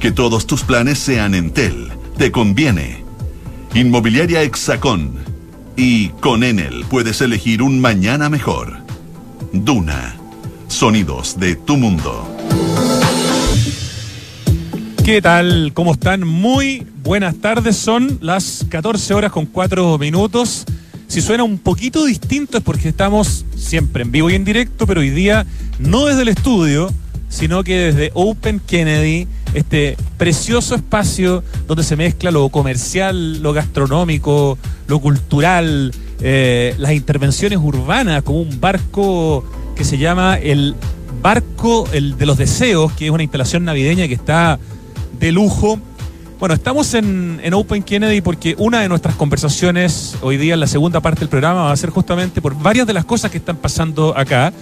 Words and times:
Que 0.00 0.12
todos 0.12 0.46
tus 0.46 0.62
planes 0.62 0.98
sean 0.98 1.34
Entel. 1.34 1.88
Te 2.16 2.30
conviene. 2.30 3.02
Inmobiliaria 3.74 4.42
Hexacón. 4.42 5.10
Y 5.76 6.10
con 6.20 6.44
Enel 6.44 6.84
puedes 6.88 7.20
elegir 7.20 7.62
un 7.62 7.80
mañana 7.80 8.28
mejor. 8.28 8.76
Duna. 9.52 10.14
Sonidos 10.68 11.40
de 11.40 11.56
tu 11.56 11.76
mundo. 11.76 12.28
¿Qué 15.04 15.20
tal? 15.20 15.72
¿Cómo 15.74 15.94
están? 15.94 16.24
Muy 16.24 16.86
buenas 17.02 17.36
tardes. 17.36 17.76
Son 17.76 18.18
las 18.20 18.66
14 18.68 19.14
horas 19.14 19.32
con 19.32 19.46
4 19.46 19.98
minutos. 19.98 20.64
Si 21.08 21.20
suena 21.20 21.42
un 21.42 21.58
poquito 21.58 22.04
distinto 22.04 22.58
es 22.58 22.62
porque 22.62 22.90
estamos 22.90 23.44
siempre 23.56 24.02
en 24.02 24.12
vivo 24.12 24.30
y 24.30 24.34
en 24.34 24.44
directo, 24.44 24.86
pero 24.86 25.00
hoy 25.00 25.10
día 25.10 25.44
no 25.80 26.06
desde 26.06 26.22
el 26.22 26.28
estudio, 26.28 26.92
sino 27.28 27.64
que 27.64 27.76
desde 27.78 28.10
Open 28.14 28.60
Kennedy, 28.60 29.26
este 29.54 29.96
precioso 30.16 30.74
espacio 30.74 31.42
donde 31.66 31.82
se 31.82 31.96
mezcla 31.96 32.30
lo 32.30 32.48
comercial, 32.48 33.42
lo 33.42 33.52
gastronómico, 33.52 34.58
lo 34.86 35.00
cultural, 35.00 35.92
eh, 36.20 36.74
las 36.78 36.92
intervenciones 36.92 37.58
urbanas, 37.58 38.22
como 38.22 38.40
un 38.40 38.60
barco 38.60 39.44
que 39.76 39.84
se 39.84 39.98
llama 39.98 40.36
el 40.36 40.74
Barco 41.22 41.88
el 41.92 42.16
de 42.16 42.26
los 42.26 42.38
Deseos, 42.38 42.92
que 42.92 43.06
es 43.06 43.10
una 43.10 43.22
instalación 43.22 43.64
navideña 43.64 44.06
que 44.06 44.14
está 44.14 44.58
de 45.18 45.32
lujo. 45.32 45.78
Bueno, 46.38 46.54
estamos 46.54 46.94
en, 46.94 47.40
en, 47.42 47.54
Open 47.54 47.82
Kennedy 47.82 48.20
porque 48.20 48.54
una 48.58 48.80
de 48.80 48.88
nuestras 48.88 49.16
conversaciones 49.16 50.16
hoy 50.22 50.36
día 50.36 50.54
en 50.54 50.60
la 50.60 50.68
segunda 50.68 51.00
parte 51.00 51.20
del 51.20 51.28
programa 51.28 51.64
va 51.64 51.72
a 51.72 51.76
ser 51.76 51.90
justamente 51.90 52.40
por 52.40 52.56
varias 52.56 52.86
de 52.86 52.92
las 52.92 53.04
cosas 53.04 53.32
que 53.32 53.38
están 53.38 53.56
pasando 53.56 54.16
acá. 54.16 54.52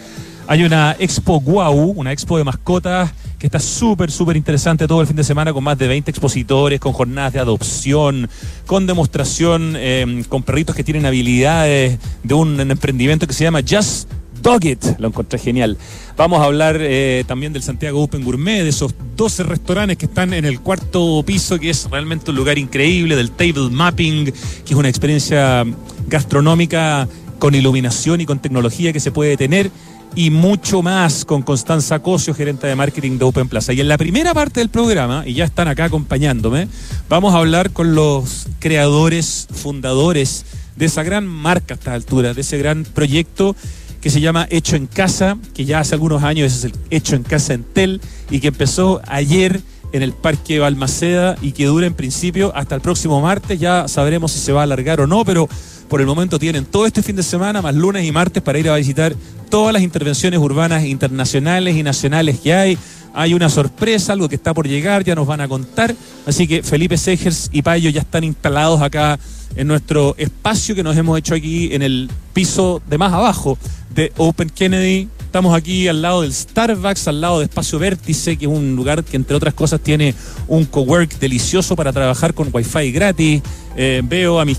Hay 0.46 0.64
una 0.64 0.96
expo 0.98 1.40
Guau, 1.40 1.92
una 1.96 2.12
expo 2.12 2.38
de 2.38 2.45
mascotas 2.45 3.12
que 3.38 3.46
está 3.46 3.60
súper, 3.60 4.10
súper 4.10 4.36
interesante 4.36 4.86
todo 4.88 5.00
el 5.00 5.06
fin 5.06 5.16
de 5.16 5.24
semana 5.24 5.52
con 5.52 5.62
más 5.62 5.78
de 5.78 5.88
20 5.88 6.10
expositores, 6.10 6.80
con 6.80 6.92
jornadas 6.92 7.32
de 7.32 7.40
adopción, 7.40 8.28
con 8.66 8.87
demostración, 8.87 9.74
eh, 9.76 10.24
con 10.29 10.42
perritos 10.42 10.74
que 10.74 10.84
tienen 10.84 11.06
habilidades 11.06 11.98
de 12.23 12.34
un 12.34 12.60
emprendimiento 12.60 13.26
que 13.26 13.34
se 13.34 13.45
llama 13.45 13.60
Just 13.68 14.10
Dog 14.42 14.64
It, 14.64 14.84
lo 14.98 15.09
encontré 15.09 15.38
genial. 15.38 15.76
Vamos 16.16 16.40
a 16.40 16.45
hablar 16.45 16.79
eh, 16.80 17.24
también 17.26 17.52
del 17.52 17.62
Santiago 17.62 18.02
Open 18.02 18.23
Gourmet, 18.23 18.62
de 18.62 18.68
esos 18.68 18.95
12 19.16 19.42
restaurantes 19.42 19.98
que 19.98 20.07
están 20.07 20.32
en 20.32 20.45
el 20.45 20.60
cuarto 20.60 21.23
piso, 21.26 21.59
que 21.59 21.70
es 21.70 21.88
realmente 21.90 22.30
un 22.30 22.37
lugar 22.37 22.59
increíble, 22.59 23.16
del 23.16 23.30
table 23.30 23.70
mapping, 23.70 24.26
que 24.26 24.32
es 24.64 24.74
una 24.74 24.88
experiencia 24.88 25.64
gastronómica 26.07 27.09
con 27.38 27.54
iluminación 27.54 28.20
y 28.20 28.26
con 28.26 28.38
tecnología 28.38 28.92
que 28.92 29.01
se 29.01 29.10
puede 29.10 29.37
tener 29.37 29.70
y 30.16 30.30
mucho 30.30 30.82
más 30.82 31.26
con 31.26 31.42
Constanza 31.42 31.98
Cosio, 32.00 32.34
gerente 32.34 32.66
de 32.66 32.74
marketing 32.74 33.18
de 33.18 33.26
Open 33.26 33.48
Plaza. 33.48 33.74
Y 33.74 33.82
en 33.82 33.88
la 33.88 33.98
primera 33.98 34.32
parte 34.32 34.60
del 34.60 34.70
programa, 34.70 35.24
y 35.26 35.34
ya 35.34 35.45
están 35.45 35.68
acá 35.68 35.84
acompañándome, 35.84 36.68
vamos 37.08 37.34
a 37.34 37.38
hablar 37.38 37.70
con 37.70 37.95
los 37.95 38.48
creadores, 38.58 39.46
fundadores 39.52 40.46
de 40.74 40.86
esa 40.86 41.02
gran 41.02 41.26
marca 41.26 41.74
a 41.74 41.76
esta 41.76 41.92
altura, 41.92 42.32
de 42.32 42.40
ese 42.40 42.56
gran 42.56 42.84
proyecto 42.84 43.54
que 44.00 44.08
se 44.08 44.20
llama 44.20 44.46
Hecho 44.50 44.76
en 44.76 44.86
Casa, 44.86 45.36
que 45.52 45.66
ya 45.66 45.80
hace 45.80 45.95
algunos 45.95 46.23
años 46.23 46.51
es 46.51 46.64
el 46.64 46.73
Hecho 46.88 47.14
en 47.14 47.23
Casa 47.23 47.52
Entel 47.52 48.01
y 48.30 48.40
que 48.40 48.48
empezó 48.48 49.02
ayer 49.06 49.60
en 49.92 50.02
el 50.02 50.12
Parque 50.12 50.59
Balmaceda 50.59 51.37
y 51.40 51.52
que 51.52 51.66
dura 51.66 51.87
en 51.87 51.95
principio 51.95 52.52
hasta 52.54 52.74
el 52.74 52.80
próximo 52.80 53.20
martes. 53.20 53.59
Ya 53.59 53.88
sabremos 53.88 54.32
si 54.32 54.38
se 54.38 54.52
va 54.52 54.60
a 54.60 54.65
alargar 54.65 55.01
o 55.01 55.06
no, 55.06 55.24
pero 55.24 55.48
por 55.88 56.01
el 56.01 56.06
momento 56.06 56.38
tienen 56.38 56.65
todo 56.65 56.87
este 56.87 57.02
fin 57.02 57.16
de 57.16 57.23
semana, 57.23 57.62
más 57.62 57.74
lunes 57.74 58.04
y 58.04 58.12
martes, 58.12 58.42
para 58.42 58.59
ir 58.59 58.68
a 58.68 58.76
visitar 58.76 59.14
todas 59.51 59.73
las 59.73 59.82
intervenciones 59.82 60.40
urbanas 60.40 60.84
internacionales 60.84 61.76
y 61.76 61.82
nacionales 61.82 62.40
que 62.40 62.54
hay. 62.54 62.79
Hay 63.14 63.32
una 63.32 63.48
sorpresa, 63.48 64.12
algo 64.12 64.28
que 64.28 64.34
está 64.34 64.53
por 64.53 64.69
llegar, 64.69 65.04
ya 65.04 65.14
nos 65.14 65.26
van 65.26 65.41
a 65.41 65.48
contar. 65.48 65.94
Así 66.26 66.47
que 66.47 66.62
Felipe 66.62 66.98
Segers 66.98 67.48
y 67.53 67.62
Payo 67.62 67.88
ya 67.88 68.03
están 68.03 68.25
instalados 68.25 68.82
acá 68.82 69.19
en 69.54 69.69
nuestro 69.69 70.14
espacio 70.19 70.75
que 70.75 70.82
nos 70.82 70.97
hemos 70.97 71.19
hecho 71.19 71.34
aquí 71.34 71.72
en 71.72 71.82
el 71.82 72.10
piso 72.34 72.82
de 72.86 72.98
más 72.98 73.12
abajo 73.12 73.56
de 73.94 74.12
Open 74.16 74.50
Kennedy. 74.50 75.08
Estamos 75.26 75.54
aquí 75.54 75.87
al 75.87 76.00
lado 76.00 76.22
del 76.22 76.32
Starbucks, 76.32 77.09
al 77.09 77.20
lado 77.20 77.41
de 77.41 77.44
Espacio 77.44 77.78
Vértice, 77.78 78.38
que 78.38 78.47
es 78.47 78.50
un 78.50 78.75
lugar 78.75 79.04
que 79.04 79.16
entre 79.16 79.37
otras 79.37 79.53
cosas 79.53 79.81
tiene 79.81 80.14
un 80.48 80.64
cowork 80.64 81.19
delicioso 81.19 81.76
para 81.76 81.92
trabajar 81.92 82.32
con 82.32 82.48
wifi 82.50 82.91
gratis. 82.92 83.42
Eh, 83.76 84.00
veo 84.03 84.41
a 84.41 84.47
mi, 84.47 84.54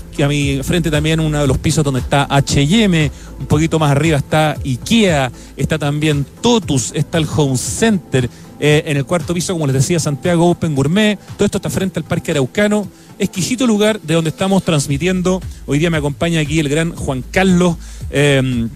frente 0.62 0.88
también 0.88 1.18
uno 1.18 1.40
de 1.40 1.46
los 1.48 1.58
pisos 1.58 1.82
donde 1.82 1.98
está 1.98 2.28
HM, 2.30 3.10
un 3.40 3.46
poquito 3.48 3.80
más 3.80 3.90
arriba 3.90 4.18
está 4.18 4.56
IKEA, 4.64 5.32
está 5.56 5.78
también 5.78 6.24
Totus, 6.40 6.92
está 6.94 7.18
el 7.18 7.26
Home 7.34 7.56
Center. 7.56 8.30
Eh, 8.60 8.84
en 8.86 8.98
el 8.98 9.04
cuarto 9.04 9.34
piso, 9.34 9.54
como 9.54 9.66
les 9.66 9.74
decía, 9.74 9.98
Santiago 9.98 10.48
Open 10.48 10.76
Gourmet. 10.76 11.18
Todo 11.36 11.46
esto 11.46 11.58
está 11.58 11.70
frente 11.70 11.98
al 11.98 12.04
Parque 12.04 12.30
Araucano. 12.30 12.86
Exquisito 13.18 13.66
lugar 13.66 14.00
de 14.00 14.14
donde 14.14 14.30
estamos 14.30 14.62
transmitiendo. 14.62 15.40
Hoy 15.66 15.80
día 15.80 15.90
me 15.90 15.96
acompaña 15.96 16.38
aquí 16.38 16.60
el 16.60 16.68
gran 16.68 16.94
Juan 16.94 17.24
Carlos. 17.32 17.76
Eh, 18.10 18.68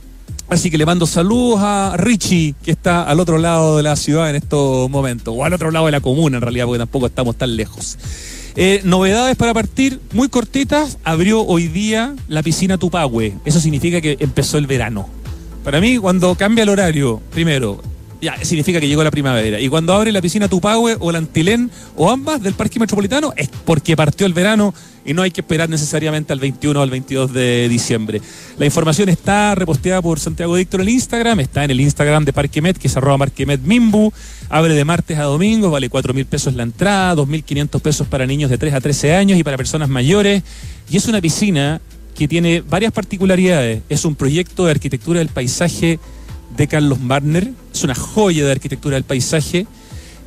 Así 0.52 0.70
que 0.70 0.76
le 0.76 0.84
mando 0.84 1.06
saludos 1.06 1.60
a 1.62 1.94
Richie, 1.96 2.54
que 2.62 2.72
está 2.72 3.04
al 3.04 3.20
otro 3.20 3.38
lado 3.38 3.78
de 3.78 3.82
la 3.82 3.96
ciudad 3.96 4.28
en 4.28 4.36
estos 4.36 4.90
momentos, 4.90 5.32
o 5.34 5.46
al 5.46 5.54
otro 5.54 5.70
lado 5.70 5.86
de 5.86 5.92
la 5.92 6.02
comuna 6.02 6.36
en 6.36 6.42
realidad, 6.42 6.66
porque 6.66 6.78
tampoco 6.78 7.06
estamos 7.06 7.36
tan 7.36 7.56
lejos. 7.56 7.96
Eh, 8.54 8.82
novedades 8.84 9.34
para 9.36 9.54
partir, 9.54 9.98
muy 10.12 10.28
cortitas. 10.28 10.98
Abrió 11.04 11.40
hoy 11.40 11.68
día 11.68 12.14
la 12.28 12.42
piscina 12.42 12.76
Tupahue. 12.76 13.32
Eso 13.46 13.60
significa 13.60 14.02
que 14.02 14.18
empezó 14.20 14.58
el 14.58 14.66
verano. 14.66 15.08
Para 15.64 15.80
mí, 15.80 15.96
cuando 15.96 16.34
cambia 16.34 16.64
el 16.64 16.68
horario, 16.68 17.22
primero, 17.30 17.80
ya 18.22 18.36
significa 18.44 18.80
que 18.80 18.86
llegó 18.86 19.02
la 19.02 19.10
primavera. 19.10 19.58
Y 19.58 19.68
cuando 19.68 19.92
abre 19.92 20.12
la 20.12 20.22
piscina 20.22 20.48
Tupahue 20.48 20.96
o 21.00 21.10
la 21.10 21.18
Antilén 21.18 21.70
o 21.96 22.08
ambas 22.08 22.40
del 22.40 22.54
Parque 22.54 22.78
Metropolitano, 22.78 23.34
es 23.36 23.48
porque 23.48 23.96
partió 23.96 24.26
el 24.26 24.32
verano 24.32 24.72
y 25.04 25.12
no 25.12 25.22
hay 25.22 25.32
que 25.32 25.40
esperar 25.40 25.68
necesariamente 25.68 26.32
al 26.32 26.38
21 26.38 26.78
o 26.78 26.82
al 26.84 26.90
22 26.90 27.32
de 27.32 27.68
diciembre. 27.68 28.22
La 28.58 28.64
información 28.64 29.08
está 29.08 29.56
reposteada 29.56 30.00
por 30.00 30.20
Santiago 30.20 30.54
Dictor 30.54 30.80
en 30.80 30.86
el 30.86 30.94
Instagram, 30.94 31.40
está 31.40 31.64
en 31.64 31.72
el 31.72 31.80
Instagram 31.80 32.24
de 32.24 32.32
Parquemet, 32.32 32.78
que 32.78 32.86
es 32.86 32.96
arroba 32.96 33.26
Mimbu, 33.64 34.12
abre 34.48 34.74
de 34.74 34.84
martes 34.84 35.18
a 35.18 35.24
domingo, 35.24 35.72
vale 35.72 35.88
4 35.88 36.14
mil 36.14 36.24
pesos 36.24 36.54
la 36.54 36.62
entrada, 36.62 37.16
2.500 37.16 37.80
pesos 37.80 38.06
para 38.06 38.24
niños 38.24 38.50
de 38.50 38.56
3 38.58 38.74
a 38.74 38.80
13 38.80 39.16
años 39.16 39.36
y 39.36 39.42
para 39.42 39.56
personas 39.56 39.88
mayores. 39.88 40.44
Y 40.88 40.96
es 40.96 41.06
una 41.08 41.20
piscina 41.20 41.80
que 42.14 42.28
tiene 42.28 42.60
varias 42.60 42.92
particularidades. 42.92 43.82
Es 43.88 44.04
un 44.04 44.14
proyecto 44.14 44.66
de 44.66 44.70
arquitectura 44.70 45.18
del 45.18 45.28
paisaje 45.28 45.98
de 46.56 46.68
Carlos 46.68 47.00
Marner, 47.00 47.52
es 47.72 47.84
una 47.84 47.94
joya 47.94 48.44
de 48.44 48.52
arquitectura 48.52 48.94
del 48.94 49.04
paisaje 49.04 49.66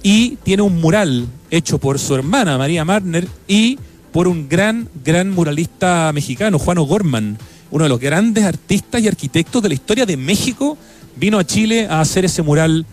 y 0.03 0.37
tiene 0.43 0.63
un 0.63 0.79
mural 0.79 1.27
hecho 1.49 1.79
por 1.79 1.99
su 1.99 2.15
hermana 2.15 2.57
María 2.57 2.85
Marner 2.85 3.27
y 3.47 3.77
por 4.11 4.27
un 4.27 4.47
gran, 4.47 4.89
gran 5.03 5.31
muralista 5.31 6.11
mexicano, 6.13 6.57
Juan 6.59 6.77
O'Gorman, 6.77 7.37
uno 7.71 7.83
de 7.83 7.89
los 7.89 7.99
grandes 7.99 8.43
artistas 8.45 9.01
y 9.01 9.07
arquitectos 9.07 9.61
de 9.61 9.69
la 9.69 9.75
historia 9.75 10.05
de 10.05 10.15
México, 10.15 10.77
vino 11.15 11.37
a 11.37 11.45
Chile 11.45 11.87
a 11.89 12.01
hacer 12.01 12.25
ese 12.25 12.41
mural 12.41 12.85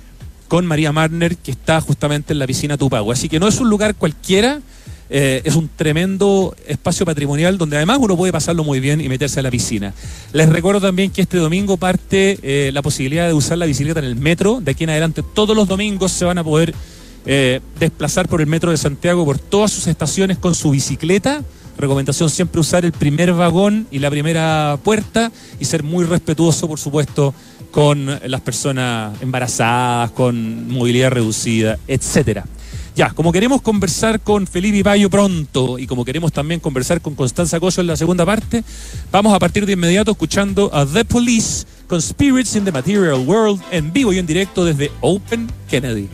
con 0.49 0.67
María 0.67 0.93
Marner 0.93 1.37
que 1.37 1.53
está 1.53 1.81
justamente 1.81 2.33
en 2.33 2.39
la 2.39 2.47
piscina 2.47 2.77
Tupago. 2.77 3.13
Así 3.13 3.29
que 3.29 3.41
no 3.41 3.49
es 3.49 3.61
un 3.61 3.71
lugar 3.71 3.95
cualquiera, 3.95 4.61
eh, 5.15 5.43
es 5.45 5.57
un 5.57 5.69
tremendo 5.69 6.57
espacio 6.67 7.05
patrimonial 7.05 7.59
donde 7.59 7.77
además 7.77 7.99
uno 8.01 8.17
puede 8.17 8.33
pasarlo 8.33 8.65
muy 8.65 8.81
bien 8.81 8.99
y 8.99 9.11
meterse 9.11 9.41
a 9.41 9.43
la 9.43 9.51
piscina. 9.51 9.93
Les 10.33 10.49
recuerdo 10.49 10.81
también 10.81 11.11
que 11.11 11.21
este 11.21 11.37
domingo 11.37 11.77
parte 11.77 12.39
eh, 12.43 12.71
la 12.73 12.81
posibilidad 12.81 13.27
de 13.27 13.35
usar 13.35 13.59
la 13.59 13.67
bicicleta 13.67 14.01
en 14.01 14.07
el 14.07 14.17
metro. 14.17 14.63
De 14.63 14.71
aquí 14.71 14.85
en 14.85 14.91
adelante 14.91 15.23
todos 15.35 15.55
los 15.55 15.69
domingos 15.69 16.13
se 16.13 16.25
van 16.25 16.39
a 16.39 16.45
poder 16.45 16.75
eh, 17.27 17.61
desplazar 17.79 18.27
por 18.27 18.41
el 18.41 18.47
metro 18.47 18.71
de 18.71 18.79
Santiago 18.79 19.27
por 19.27 19.39
todas 19.39 19.71
sus 19.71 19.87
estaciones 19.87 20.39
con 20.39 20.55
su 20.55 20.71
bicicleta. 20.71 21.43
Recomendación 21.77 22.31
siempre 22.31 22.63
usar 22.63 22.87
el 22.87 22.93
primer 22.93 23.35
vagón 23.35 23.87
y 23.91 23.99
la 23.99 24.09
primera 24.09 24.79
puerta 24.83 25.31
y 25.61 25.67
ser 25.67 25.83
muy 25.83 26.07
respetuoso, 26.07 26.67
por 26.67 26.79
supuesto, 26.79 27.35
con 27.71 28.07
las 28.25 28.41
personas 28.41 29.21
embarazadas, 29.21 30.11
con 30.13 30.71
movilidad 30.71 31.11
reducida, 31.11 31.79
etcétera. 31.87 32.47
Ya, 32.95 33.11
como 33.11 33.33
queremos 33.33 33.63
conversar 33.63 34.21
con 34.21 34.47
Felipe 34.47 34.83
Bayo 34.83 35.09
pronto 35.09 35.79
y 35.79 35.87
como 35.87 36.05
queremos 36.05 36.31
también 36.31 36.61
conversar 36.61 37.01
con 37.01 37.15
Constanza 37.15 37.59
Coso 37.59 37.81
en 37.81 37.87
la 37.87 37.97
segunda 37.97 38.27
parte, 38.27 38.63
vamos 39.11 39.33
a 39.33 39.39
partir 39.39 39.65
de 39.65 39.73
inmediato 39.73 40.11
escuchando 40.11 40.69
a 40.75 40.85
The 40.85 41.07
Police 41.07 41.65
con 41.87 42.03
Spirits 42.03 42.55
in 42.55 42.67
the 42.67 42.73
Material 42.73 43.27
World 43.27 43.63
en 43.71 43.95
vivo 43.95 44.13
y 44.13 44.19
en 44.19 44.27
directo 44.27 44.67
desde 44.67 44.93
Open 45.01 45.51
Kennedy. 45.71 46.11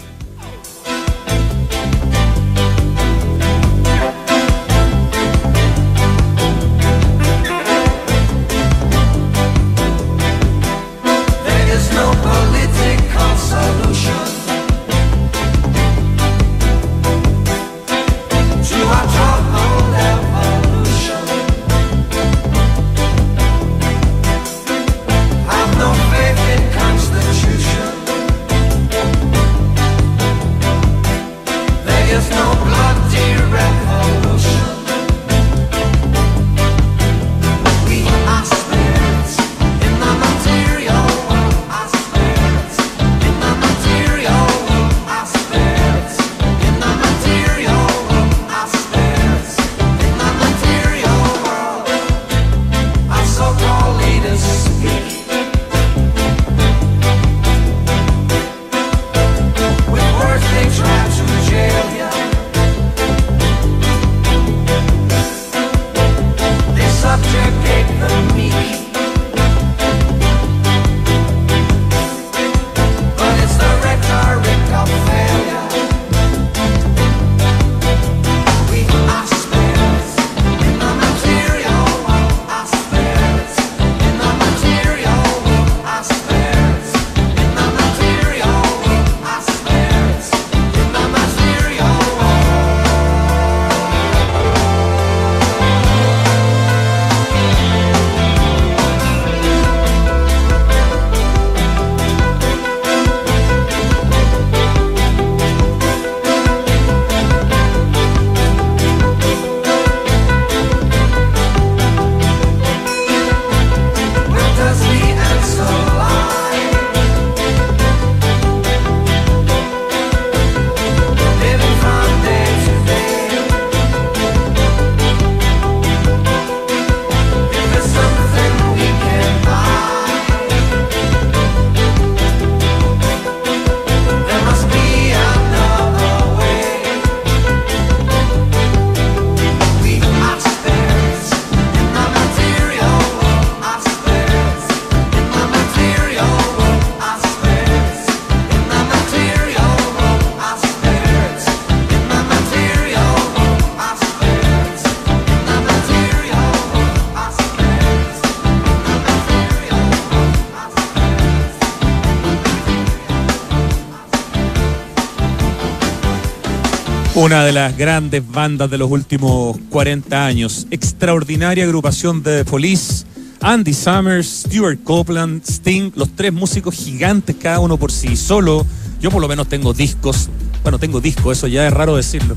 Una 167.29 167.45
de 167.45 167.53
las 167.53 167.77
grandes 167.77 168.27
bandas 168.27 168.71
de 168.71 168.79
los 168.79 168.91
últimos 168.91 169.59
40 169.69 170.25
años. 170.25 170.67
Extraordinaria 170.71 171.65
agrupación 171.65 172.23
de 172.23 172.43
Police. 172.47 173.05
Andy 173.43 173.75
Summers, 173.75 174.47
Stuart 174.47 174.83
Copeland, 174.83 175.43
Sting, 175.45 175.93
los 175.95 176.17
tres 176.17 176.33
músicos 176.33 176.75
gigantes, 176.75 177.37
cada 177.39 177.61
uno 177.61 177.77
por 177.77 177.93
sí 177.93 178.17
solo. 178.17 178.65
Yo 179.03 179.11
por 179.11 179.21
lo 179.21 179.29
menos 179.29 179.47
tengo 179.47 179.75
discos. 179.75 180.31
Bueno, 180.63 180.79
tengo 180.79 181.03
discos, 181.03 181.37
eso 181.37 181.49
ya 181.49 181.67
es 181.67 181.73
raro 181.75 181.97
decirlo. 181.97 182.35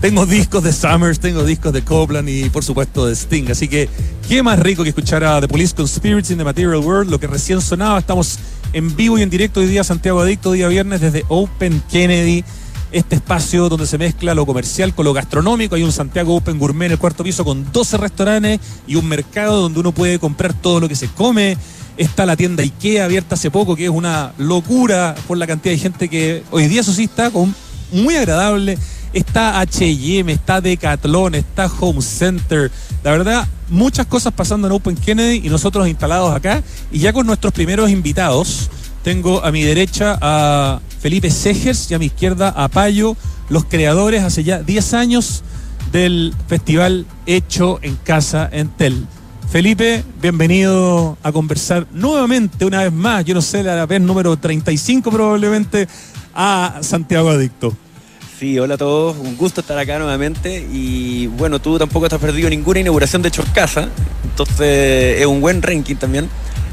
Tengo 0.00 0.24
discos 0.24 0.64
de 0.64 0.72
Summers, 0.72 1.20
tengo 1.20 1.44
discos 1.44 1.74
de 1.74 1.84
Copeland 1.84 2.30
y 2.30 2.48
por 2.48 2.64
supuesto 2.64 3.04
de 3.04 3.12
Sting. 3.12 3.50
Así 3.50 3.68
que, 3.68 3.90
qué 4.26 4.42
más 4.42 4.58
rico 4.58 4.84
que 4.84 4.88
escuchar 4.88 5.22
a 5.22 5.38
The 5.42 5.48
Police 5.48 5.74
con 5.74 5.86
Spirits 5.86 6.30
in 6.30 6.38
the 6.38 6.44
Material 6.44 6.78
World, 6.78 7.10
lo 7.10 7.20
que 7.20 7.26
recién 7.26 7.60
sonaba. 7.60 7.98
Estamos 7.98 8.38
en 8.72 8.96
vivo 8.96 9.18
y 9.18 9.22
en 9.22 9.28
directo 9.28 9.60
hoy 9.60 9.66
día 9.66 9.84
Santiago 9.84 10.18
Adicto, 10.18 10.52
día 10.52 10.68
viernes 10.68 11.02
desde 11.02 11.26
Open 11.28 11.82
Kennedy 11.90 12.42
este 12.92 13.16
espacio 13.16 13.68
donde 13.68 13.86
se 13.86 13.98
mezcla 13.98 14.34
lo 14.34 14.46
comercial 14.46 14.94
con 14.94 15.04
lo 15.04 15.12
gastronómico. 15.12 15.74
Hay 15.74 15.82
un 15.82 15.92
Santiago 15.92 16.36
Open 16.36 16.58
Gourmet 16.58 16.86
en 16.86 16.92
el 16.92 16.98
cuarto 16.98 17.24
piso 17.24 17.44
con 17.44 17.70
12 17.72 17.96
restaurantes 17.96 18.60
y 18.86 18.96
un 18.96 19.06
mercado 19.06 19.60
donde 19.60 19.80
uno 19.80 19.92
puede 19.92 20.18
comprar 20.18 20.52
todo 20.54 20.80
lo 20.80 20.88
que 20.88 20.96
se 20.96 21.08
come. 21.08 21.56
Está 21.96 22.26
la 22.26 22.36
tienda 22.36 22.62
IKEA 22.62 23.04
abierta 23.04 23.34
hace 23.34 23.50
poco, 23.50 23.76
que 23.76 23.84
es 23.84 23.90
una 23.90 24.32
locura 24.38 25.14
por 25.28 25.36
la 25.36 25.46
cantidad 25.46 25.74
de 25.74 25.78
gente 25.78 26.08
que 26.08 26.42
hoy 26.50 26.66
día 26.68 26.80
eso 26.80 26.92
sí 26.92 27.04
está 27.04 27.30
con, 27.30 27.54
muy 27.92 28.16
agradable. 28.16 28.78
Está 29.12 29.60
HM, 29.60 30.28
está 30.28 30.60
Decathlon, 30.60 31.34
está 31.34 31.66
Home 31.80 32.00
Center. 32.00 32.70
La 33.02 33.10
verdad, 33.10 33.48
muchas 33.68 34.06
cosas 34.06 34.32
pasando 34.32 34.68
en 34.68 34.72
Open 34.72 34.94
Kennedy 34.94 35.44
y 35.44 35.50
nosotros 35.50 35.88
instalados 35.88 36.34
acá. 36.34 36.62
Y 36.92 37.00
ya 37.00 37.12
con 37.12 37.26
nuestros 37.26 37.52
primeros 37.52 37.90
invitados, 37.90 38.70
tengo 39.02 39.44
a 39.44 39.50
mi 39.50 39.62
derecha 39.62 40.18
a 40.20 40.80
Felipe 41.00 41.30
Segers 41.30 41.90
y 41.90 41.94
a 41.94 41.98
mi 41.98 42.06
izquierda 42.06 42.50
a 42.50 42.68
Payo, 42.68 43.16
los 43.48 43.64
creadores 43.64 44.22
hace 44.22 44.44
ya 44.44 44.62
10 44.62 44.94
años 44.94 45.42
del 45.92 46.34
festival 46.46 47.06
Hecho 47.26 47.78
en 47.82 47.96
Casa 47.96 48.48
en 48.52 48.68
Tel. 48.68 49.06
Felipe, 49.50 50.04
bienvenido 50.20 51.18
a 51.22 51.32
conversar 51.32 51.86
nuevamente, 51.92 52.64
una 52.64 52.84
vez 52.84 52.92
más, 52.92 53.24
yo 53.24 53.34
no 53.34 53.42
sé, 53.42 53.64
la 53.64 53.84
vez 53.86 54.00
número 54.00 54.36
35 54.36 55.10
probablemente, 55.10 55.88
a 56.34 56.78
Santiago 56.82 57.30
Adicto. 57.30 57.74
Sí, 58.38 58.58
hola 58.58 58.74
a 58.74 58.78
todos, 58.78 59.16
un 59.18 59.36
gusto 59.36 59.60
estar 59.60 59.76
acá 59.78 59.98
nuevamente 59.98 60.66
y 60.72 61.26
bueno, 61.26 61.58
tú 61.58 61.78
tampoco 61.78 62.06
has 62.06 62.14
perdido 62.14 62.48
ninguna 62.48 62.80
inauguración 62.80 63.22
de 63.22 63.28
Hecho 63.28 63.42
en 63.42 63.50
Casa, 63.50 63.88
entonces 64.24 65.20
es 65.20 65.26
un 65.26 65.40
buen 65.40 65.60
ranking 65.60 65.96
también. 65.96 66.28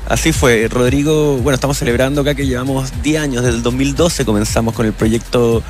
Así 0.10 0.32
fue, 0.32 0.70
Rodrigo, 0.70 1.36
bueno, 1.38 1.56
estamos 1.56 1.78
celebrando 1.78 2.22
acá 2.22 2.34
que 2.34 2.46
llevamos 2.46 2.94
10 3.04 3.22
años, 3.22 3.44
desde 3.44 3.58
el 3.58 3.64
2012 3.64 4.24
comenzamos 4.24 4.74
con 4.74 4.86
el 4.86 4.94
proyecto 4.94 5.62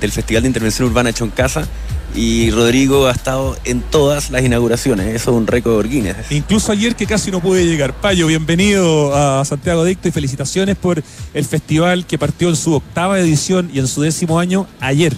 del 0.00 0.10
Festival 0.10 0.42
de 0.42 0.48
Intervención 0.48 0.88
Urbana 0.88 1.10
hecho 1.10 1.22
en 1.22 1.30
casa 1.30 1.68
y 2.12 2.50
Rodrigo 2.50 3.06
ha 3.06 3.12
estado 3.12 3.56
en 3.64 3.82
todas 3.82 4.30
las 4.30 4.42
inauguraciones, 4.42 5.06
eso 5.14 5.30
es 5.30 5.36
un 5.36 5.46
récord 5.46 5.86
Guinness. 5.86 6.16
Incluso 6.30 6.72
ayer 6.72 6.96
que 6.96 7.06
casi 7.06 7.30
no 7.30 7.38
pude 7.38 7.64
llegar. 7.64 7.94
Payo, 7.94 8.26
bienvenido 8.26 9.14
a 9.14 9.44
Santiago 9.44 9.82
Adicto 9.82 10.08
y 10.08 10.10
felicitaciones 10.10 10.74
por 10.74 11.00
el 11.32 11.44
festival 11.44 12.06
que 12.06 12.18
partió 12.18 12.48
en 12.48 12.56
su 12.56 12.74
octava 12.74 13.20
edición 13.20 13.70
y 13.72 13.78
en 13.78 13.86
su 13.86 14.02
décimo 14.02 14.40
año 14.40 14.66
ayer. 14.80 15.16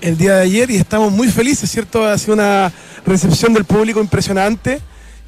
El 0.00 0.16
día 0.16 0.34
de 0.34 0.42
ayer 0.42 0.68
y 0.72 0.76
estamos 0.76 1.12
muy 1.12 1.28
felices, 1.28 1.70
¿cierto? 1.70 2.04
Ha 2.04 2.18
sido 2.18 2.34
una 2.34 2.72
recepción 3.06 3.54
del 3.54 3.64
público 3.64 4.00
impresionante 4.00 4.80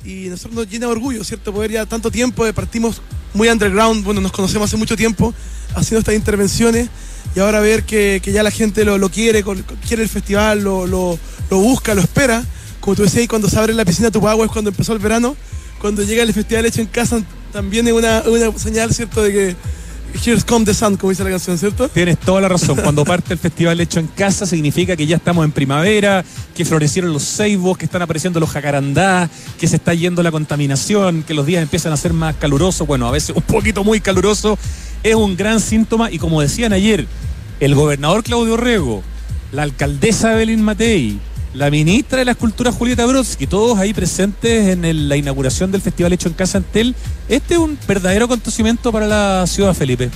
y 0.04 0.28
nosotros 0.28 0.54
nos 0.54 0.68
llena 0.68 0.86
de 0.86 0.92
orgullo, 0.92 1.24
¿cierto? 1.24 1.52
Poder 1.52 1.70
ya 1.72 1.86
tanto 1.86 2.10
tiempo, 2.10 2.46
eh, 2.46 2.52
partimos 2.52 3.00
muy 3.34 3.48
underground, 3.48 4.04
bueno, 4.04 4.20
nos 4.20 4.32
conocemos 4.32 4.68
hace 4.68 4.76
mucho 4.76 4.96
tiempo 4.96 5.32
haciendo 5.74 6.00
estas 6.00 6.14
intervenciones 6.14 6.88
y 7.34 7.40
ahora 7.40 7.60
ver 7.60 7.84
que, 7.84 8.20
ya 8.24 8.42
la 8.42 8.50
gente 8.50 8.84
lo, 8.84 9.08
quiere, 9.08 9.44
quiere 9.86 10.02
el 10.02 10.08
festival, 10.08 10.62
lo, 10.62 10.86
lo, 10.86 11.18
busca, 11.50 11.94
lo 11.94 12.02
espera. 12.02 12.44
Como 12.80 12.96
tú 12.96 13.02
decías, 13.02 13.28
cuando 13.28 13.48
se 13.48 13.58
abre 13.58 13.72
la 13.74 13.84
piscina 13.84 14.10
Tupagua 14.10 14.44
es 14.44 14.52
cuando 14.52 14.70
empezó 14.70 14.92
el 14.92 14.98
verano, 14.98 15.36
cuando 15.80 16.02
llega 16.02 16.22
el 16.22 16.32
festival 16.34 16.66
hecho 16.66 16.80
en 16.80 16.88
casa 16.88 17.22
también 17.52 17.86
es 17.86 17.92
una, 17.92 18.22
una 18.22 18.58
señal, 18.58 18.92
¿cierto? 18.92 19.22
De 19.22 19.32
que 19.32 19.56
Here's 20.24 20.44
Come 20.44 20.64
the 20.64 20.74
Sun, 20.74 20.96
como 20.96 21.10
dice 21.10 21.24
la 21.24 21.30
canción, 21.30 21.58
¿cierto? 21.58 21.88
Tienes 21.88 22.18
toda 22.18 22.40
la 22.40 22.48
razón. 22.48 22.78
Cuando 22.82 23.04
parte 23.04 23.32
el 23.32 23.38
festival 23.38 23.80
hecho 23.80 24.00
en 24.00 24.06
casa, 24.06 24.46
significa 24.46 24.96
que 24.96 25.06
ya 25.06 25.16
estamos 25.16 25.44
en 25.44 25.52
primavera, 25.52 26.24
que 26.54 26.64
florecieron 26.64 27.12
los 27.12 27.24
ceibos, 27.24 27.78
que 27.78 27.84
están 27.84 28.02
apareciendo 28.02 28.38
los 28.38 28.50
jacarandás, 28.50 29.30
que 29.58 29.66
se 29.66 29.76
está 29.76 29.94
yendo 29.94 30.22
la 30.22 30.30
contaminación, 30.30 31.22
que 31.22 31.34
los 31.34 31.46
días 31.46 31.62
empiezan 31.62 31.92
a 31.92 31.96
ser 31.96 32.12
más 32.12 32.36
calurosos, 32.36 32.86
bueno, 32.86 33.08
a 33.08 33.10
veces 33.10 33.34
un 33.34 33.42
poquito 33.42 33.84
muy 33.84 34.00
caluroso. 34.00 34.58
Es 35.02 35.14
un 35.14 35.36
gran 35.36 35.60
síntoma 35.60 36.10
y 36.10 36.18
como 36.18 36.40
decían 36.40 36.72
ayer, 36.72 37.06
el 37.60 37.74
gobernador 37.74 38.22
Claudio 38.22 38.56
Rego, 38.56 39.02
la 39.50 39.62
alcaldesa 39.62 40.34
Evelyn 40.34 40.62
Matei, 40.62 41.18
la 41.54 41.70
ministra 41.70 42.18
de 42.18 42.24
la 42.24 42.32
Escultura 42.32 42.72
Julieta 42.72 43.04
Brodsky, 43.04 43.46
todos 43.46 43.78
ahí 43.78 43.92
presentes 43.92 44.68
en 44.68 45.08
la 45.08 45.16
inauguración 45.16 45.70
del 45.70 45.82
Festival 45.82 46.12
Hecho 46.12 46.28
en 46.28 46.34
Casa 46.34 46.58
Antel. 46.58 46.94
Este 47.28 47.54
es 47.54 47.60
un 47.60 47.78
verdadero 47.86 48.24
acontecimiento 48.24 48.90
para 48.90 49.06
la 49.06 49.46
ciudad, 49.46 49.74
Felipe. 49.74 50.10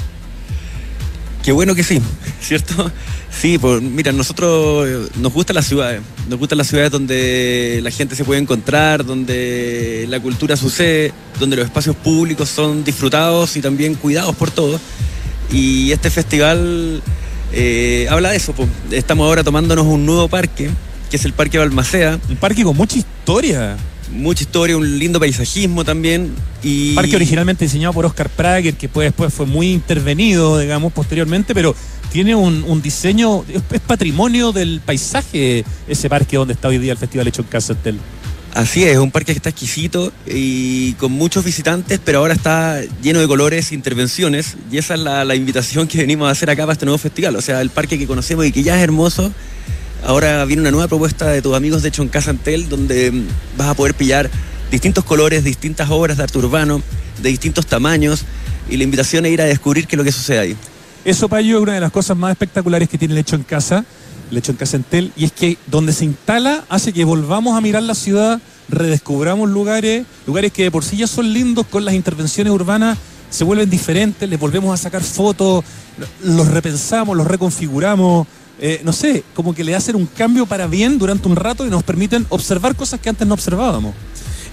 Qué 1.42 1.52
bueno 1.52 1.74
que 1.74 1.84
sí, 1.84 2.00
¿cierto? 2.40 2.90
Sí, 3.30 3.58
pues 3.58 3.82
mira, 3.82 4.12
nosotros 4.12 4.88
eh, 4.88 5.08
nos 5.20 5.32
gustan 5.32 5.56
las 5.56 5.66
ciudades, 5.66 6.00
nos 6.28 6.38
gustan 6.38 6.58
las 6.58 6.68
ciudades 6.68 6.90
donde 6.90 7.80
la 7.82 7.90
gente 7.90 8.16
se 8.16 8.24
puede 8.24 8.40
encontrar, 8.40 9.04
donde 9.04 10.06
la 10.08 10.18
cultura 10.20 10.56
sucede, 10.56 11.12
donde 11.38 11.56
los 11.56 11.66
espacios 11.66 11.96
públicos 11.96 12.48
son 12.48 12.82
disfrutados 12.82 13.56
y 13.56 13.60
también 13.60 13.94
cuidados 13.94 14.34
por 14.34 14.50
todos. 14.50 14.80
Y 15.52 15.92
este 15.92 16.10
festival 16.10 17.02
eh, 17.52 18.06
habla 18.10 18.30
de 18.30 18.38
eso, 18.38 18.54
pues. 18.54 18.68
estamos 18.90 19.26
ahora 19.26 19.44
tomándonos 19.44 19.84
un 19.84 20.06
nuevo 20.06 20.28
parque 20.28 20.70
que 21.16 21.20
es 21.20 21.24
el 21.24 21.32
Parque 21.32 21.56
Balmacea. 21.56 22.20
Un 22.28 22.36
parque 22.36 22.62
con 22.62 22.76
mucha 22.76 22.98
historia. 22.98 23.78
Mucha 24.12 24.42
historia, 24.42 24.76
un 24.76 24.98
lindo 24.98 25.18
paisajismo 25.18 25.82
también. 25.82 26.30
Y... 26.62 26.94
Parque 26.94 27.16
originalmente 27.16 27.64
diseñado 27.64 27.94
por 27.94 28.04
Oscar 28.04 28.28
Prager, 28.28 28.74
que 28.74 28.86
después 28.86 29.32
fue 29.32 29.46
muy 29.46 29.72
intervenido, 29.72 30.58
digamos, 30.58 30.92
posteriormente, 30.92 31.54
pero 31.54 31.74
tiene 32.12 32.34
un, 32.34 32.82
diseño, 32.82 33.44
es, 33.48 33.80
patrimonio 33.80 34.52
del 34.52 34.82
paisaje 34.84 35.64
ese 35.88 36.10
parque 36.10 36.36
donde 36.36 36.52
está 36.52 36.68
hoy 36.68 36.76
día 36.76 36.92
el 36.92 36.98
Festival 36.98 37.28
Hecho 37.28 37.40
en 37.42 37.48
Casantel. 37.48 37.98
Así 38.52 38.84
es, 38.84 38.98
un 38.98 39.10
parque 39.10 39.32
que 39.32 39.38
está 39.38 39.50
exquisito 39.50 40.12
y 40.26 40.92
con 40.94 41.12
muchos 41.12 41.44
visitantes, 41.44 41.98
pero 42.04 42.18
ahora 42.18 42.34
está 42.34 42.80
lleno 43.02 43.20
de 43.20 43.26
colores, 43.26 43.72
intervenciones, 43.72 44.56
y 44.70 44.78
esa 44.78 44.94
es 44.94 45.00
la, 45.00 45.24
la 45.24 45.34
invitación 45.34 45.88
que 45.88 45.98
venimos 45.98 46.28
a 46.28 46.32
hacer 46.32 46.50
acá 46.50 46.64
para 46.64 46.74
este 46.74 46.84
nuevo 46.84 46.98
festival. 46.98 47.36
O 47.36 47.40
sea, 47.40 47.60
el 47.62 47.70
parque 47.70 47.98
que 47.98 48.06
conocemos 48.06 48.46
y 48.46 48.52
que 48.52 48.62
ya 48.62 48.76
es 48.76 48.82
hermoso, 48.82 49.32
Ahora 50.04 50.44
viene 50.44 50.62
una 50.62 50.70
nueva 50.70 50.88
propuesta 50.88 51.28
de 51.28 51.42
tus 51.42 51.54
amigos 51.56 51.82
de 51.82 51.88
Hecho 51.88 52.02
en 52.02 52.08
Casa 52.08 52.30
Antel, 52.30 52.68
donde 52.68 53.10
mm, 53.10 53.26
vas 53.56 53.68
a 53.68 53.74
poder 53.74 53.94
pillar 53.94 54.30
distintos 54.70 55.04
colores, 55.04 55.44
distintas 55.44 55.90
obras 55.90 56.16
de 56.16 56.24
arte 56.24 56.38
urbano, 56.38 56.82
de 57.22 57.28
distintos 57.28 57.66
tamaños, 57.66 58.24
y 58.68 58.76
la 58.76 58.84
invitación 58.84 59.26
es 59.26 59.32
ir 59.32 59.42
a 59.42 59.44
descubrir 59.44 59.86
qué 59.86 59.96
es 59.96 59.98
lo 59.98 60.04
que 60.04 60.12
sucede 60.12 60.38
ahí. 60.38 60.56
Eso, 61.04 61.28
Payo, 61.28 61.56
es 61.56 61.62
una 61.62 61.74
de 61.74 61.80
las 61.80 61.92
cosas 61.92 62.16
más 62.16 62.32
espectaculares 62.32 62.88
que 62.88 62.98
tiene 62.98 63.14
el 63.14 63.18
Hecho 63.18 63.36
en 63.36 63.42
Casa, 63.42 63.84
el 64.30 64.38
Hecho 64.38 64.52
en 64.52 64.58
Casa 64.58 64.76
Antel, 64.76 65.12
y 65.16 65.24
es 65.24 65.32
que 65.32 65.56
donde 65.66 65.92
se 65.92 66.04
instala 66.04 66.64
hace 66.68 66.92
que 66.92 67.04
volvamos 67.04 67.56
a 67.56 67.60
mirar 67.60 67.82
la 67.82 67.94
ciudad, 67.94 68.40
redescubramos 68.68 69.48
lugares, 69.48 70.04
lugares 70.26 70.52
que 70.52 70.64
de 70.64 70.70
por 70.70 70.84
sí 70.84 70.96
ya 70.96 71.06
son 71.06 71.32
lindos 71.32 71.66
con 71.66 71.84
las 71.84 71.94
intervenciones 71.94 72.52
urbanas, 72.52 72.98
se 73.30 73.44
vuelven 73.44 73.70
diferentes, 73.70 74.28
les 74.28 74.38
volvemos 74.38 74.72
a 74.72 74.82
sacar 74.82 75.02
fotos, 75.02 75.64
los 76.22 76.48
repensamos, 76.48 77.16
los 77.16 77.26
reconfiguramos, 77.26 78.26
eh, 78.58 78.80
no 78.84 78.92
sé, 78.92 79.22
como 79.34 79.54
que 79.54 79.64
le 79.64 79.74
hacen 79.74 79.96
un 79.96 80.06
cambio 80.06 80.46
para 80.46 80.66
bien 80.66 80.98
durante 80.98 81.28
un 81.28 81.36
rato 81.36 81.66
y 81.66 81.70
nos 81.70 81.82
permiten 81.82 82.26
observar 82.30 82.74
cosas 82.74 83.00
que 83.00 83.08
antes 83.08 83.26
no 83.26 83.34
observábamos. 83.34 83.94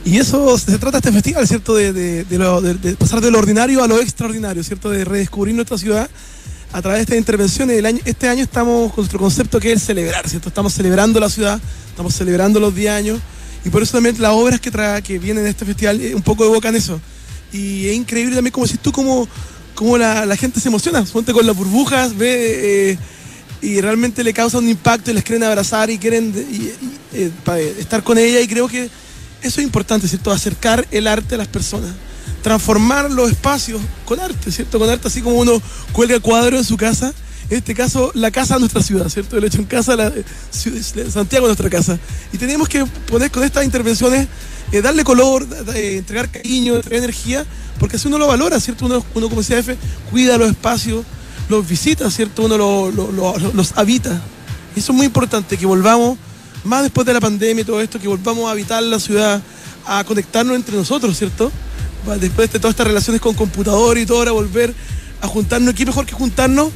Y 0.06 0.18
eso 0.18 0.58
se 0.58 0.78
trata 0.78 0.98
este 0.98 1.14
festival, 1.14 1.48
¿cierto? 1.48 1.76
De, 1.76 2.26
pasar 3.00 3.22
de 3.22 3.32
lo 3.32 3.40
ordinario 3.40 3.82
a 3.82 3.88
lo 3.88 4.02
extraordinario, 4.02 4.62
¿cierto? 4.64 4.90
De 4.90 5.06
redescubrir 5.06 5.56
nuestra 5.56 5.78
ciudad 5.78 6.10
a 6.74 6.82
través 6.82 7.00
de 7.00 7.04
estas 7.04 7.18
intervenciones. 7.18 7.78
El 7.78 8.02
este 8.04 8.28
año 8.28 8.44
estamos 8.44 8.92
con 8.92 9.04
nuestro 9.04 9.20
concepto 9.20 9.62
que 9.62 9.72
es 9.72 9.82
celebrar, 9.82 10.28
¿cierto? 10.28 10.50
Estamos 10.50 10.74
celebrando 10.74 11.22
la 11.22 11.30
ciudad, 11.30 11.62
estamos 11.88 12.14
celebrando 12.14 12.60
los 12.60 12.76
10 12.76 12.92
años 12.92 13.20
y 13.64 13.70
por 13.70 13.82
eso 13.82 13.94
también 13.94 14.22
las 14.22 14.34
obras 14.34 14.60
que, 14.60 14.72
que 15.04 15.20
vienen 15.20 15.46
de 15.46 15.52
este 15.52 15.64
festival 15.64 16.02
eh, 16.02 16.14
un 16.14 16.22
poco 16.22 16.44
evocan 16.44 16.76
eso. 16.76 17.00
Y 17.54 17.88
es 17.88 17.96
increíble 17.96 18.36
también 18.36 18.52
como 18.52 18.68
si 18.68 18.78
tú 18.78 18.92
como, 18.92 19.26
como 19.74 19.98
la, 19.98 20.36
gente 20.36 20.60
se 20.60 20.68
emociona, 20.68 21.06
ponte 21.06 21.32
con 21.32 21.48
las 21.48 21.56
burbujas, 21.56 22.18
ve... 22.18 22.92
Eh, 22.92 22.98
y 23.64 23.80
realmente 23.80 24.26
le 24.26 24.34
causa 24.34 24.58
un 24.58 24.68
impacto 24.68 25.10
y 25.10 25.14
les 25.14 25.24
quieren 25.24 25.44
abrazar 25.44 25.90
y 25.90 25.98
quieren 25.98 26.34
eh, 27.14 27.32
estar 27.80 28.04
con 28.04 28.18
ella 28.18 28.42
y 28.42 28.48
creo 28.48 28.68
que 28.68 28.90
eso 29.42 29.62
es 29.62 29.66
importante, 29.66 30.08
¿cierto? 30.08 30.32
Acercar 30.32 30.86
el 30.92 31.08
arte 31.08 31.36
a 31.36 31.38
las 31.38 31.48
personas, 31.48 31.92
transformar 32.42 33.10
los 33.10 33.32
espacios 33.32 33.82
con 34.04 34.20
arte, 34.20 34.52
¿cierto? 34.52 34.80
Con 34.80 34.90
arte 34.90 35.08
así 35.08 35.22
como 35.22 35.38
uno 35.38 35.62
cuelga 35.94 36.20
cuadro 36.20 36.58
en 36.58 36.66
su 36.66 36.76
casa, 36.76 37.14
en 37.50 37.58
este 37.58 37.74
caso 37.74 38.12
la 38.16 38.32
casa 38.32 38.56
de 38.56 38.60
nuestra 38.60 38.84
ciudad, 38.84 39.08
¿cierto? 39.08 39.38
El 39.38 39.46
hecho 39.46 39.60
en 39.60 39.66
casa, 39.66 39.96
la, 39.96 40.12
Santiago 40.52 41.46
es 41.46 41.58
nuestra 41.58 41.70
casa. 41.70 41.98
Y 42.34 42.38
tenemos 42.38 42.68
que 42.68 42.86
poner 43.08 43.32
con 43.32 43.46
estas 43.46 43.64
intervenciones, 43.64 44.28
eh, 44.74 44.82
darle 44.82 45.06
color, 45.06 45.48
entregar 45.74 46.30
cariño, 46.30 46.76
entregar 46.76 47.00
energía, 47.00 47.46
porque 47.80 47.96
así 47.96 48.10
uno 48.10 48.18
lo 48.18 48.28
valora, 48.28 48.60
¿cierto? 48.60 48.88
Uno, 48.88 49.06
uno 49.14 49.30
como 49.30 49.42
CF 49.42 49.70
cuida 50.12 50.38
los 50.38 50.50
espacios, 50.50 51.06
los 51.50 51.68
visita, 51.68 52.10
¿cierto? 52.10 52.44
Uno 52.44 52.58
los 52.58 53.72
habita. 53.76 54.22
Y 54.76 54.80
eso 54.80 54.92
es 54.92 54.96
muy 54.96 55.06
importante, 55.06 55.58
que 55.58 55.66
volvamos, 55.66 56.18
más 56.64 56.84
después 56.84 57.06
de 57.06 57.14
la 57.14 57.22
pandemia 57.22 57.62
y 57.62 57.66
todo 57.66 57.82
esto, 57.82 58.00
que 58.00 58.08
volvamos 58.08 58.48
a 58.48 58.52
habitar 58.52 58.82
la 58.82 59.00
ciudad, 59.00 59.42
a 59.86 60.04
conectarnos 60.04 60.56
entre 60.56 60.76
nosotros, 60.76 61.18
¿cierto? 61.18 61.52
Después 62.20 62.52
de 62.52 62.60
todas 62.60 62.74
estas 62.74 62.88
relaciones 62.88 63.22
con 63.22 63.34
computador 63.34 63.98
y 63.98 64.06
todo, 64.06 64.20
ahora 64.20 64.32
volver 64.32 64.74
a 65.22 65.28
juntarnos. 65.28 65.74
¿Qué 65.74 65.86
mejor 65.86 66.06
que 66.06 66.14
juntarnos 66.14 66.70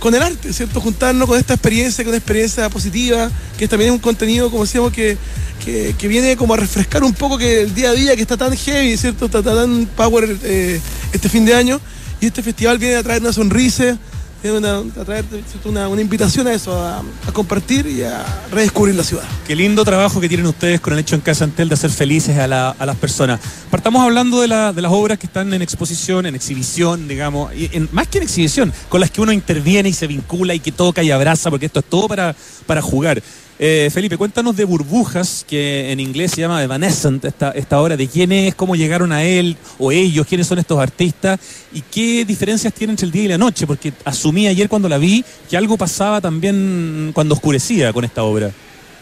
con 0.00 0.14
el 0.14 0.22
arte, 0.22 0.52
¿cierto? 0.52 0.80
Juntarnos 0.80 1.28
con 1.28 1.38
esta 1.38 1.54
experiencia, 1.54 2.02
con 2.02 2.10
una 2.10 2.18
experiencia 2.18 2.68
positiva, 2.70 3.30
que 3.58 3.68
también 3.68 3.90
es 3.90 3.94
un 3.94 4.00
contenido, 4.00 4.50
como 4.50 4.64
decíamos, 4.64 4.92
que, 4.92 5.16
que, 5.64 5.94
que 5.96 6.08
viene 6.08 6.36
como 6.36 6.54
a 6.54 6.56
refrescar 6.56 7.04
un 7.04 7.12
poco 7.12 7.38
que 7.38 7.62
el 7.62 7.74
día 7.74 7.90
a 7.90 7.92
día 7.92 8.16
que 8.16 8.22
está 8.22 8.36
tan 8.36 8.56
heavy, 8.56 8.96
¿cierto? 8.96 9.26
Está 9.26 9.42
tan 9.42 9.86
power 9.96 10.36
eh, 10.42 10.80
este 11.12 11.28
fin 11.28 11.44
de 11.44 11.54
año. 11.54 11.80
Y 12.24 12.28
este 12.28 12.42
festival 12.42 12.78
viene 12.78 12.96
a 12.96 13.02
traer 13.02 13.20
una 13.20 13.34
sonrisa, 13.34 13.98
viene 14.42 14.56
una- 14.56 14.78
a 14.78 15.04
traer 15.04 15.26
una, 15.66 16.00
invitación 16.00 16.46
a 16.46 16.54
eso, 16.54 16.72
a, 16.82 17.02
compartir 17.34 17.86
y 17.86 18.02
a 18.02 18.24
redescubrir 18.50 18.94
la 18.94 19.04
ciudad. 19.04 19.24
Qué 19.46 19.54
lindo 19.54 19.84
trabajo 19.84 20.22
que 20.22 20.28
tienen 20.30 20.46
ustedes 20.46 20.80
con 20.80 20.94
el 20.94 21.00
hecho 21.00 21.16
en 21.16 21.20
Casa 21.20 21.44
Antel 21.44 21.68
de 21.68 21.74
hacer 21.74 21.90
felices 21.90 22.38
a, 22.38 22.46
la- 22.46 22.70
a 22.70 22.86
las 22.86 22.96
personas. 22.96 23.40
Partamos 23.70 24.02
hablando 24.02 24.40
de, 24.40 24.48
la- 24.48 24.72
de 24.72 24.80
las 24.80 24.90
obras 24.90 25.18
que 25.18 25.26
están 25.26 25.52
en 25.52 25.60
exposición, 25.60 26.24
en 26.24 26.34
exhibición, 26.34 27.08
digamos, 27.08 27.52
en- 27.54 27.90
más 27.92 28.08
que 28.08 28.16
en 28.16 28.24
exhibición, 28.24 28.72
con 28.88 29.02
las 29.02 29.10
que 29.10 29.20
uno 29.20 29.30
interviene 29.30 29.90
y 29.90 29.92
se 29.92 30.06
vincula 30.06 30.54
y 30.54 30.60
que 30.60 30.72
toca 30.72 31.02
y 31.02 31.10
abraza, 31.10 31.50
porque 31.50 31.66
esto 31.66 31.80
es 31.80 31.84
todo 31.84 32.08
para, 32.08 32.34
para 32.64 32.80
jugar. 32.80 33.22
Eh, 33.56 33.88
Felipe, 33.92 34.16
cuéntanos 34.16 34.56
de 34.56 34.64
Burbujas, 34.64 35.44
que 35.48 35.92
en 35.92 36.00
inglés 36.00 36.32
se 36.32 36.40
llama 36.40 36.62
Evanescent, 36.62 37.24
esta, 37.24 37.52
esta 37.52 37.80
obra, 37.80 37.96
de 37.96 38.08
quién 38.08 38.32
es, 38.32 38.56
cómo 38.56 38.74
llegaron 38.74 39.12
a 39.12 39.22
él 39.22 39.56
o 39.78 39.92
ellos, 39.92 40.26
quiénes 40.26 40.48
son 40.48 40.58
estos 40.58 40.80
artistas 40.80 41.38
y 41.72 41.80
qué 41.82 42.24
diferencias 42.24 42.74
tienen 42.74 42.94
entre 42.94 43.06
el 43.06 43.12
día 43.12 43.22
y 43.22 43.28
la 43.28 43.38
noche, 43.38 43.64
porque 43.64 43.92
asumí 44.04 44.48
ayer 44.48 44.68
cuando 44.68 44.88
la 44.88 44.98
vi 44.98 45.24
que 45.48 45.56
algo 45.56 45.76
pasaba 45.76 46.20
también 46.20 47.12
cuando 47.14 47.34
oscurecía 47.34 47.92
con 47.92 48.04
esta 48.04 48.24
obra. 48.24 48.50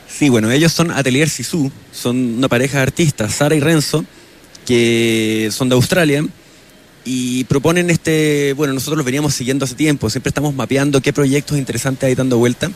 Sí, 0.06 0.28
bueno, 0.28 0.50
ellos 0.50 0.72
son 0.72 0.90
Atelier 0.90 1.30
Sisu, 1.30 1.70
son 1.90 2.16
una 2.36 2.48
pareja 2.48 2.76
de 2.76 2.82
artistas, 2.82 3.32
Sara 3.32 3.54
y 3.54 3.60
Renzo, 3.60 4.04
que 4.66 5.48
son 5.50 5.70
de 5.70 5.76
Australia 5.76 6.26
y 7.06 7.44
proponen 7.44 7.88
este, 7.88 8.52
bueno, 8.52 8.74
nosotros 8.74 8.98
los 8.98 9.06
veníamos 9.06 9.32
siguiendo 9.32 9.64
hace 9.64 9.74
tiempo, 9.74 10.10
siempre 10.10 10.28
estamos 10.28 10.54
mapeando 10.54 11.00
qué 11.00 11.14
proyectos 11.14 11.56
interesantes 11.56 12.06
hay 12.06 12.14
dando 12.14 12.36
vuelta 12.36 12.70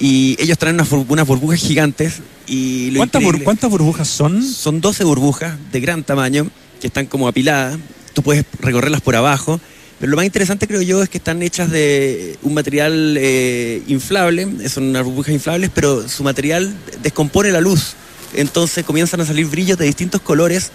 y 0.00 0.36
ellos 0.40 0.58
traen 0.58 0.76
unas, 0.76 0.90
unas 0.92 1.26
burbujas 1.26 1.60
gigantes 1.60 2.14
y 2.46 2.90
lo 2.90 2.98
¿Cuántas, 3.00 3.22
bur- 3.22 3.42
cuántas 3.42 3.70
burbujas 3.70 4.08
son? 4.08 4.42
son 4.42 4.80
12 4.80 5.04
burbujas 5.04 5.56
de 5.72 5.80
gran 5.80 6.04
tamaño 6.04 6.48
que 6.80 6.86
están 6.88 7.06
como 7.06 7.26
apiladas. 7.28 7.78
Tú 8.12 8.22
puedes 8.22 8.44
recorrerlas 8.60 9.00
por 9.00 9.16
abajo. 9.16 9.60
Pero 9.98 10.10
lo 10.10 10.16
más 10.16 10.26
interesante 10.26 10.66
creo 10.68 10.82
yo 10.82 11.02
es 11.02 11.08
que 11.08 11.16
están 11.16 11.40
hechas 11.42 11.70
de 11.70 12.36
un 12.42 12.52
material 12.52 13.16
eh, 13.18 13.82
inflable, 13.88 14.68
son 14.68 14.84
unas 14.90 15.04
burbujas 15.04 15.32
inflables, 15.32 15.70
pero 15.74 16.06
su 16.06 16.22
material 16.22 16.74
descompone 17.02 17.50
la 17.50 17.62
luz. 17.62 17.94
Entonces 18.34 18.84
comienzan 18.84 19.20
a 19.20 19.26
salir 19.26 19.46
brillos 19.46 19.78
de 19.78 19.86
distintos 19.86 20.20
colores 20.20 20.70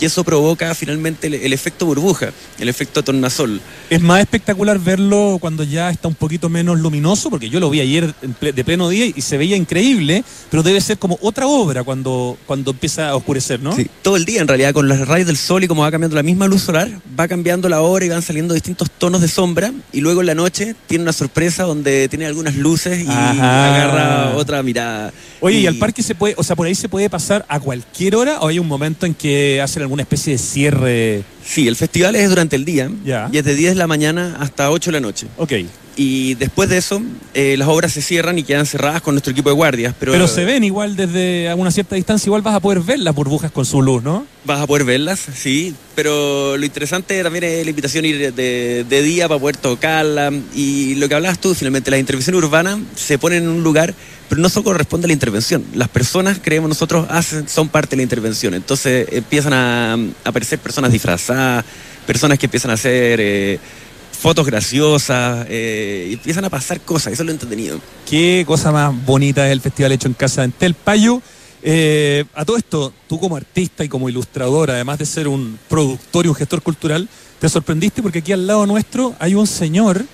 y 0.00 0.04
eso 0.04 0.24
provoca 0.24 0.74
finalmente 0.74 1.28
el, 1.28 1.34
el 1.34 1.52
efecto 1.52 1.86
burbuja, 1.86 2.32
el 2.58 2.68
efecto 2.68 3.02
tornasol. 3.02 3.60
Es 3.88 4.00
más 4.00 4.20
espectacular 4.20 4.78
verlo 4.78 5.38
cuando 5.40 5.62
ya 5.62 5.90
está 5.90 6.08
un 6.08 6.14
poquito 6.14 6.48
menos 6.48 6.80
luminoso, 6.80 7.30
porque 7.30 7.48
yo 7.48 7.60
lo 7.60 7.70
vi 7.70 7.80
ayer 7.80 8.12
de 8.40 8.64
pleno 8.64 8.88
día 8.88 9.06
y 9.06 9.20
se 9.20 9.38
veía 9.38 9.56
increíble, 9.56 10.24
pero 10.50 10.62
debe 10.62 10.80
ser 10.80 10.98
como 10.98 11.18
otra 11.22 11.46
obra 11.46 11.84
cuando, 11.84 12.36
cuando 12.46 12.72
empieza 12.72 13.10
a 13.10 13.16
oscurecer, 13.16 13.60
¿no? 13.60 13.76
Sí, 13.76 13.88
todo 14.02 14.16
el 14.16 14.24
día 14.24 14.40
en 14.40 14.48
realidad 14.48 14.72
con 14.72 14.88
los 14.88 15.06
rayos 15.06 15.28
del 15.28 15.36
sol 15.36 15.62
y 15.62 15.68
como 15.68 15.82
va 15.82 15.90
cambiando 15.90 16.16
la 16.16 16.22
misma 16.22 16.48
luz 16.48 16.62
solar, 16.62 16.90
va 17.18 17.28
cambiando 17.28 17.68
la 17.68 17.80
hora 17.80 18.04
y 18.04 18.08
van 18.08 18.22
saliendo 18.22 18.54
distintos 18.54 18.90
tonos 18.90 19.20
de 19.20 19.28
sombra 19.28 19.72
y 19.92 20.00
luego 20.00 20.20
en 20.20 20.26
la 20.26 20.34
noche 20.34 20.74
tiene 20.88 21.02
una 21.02 21.12
sorpresa 21.12 21.62
donde 21.62 22.08
tiene 22.08 22.26
algunas 22.26 22.56
luces 22.56 23.04
y 23.04 23.08
Ajá. 23.08 23.74
agarra 23.74 24.36
otra 24.36 24.62
mirada. 24.62 25.12
Oye, 25.40 25.60
¿y 25.60 25.66
al 25.66 25.76
parque 25.76 26.02
se 26.02 26.14
puede, 26.14 26.34
o 26.36 26.42
sea, 26.42 26.56
por 26.56 26.66
ahí 26.66 26.74
se 26.74 26.88
puede 26.88 26.95
pasar 27.10 27.44
a 27.48 27.60
cualquier 27.60 28.16
hora 28.16 28.40
o 28.40 28.48
hay 28.48 28.58
un 28.58 28.66
momento 28.68 29.06
en 29.06 29.14
que 29.14 29.60
hacen 29.60 29.82
alguna 29.82 30.02
especie 30.02 30.32
de 30.34 30.38
cierre? 30.38 31.24
Sí, 31.44 31.68
el 31.68 31.76
festival 31.76 32.16
es 32.16 32.28
durante 32.28 32.56
el 32.56 32.64
día 32.64 32.90
Ya. 33.04 33.28
y 33.32 33.38
es 33.38 33.44
de 33.44 33.54
10 33.54 33.72
de 33.74 33.78
la 33.78 33.86
mañana 33.86 34.36
hasta 34.40 34.70
8 34.70 34.90
de 34.90 34.92
la 34.92 35.00
noche. 35.00 35.26
Ok. 35.36 35.52
Y 35.98 36.34
después 36.34 36.68
de 36.68 36.76
eso, 36.76 37.00
eh, 37.32 37.56
las 37.56 37.68
obras 37.68 37.90
se 37.92 38.02
cierran 38.02 38.38
y 38.38 38.42
quedan 38.42 38.66
cerradas 38.66 39.00
con 39.00 39.14
nuestro 39.14 39.32
equipo 39.32 39.48
de 39.48 39.54
guardias. 39.54 39.94
Pero, 39.98 40.12
Pero, 40.12 40.28
se 40.28 40.44
ven 40.44 40.62
igual 40.62 40.94
desde 40.94 41.48
a 41.48 41.54
una 41.54 41.70
cierta 41.70 41.94
distancia, 41.96 42.28
igual 42.28 42.42
vas 42.42 42.54
a 42.54 42.60
poder 42.60 42.80
ver 42.80 42.98
las 42.98 43.14
burbujas 43.14 43.50
con 43.50 43.64
su 43.64 43.80
luz, 43.80 44.02
¿no? 44.02 44.26
Vas 44.44 44.60
a 44.60 44.66
poder 44.66 44.84
verlas, 44.84 45.18
sí, 45.34 45.74
pero 45.94 46.58
lo 46.58 46.66
interesante 46.66 47.22
también 47.22 47.44
es 47.44 47.64
la 47.64 47.70
invitación 47.70 48.04
a 48.04 48.08
ir 48.08 48.34
de, 48.34 48.84
de 48.84 49.02
día 49.02 49.26
para 49.26 49.40
poder 49.40 49.56
tocarla. 49.56 50.30
Y 50.54 50.96
lo 50.96 51.08
que 51.08 51.14
hablabas 51.14 51.38
tú, 51.40 51.54
finalmente, 51.54 51.90
la 51.90 51.98
intervención 51.98 52.36
urbana 52.36 52.78
se 52.94 53.16
pone 53.18 53.36
en 53.38 53.48
un 53.48 53.62
lugar, 53.62 53.94
pero 54.28 54.40
no 54.40 54.48
solo 54.48 54.64
corresponde 54.64 55.06
a 55.06 55.08
la 55.08 55.12
intervención. 55.12 55.64
Las 55.74 55.88
personas, 55.88 56.38
creemos 56.42 56.68
nosotros, 56.68 57.06
hacen, 57.10 57.48
son 57.48 57.68
parte 57.68 57.90
de 57.90 57.98
la 57.98 58.02
intervención. 58.02 58.54
Entonces 58.54 59.06
empiezan 59.12 59.52
a, 59.52 59.96
aparecer 60.24 60.58
personas 60.58 60.92
disfrazadas, 60.92 61.64
personas 62.06 62.38
que 62.38 62.46
empiezan 62.46 62.70
a 62.70 62.74
hacer 62.74 63.20
eh, 63.20 63.58
fotos 64.16 64.46
graciosas, 64.46 65.46
eh, 65.48 66.10
empiezan 66.12 66.44
a 66.44 66.50
pasar 66.50 66.80
cosas, 66.80 67.12
eso 67.12 67.22
es 67.22 67.26
lo 67.26 67.32
entretenido. 67.32 67.80
Qué 68.08 68.44
cosa 68.46 68.72
más 68.72 68.92
bonita 69.04 69.46
es 69.46 69.52
el 69.52 69.60
festival 69.60 69.92
hecho 69.92 70.08
en 70.08 70.14
casa 70.14 70.40
de 70.40 70.46
Entel 70.46 70.74
Payo. 70.74 71.22
Eh, 71.62 72.24
a 72.34 72.44
todo 72.44 72.56
esto, 72.56 72.92
tú 73.08 73.18
como 73.18 73.36
artista 73.36 73.84
y 73.84 73.88
como 73.88 74.08
ilustrador, 74.08 74.70
además 74.70 74.98
de 74.98 75.06
ser 75.06 75.28
un 75.28 75.58
productor 75.68 76.26
y 76.26 76.28
un 76.28 76.34
gestor 76.34 76.62
cultural, 76.62 77.08
te 77.40 77.48
sorprendiste 77.48 78.02
porque 78.02 78.20
aquí 78.20 78.32
al 78.32 78.46
lado 78.46 78.66
nuestro 78.66 79.14
hay 79.18 79.34
un 79.34 79.46
señor 79.46 80.04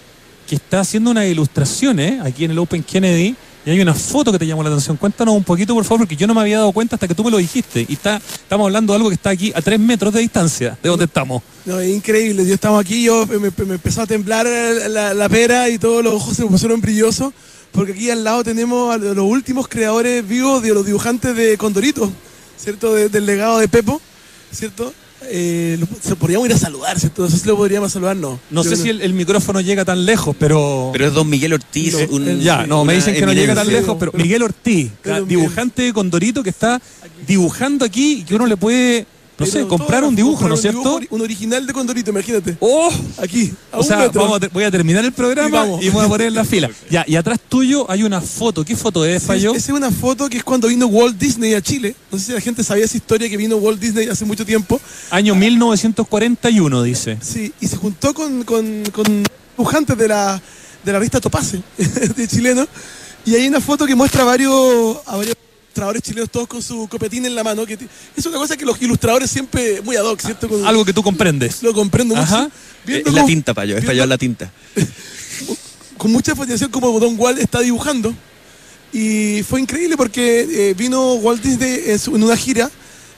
que 0.48 0.56
está 0.56 0.80
haciendo 0.80 1.10
unas 1.10 1.26
ilustraciones 1.26 2.20
aquí 2.20 2.44
en 2.44 2.50
el 2.50 2.58
Open 2.58 2.82
Kennedy 2.82 3.36
y 3.64 3.70
hay 3.70 3.80
una 3.80 3.94
foto 3.94 4.32
que 4.32 4.38
te 4.38 4.46
llamó 4.46 4.62
la 4.62 4.70
atención. 4.70 4.96
Cuéntanos 4.96 5.34
un 5.34 5.44
poquito, 5.44 5.74
por 5.74 5.84
favor, 5.84 6.00
porque 6.00 6.16
yo 6.16 6.26
no 6.26 6.34
me 6.34 6.40
había 6.40 6.58
dado 6.58 6.72
cuenta 6.72 6.96
hasta 6.96 7.06
que 7.06 7.14
tú 7.14 7.22
me 7.24 7.30
lo 7.30 7.38
dijiste. 7.38 7.86
Y 7.88 7.92
está, 7.92 8.16
estamos 8.16 8.64
hablando 8.66 8.92
de 8.92 8.96
algo 8.96 9.08
que 9.08 9.14
está 9.14 9.30
aquí 9.30 9.52
a 9.54 9.62
tres 9.62 9.78
metros 9.78 10.12
de 10.12 10.20
distancia 10.20 10.76
de 10.82 10.88
donde 10.88 11.04
estamos. 11.04 11.42
No, 11.64 11.78
es 11.78 11.94
increíble. 11.94 12.44
Yo 12.46 12.54
estaba 12.54 12.80
aquí, 12.80 13.04
yo 13.04 13.26
me, 13.26 13.48
empezó 13.74 14.02
a 14.02 14.06
temblar 14.06 14.46
la, 14.46 15.28
pera 15.28 15.68
y 15.68 15.78
todos 15.78 16.02
los 16.02 16.14
ojos 16.14 16.36
se 16.36 16.44
pusieron 16.44 16.80
brillosos. 16.80 17.32
Porque 17.70 17.92
aquí 17.92 18.10
al 18.10 18.22
lado 18.24 18.44
tenemos 18.44 18.94
a 18.94 18.98
los 18.98 19.24
últimos 19.24 19.68
creadores 19.68 20.26
vivos 20.26 20.62
de 20.62 20.74
los 20.74 20.84
dibujantes 20.84 21.34
de 21.34 21.56
Condorito, 21.56 22.12
¿cierto? 22.58 22.94
De- 22.94 23.08
del 23.08 23.24
legado 23.24 23.58
de 23.58 23.68
Pepo, 23.68 24.00
¿cierto? 24.50 24.92
Eh, 25.28 25.78
se 26.02 26.16
podríamos 26.16 26.46
ir 26.48 26.54
a 26.54 26.58
saludar, 26.58 26.98
¿cierto? 26.98 27.22
No 27.22 27.30
sé 27.30 27.38
si 27.38 27.46
lo 27.46 27.56
podríamos 27.56 27.92
saludar, 27.92 28.16
no. 28.16 28.38
No 28.50 28.62
Yo 28.64 28.70
sé 28.70 28.76
si 28.76 28.88
el, 28.90 29.00
el 29.00 29.14
micrófono 29.14 29.60
llega 29.60 29.84
tan 29.84 30.04
lejos, 30.04 30.34
pero... 30.38 30.90
Pero 30.92 31.06
es 31.06 31.12
don 31.14 31.28
Miguel 31.28 31.52
Ortiz. 31.54 31.96
Un- 32.10 32.40
ya, 32.40 32.66
no, 32.66 32.84
me 32.84 32.94
dicen 32.94 33.14
que 33.14 33.24
no 33.26 33.32
llega 33.32 33.54
tan 33.54 33.66
lejos, 33.68 33.96
pero 33.98 34.12
Pero- 34.12 34.22
Miguel 34.24 34.42
Ortiz, 34.42 34.90
pero 35.02 35.24
dibujante 35.24 35.82
de 35.82 35.92
Condorito 35.92 36.42
que 36.42 36.50
está 36.50 36.80
dibujando 37.26 37.84
aquí 37.84 38.18
y 38.20 38.22
que 38.24 38.34
uno 38.34 38.46
le 38.46 38.56
puede, 38.56 39.06
no 39.38 39.46
sé, 39.46 39.66
comprar 39.66 40.04
un 40.04 40.14
dibujo, 40.14 40.46
¿no 40.48 40.54
es 40.54 40.60
cierto? 40.60 41.00
un 41.10 41.20
original 41.20 41.66
de 41.66 41.72
Condorito, 41.72 42.10
imagínate. 42.10 42.56
¡Oh! 42.60 42.92
Aquí, 43.18 43.52
a 43.72 43.78
O 43.78 43.80
un 43.80 43.86
sea, 43.86 43.98
metro. 43.98 44.20
vamos 44.22 44.36
a 44.36 44.40
ter- 44.40 44.50
voy 44.50 44.62
a 44.64 44.70
terminar 44.70 45.02
el 45.04 45.08
Y 45.10 45.12
programa 45.12 45.60
vamos. 45.62 45.82
y, 45.82 45.88
voy 45.88 46.04
a 46.04 46.08
poner 46.08 46.28
en 46.28 46.34
la 46.34 46.44
fila. 46.52 46.70
Ya, 46.90 47.04
y 47.08 47.16
atrás 47.16 47.40
tuyo 47.48 47.90
hay 47.90 48.02
una 48.04 48.20
foto. 48.20 48.64
¿Qué 48.64 48.76
foto 48.76 49.04
es, 49.04 49.22
Fallo? 49.22 49.50
Esa 49.54 49.72
es 49.72 49.76
una 49.76 49.90
foto 49.90 50.28
que 50.28 50.36
es 50.36 50.44
cuando 50.44 50.68
vino 50.68 50.86
Walt 50.86 51.18
Disney 51.18 51.54
a 51.54 51.60
Chile. 51.62 51.96
No 52.12 52.18
sé 52.18 52.26
si 52.26 52.32
la 52.32 52.40
gente 52.40 52.62
sabía 52.62 52.84
esa 52.84 52.96
historia 52.96 53.28
que 53.28 53.36
vino 53.36 53.56
Walt 53.56 53.80
Disney 53.80 54.06
hace 54.08 54.24
mucho 54.24 54.44
tiempo. 54.46 54.80
Año 55.10 55.34
1941, 55.34 56.82
dice. 56.82 57.18
Sí, 57.20 57.52
y 57.60 57.66
se 57.66 57.76
juntó 57.76 58.14
con, 58.14 58.44
con, 58.44 58.84
con 58.92 59.24
dibujantes 59.56 59.96
de 59.98 60.08
la, 60.08 60.40
de 60.84 60.92
la 60.92 60.98
revista 60.98 61.20
Topace, 61.20 61.60
de 62.16 62.28
chileno. 62.28 62.66
Y 63.24 63.34
hay 63.34 63.46
una 63.48 63.60
foto 63.60 63.86
que 63.86 63.94
muestra 63.94 64.24
varios, 64.24 64.98
a 65.06 65.16
varios 65.16 65.36
ilustradores 65.72 66.02
chilenos, 66.02 66.30
todos 66.30 66.46
con 66.46 66.62
su 66.62 66.86
copetín 66.86 67.24
en 67.24 67.34
la 67.34 67.42
mano. 67.42 67.64
Que 67.64 67.78
es 68.16 68.26
una 68.26 68.36
cosa 68.36 68.56
que 68.58 68.64
los 68.66 68.80
ilustradores 68.82 69.30
siempre, 69.30 69.80
muy 69.80 69.96
ad 69.96 70.04
hoc, 70.04 70.20
¿cierto? 70.20 70.46
Con- 70.48 70.66
Algo 70.66 70.84
que 70.84 70.92
tú 70.92 71.02
comprendes. 71.02 71.62
Lo 71.62 71.72
comprendo 71.72 72.14
mucho. 72.14 72.24
Ajá. 72.26 72.50
Viendo 72.84 73.08
Es 73.08 73.14
la 73.14 73.24
tinta, 73.24 73.54
payo, 73.54 73.76
es 73.78 73.82
viendo- 73.84 74.04
la 74.06 74.18
tinta. 74.18 74.52
con 75.96 76.10
mucha 76.12 76.34
fascinación 76.36 76.70
como 76.70 76.98
Don 77.00 77.14
Walt 77.18 77.38
está 77.38 77.60
dibujando. 77.60 78.14
Y 78.92 79.42
fue 79.48 79.60
increíble 79.62 79.96
porque 79.96 80.40
eh, 80.70 80.74
vino 80.74 81.14
Walt 81.14 81.42
Disney 81.42 81.84
en, 81.86 81.98
su- 81.98 82.14
en 82.14 82.22
una 82.22 82.36
gira, 82.36 82.70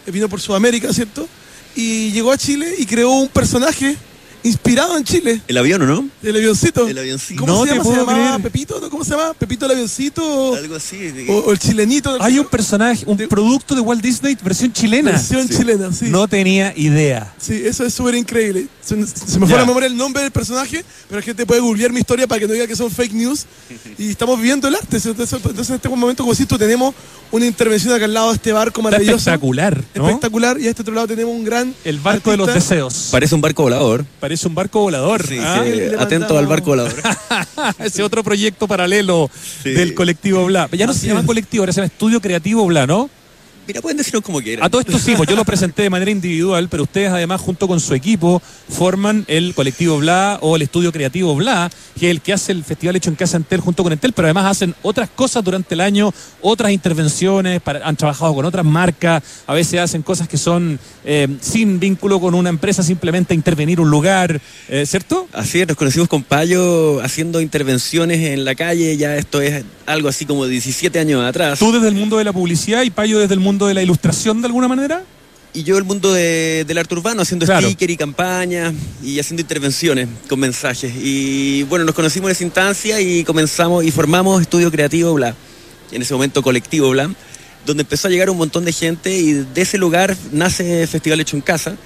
eh, 0.06 0.10
vino 0.12 0.28
por 0.28 0.40
Sudamérica, 0.40 0.92
¿cierto? 0.92 1.26
Y 1.74 2.12
llegó 2.12 2.30
a 2.30 2.38
Chile 2.38 2.72
y 2.78 2.86
creó 2.86 3.10
un 3.10 3.28
personaje 3.28 3.96
inspirado 4.44 4.96
en 4.96 5.04
Chile, 5.04 5.40
¿El 5.48 5.56
avión 5.58 5.82
o 5.82 5.86
no? 5.86 6.08
el 6.22 6.36
avioncito. 6.36 6.86
El 6.86 6.98
avioncito. 6.98 7.40
¿Cómo 7.40 7.52
No 7.52 7.64
se 7.64 7.70
te 7.70 7.76
llama? 7.78 7.90
¿Se 7.90 7.96
llamaba 7.96 8.26
creer. 8.36 8.42
Pepito? 8.42 8.80
¿no? 8.80 8.90
¿Cómo 8.90 9.04
se 9.04 9.10
llama? 9.10 9.34
¿Pepito 9.34 9.66
el 9.66 9.72
avioncito? 9.72 10.22
O, 10.50 10.54
Algo 10.54 10.76
así. 10.76 10.96
de- 10.98 11.26
o 11.30 11.50
el 11.50 11.58
chilenito. 11.58 12.16
Hay 12.20 12.38
un 12.38 12.46
personaje, 12.46 13.04
un 13.06 13.16
De- 13.16 13.26
producto 13.26 13.74
de 13.74 13.80
Walt 13.80 14.02
Disney 14.02 14.36
versión 14.42 14.72
chilena. 14.72 15.10
versión 15.12 15.48
Sí. 15.48 15.56
chilena, 15.56 15.92
sí. 15.92 16.06
No 16.08 16.28
tenía 16.28 16.72
idea. 16.76 17.34
Sí, 17.38 17.62
eso 17.64 17.84
es 17.84 17.94
súper 17.94 18.14
increíble. 18.14 18.68
Se, 18.80 18.94
se 19.06 19.38
me 19.38 19.46
fue 19.46 19.56
a 19.56 19.60
la 19.60 19.66
memoria 19.66 19.86
el 19.86 19.96
nombre 19.96 20.22
del 20.22 20.30
personaje, 20.30 20.84
pero 21.08 21.20
la 21.20 21.24
gente 21.24 21.46
puede 21.46 21.60
googlear 21.60 21.90
mi 21.92 22.00
historia 22.00 22.26
para 22.26 22.38
que 22.40 22.46
no 22.46 22.52
diga 22.52 22.66
que 22.66 22.76
son 22.76 22.90
fake 22.90 23.12
news. 23.14 23.46
Y 23.98 24.10
estamos 24.10 24.36
viviendo 24.38 24.68
el 24.68 24.74
arte. 24.74 24.96
Entonces, 24.96 25.32
entonces, 25.32 25.70
en 25.70 25.76
este 25.76 25.88
momento, 25.88 26.22
como 26.22 26.34
si 26.34 26.44
tú 26.46 26.58
tenemos 26.58 26.94
una 27.30 27.46
intervención 27.46 27.92
acá 27.94 28.04
al 28.04 28.12
lado 28.14 28.28
de 28.28 28.34
este 28.34 28.52
barco 28.52 28.80
Está 28.80 28.82
maravilloso. 28.82 29.16
espectacular, 29.18 29.82
¿no? 29.94 30.06
Espectacular. 30.08 30.60
Y 30.60 30.66
a 30.66 30.70
este 30.70 30.82
otro 30.82 30.94
lado 30.94 31.06
tenemos 31.06 31.34
un 31.34 31.44
gran. 31.44 31.74
El 31.84 31.98
barco 32.00 32.30
de 32.30 32.36
los 32.36 32.52
deseos. 32.52 33.08
Parece 33.10 33.34
un 33.34 33.40
barco 33.40 33.62
volador. 33.62 34.04
Parece 34.20 34.33
parece 34.34 34.48
un 34.48 34.54
barco 34.54 34.80
volador. 34.80 35.26
Sí, 35.26 35.38
¿ah? 35.40 35.62
sí, 35.64 35.80
atento 35.98 36.36
al 36.36 36.46
barco 36.46 36.66
volador. 36.70 36.92
Ese 37.78 38.02
otro 38.02 38.24
proyecto 38.24 38.66
paralelo 38.66 39.30
Sí. 39.62 39.70
del 39.70 39.94
colectivo 39.94 40.44
Bla. 40.46 40.68
Ya 40.72 40.86
no 40.86 40.92
se 40.92 41.06
llama 41.06 41.20
es. 41.20 41.26
colectivo, 41.26 41.62
ahora 41.62 41.72
se 41.72 41.80
llama 41.80 41.86
Estudio 41.86 42.20
Creativo 42.20 42.66
Bla, 42.66 42.86
¿no? 42.86 43.08
Mira, 43.66 43.80
pueden 43.80 43.96
decirnos 43.96 44.22
como 44.22 44.40
quieran. 44.40 44.64
A 44.64 44.68
todo 44.68 44.80
esto 44.82 44.98
sí, 44.98 45.14
pues 45.16 45.28
yo 45.28 45.36
lo 45.36 45.44
presenté 45.44 45.82
de 45.82 45.90
manera 45.90 46.10
individual, 46.10 46.68
pero 46.68 46.82
ustedes 46.82 47.10
además 47.10 47.40
junto 47.40 47.66
con 47.66 47.80
su 47.80 47.94
equipo 47.94 48.42
forman 48.68 49.24
el 49.26 49.54
colectivo 49.54 49.98
Bla 49.98 50.38
o 50.42 50.56
el 50.56 50.62
estudio 50.62 50.92
creativo 50.92 51.34
Bla, 51.34 51.70
que 51.98 52.06
es 52.06 52.10
el 52.10 52.20
que 52.20 52.32
hace 52.34 52.52
el 52.52 52.62
festival 52.64 52.96
hecho 52.96 53.08
en 53.10 53.16
Casa 53.16 53.36
Entel 53.36 53.60
junto 53.60 53.82
con 53.82 53.92
Entel, 53.92 54.12
pero 54.12 54.26
además 54.26 54.46
hacen 54.50 54.74
otras 54.82 55.08
cosas 55.08 55.42
durante 55.44 55.74
el 55.74 55.80
año, 55.80 56.12
otras 56.42 56.72
intervenciones, 56.72 57.60
para- 57.62 57.86
han 57.86 57.96
trabajado 57.96 58.34
con 58.34 58.44
otras 58.44 58.64
marcas, 58.64 59.22
a 59.46 59.54
veces 59.54 59.80
hacen 59.80 60.02
cosas 60.02 60.28
que 60.28 60.36
son 60.36 60.78
eh, 61.06 61.28
sin 61.40 61.78
vínculo 61.80 62.20
con 62.20 62.34
una 62.34 62.48
empresa, 62.50 62.82
simplemente 62.82 63.34
intervenir 63.34 63.80
un 63.80 63.90
lugar, 63.90 64.40
eh, 64.68 64.84
¿cierto? 64.86 65.28
Así 65.32 65.60
es, 65.60 65.68
nos 65.68 65.76
conocimos 65.76 66.08
con 66.08 66.22
Payo 66.22 67.00
haciendo 67.02 67.40
intervenciones 67.40 68.20
en 68.20 68.44
la 68.44 68.54
calle, 68.54 68.96
ya 68.96 69.16
esto 69.16 69.40
es 69.40 69.64
algo 69.86 70.08
así 70.08 70.24
como 70.24 70.46
17 70.46 70.98
años 70.98 71.22
atrás. 71.24 71.58
Tú 71.58 71.72
desde 71.72 71.88
el 71.88 71.94
mundo 71.94 72.16
de 72.18 72.24
la 72.24 72.32
publicidad 72.32 72.82
y 72.82 72.90
Payo 72.90 73.18
desde 73.18 73.34
el 73.34 73.40
mundo 73.40 73.53
de 73.58 73.74
la 73.74 73.82
ilustración 73.82 74.40
de 74.42 74.46
alguna 74.46 74.68
manera. 74.68 75.02
Y 75.56 75.62
yo 75.62 75.78
el 75.78 75.84
mundo 75.84 76.12
de- 76.12 76.64
del 76.66 76.78
arte 76.78 76.94
urbano, 76.94 77.22
haciendo 77.22 77.46
Claro. 77.46 77.66
sticker 77.68 77.88
y 77.88 77.96
campañas 77.96 78.74
y 79.04 79.20
haciendo 79.20 79.40
intervenciones 79.42 80.08
con 80.28 80.40
mensajes. 80.40 80.92
Y 81.00 81.62
bueno, 81.64 81.84
nos 81.84 81.94
conocimos 81.94 82.28
en 82.28 82.32
esa 82.32 82.44
instancia 82.44 83.00
y 83.00 83.22
comenzamos 83.22 83.84
y 83.84 83.92
formamos 83.92 84.42
Estudio 84.42 84.70
Creativo 84.72 85.14
Bla, 85.14 85.34
en 85.92 86.02
ese 86.02 86.12
momento 86.12 86.42
Colectivo 86.42 86.90
Bla, 86.90 87.08
donde 87.64 87.82
empezó 87.84 88.08
a 88.08 88.10
llegar 88.10 88.30
un 88.30 88.36
montón 88.36 88.64
de 88.64 88.72
gente 88.72 89.16
y 89.16 89.32
de 89.32 89.62
ese 89.62 89.78
lugar 89.78 90.16
nace 90.32 90.86
Festival 90.88 91.20
Hecho 91.20 91.36
en 91.36 91.42
Casa. 91.42 91.76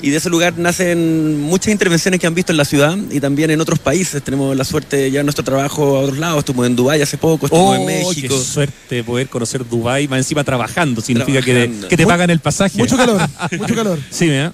Y 0.00 0.10
de 0.10 0.18
ese 0.18 0.30
lugar 0.30 0.56
nacen 0.56 1.40
muchas 1.40 1.72
intervenciones 1.72 2.20
que 2.20 2.26
han 2.28 2.34
visto 2.34 2.52
en 2.52 2.56
la 2.58 2.64
ciudad 2.64 2.96
y 3.10 3.18
también 3.18 3.50
en 3.50 3.60
otros 3.60 3.80
países. 3.80 4.22
Tenemos 4.22 4.56
la 4.56 4.62
suerte 4.64 4.96
de 4.96 5.10
llevar 5.10 5.24
nuestro 5.24 5.44
trabajo 5.44 5.96
a 5.96 6.00
otros 6.02 6.18
lados. 6.18 6.38
Estuvimos 6.38 6.66
en 6.68 6.76
Dubái 6.76 7.02
hace 7.02 7.18
poco, 7.18 7.46
estuvimos 7.46 7.76
en 7.76 7.82
Oh, 7.82 7.86
México. 7.86 8.36
qué 8.38 8.44
suerte 8.44 9.02
poder 9.02 9.28
conocer 9.28 9.68
Dubai, 9.68 10.06
más 10.06 10.18
encima 10.18 10.44
trabajando, 10.44 11.00
significa 11.00 11.42
que, 11.42 11.68
te 11.96 12.06
pagan 12.06 12.30
el 12.30 12.38
pasaje. 12.38 12.78
Mucho 12.78 12.96
calor, 12.96 13.20
mucho 13.58 13.74
calor. 13.74 13.98
Sí, 14.10 14.28
¿eh? 14.30 14.50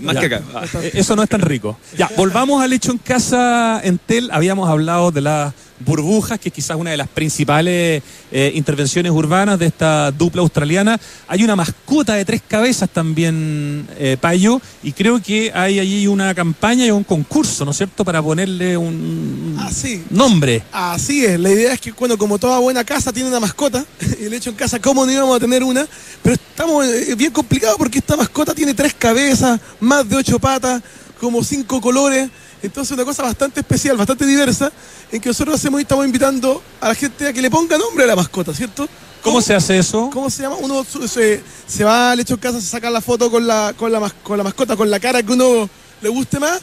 Más 0.00 0.14
Ya. 0.16 0.20
que 0.20 0.26
acá. 0.34 0.42
Eh, 0.82 0.90
Eso 0.94 1.14
no 1.14 1.22
es 1.22 1.28
tan 1.28 1.42
rico. 1.42 1.78
Ya, 1.96 2.10
volvamos 2.16 2.60
al 2.60 2.72
hecho 2.72 2.90
en 2.90 2.98
casa 2.98 3.80
Entel. 3.84 4.30
Habíamos 4.32 4.68
hablado 4.68 5.12
de 5.12 5.20
las 5.20 5.54
burbujas, 5.80 6.38
que 6.38 6.48
es 6.48 6.54
quizás 6.54 6.76
una 6.76 6.90
de 6.90 6.96
las 6.96 7.08
principales 7.08 8.02
eh, 8.32 8.52
intervenciones 8.54 9.12
urbanas 9.12 9.58
de 9.58 9.66
esta 9.66 10.10
dupla 10.10 10.42
australiana. 10.42 10.98
Hay 11.26 11.44
una 11.44 11.56
mascota 11.56 12.14
de 12.14 12.24
tres 12.24 12.42
cabezas 12.46 12.88
también, 12.90 13.86
eh, 13.98 14.16
Payo, 14.20 14.60
y 14.82 14.92
creo 14.92 15.22
que 15.22 15.52
hay 15.54 15.78
allí 15.78 16.06
una 16.06 16.34
campaña 16.34 16.84
y 16.86 16.90
un 16.90 17.04
concurso, 17.04 17.64
¿no 17.64 17.70
es 17.70 17.76
cierto?, 17.76 18.04
para 18.04 18.22
ponerle 18.22 18.76
un 18.76 19.56
Ah, 19.58 19.70
sí. 19.72 20.02
nombre. 20.10 20.62
Así 20.72 21.24
es, 21.24 21.38
la 21.38 21.50
idea 21.50 21.72
es 21.72 21.80
que, 21.80 21.92
bueno, 21.92 22.18
como 22.18 22.38
toda 22.38 22.58
buena 22.58 22.84
casa 22.84 23.12
tiene 23.12 23.28
una 23.28 23.40
mascota, 23.40 23.84
y 24.20 24.24
el 24.24 24.32
hecho 24.34 24.50
en 24.50 24.56
casa, 24.56 24.78
¿cómo 24.80 25.04
no 25.06 25.12
íbamos 25.12 25.36
a 25.36 25.40
tener 25.40 25.62
una? 25.62 25.86
Pero 26.22 26.34
estamos 26.34 26.84
eh, 26.86 27.14
bien 27.16 27.30
complicados 27.32 27.76
porque 27.78 27.98
esta 27.98 28.16
mascota 28.16 28.54
tiene 28.54 28.74
tres 28.74 28.94
cabezas, 28.94 29.60
más 29.80 30.08
de 30.08 30.16
ocho 30.16 30.38
patas, 30.38 30.82
como 31.20 31.42
cinco 31.42 31.80
colores, 31.80 32.28
entonces 32.62 32.92
una 32.92 33.04
cosa 33.04 33.22
bastante 33.22 33.60
especial, 33.60 33.96
bastante 33.96 34.26
diversa, 34.26 34.72
en 35.10 35.20
que 35.20 35.28
nosotros 35.28 35.54
hacemos 35.56 35.80
y 35.80 35.82
estamos 35.82 36.04
invitando 36.04 36.62
a 36.80 36.88
la 36.88 36.94
gente 36.94 37.28
a 37.28 37.32
que 37.32 37.42
le 37.42 37.50
ponga 37.50 37.78
nombre 37.78 38.04
a 38.04 38.06
la 38.06 38.16
mascota, 38.16 38.52
¿cierto? 38.52 38.88
¿Cómo 39.22 39.40
se 39.40 39.54
hace 39.54 39.78
eso? 39.78 40.10
¿Cómo 40.12 40.30
se 40.30 40.42
llama? 40.42 40.56
Uno 40.56 40.84
se, 40.84 41.42
se 41.66 41.84
va 41.84 42.12
al 42.12 42.20
hecho 42.20 42.34
en 42.34 42.40
casa, 42.40 42.60
se 42.60 42.66
saca 42.66 42.90
la 42.90 43.00
foto 43.00 43.30
con 43.30 43.46
la, 43.46 43.74
con, 43.76 43.90
la, 43.90 44.12
con 44.22 44.38
la 44.38 44.44
mascota, 44.44 44.76
con 44.76 44.90
la 44.90 45.00
cara 45.00 45.22
que 45.22 45.32
uno 45.32 45.68
le 46.00 46.08
guste 46.08 46.38
más, 46.38 46.60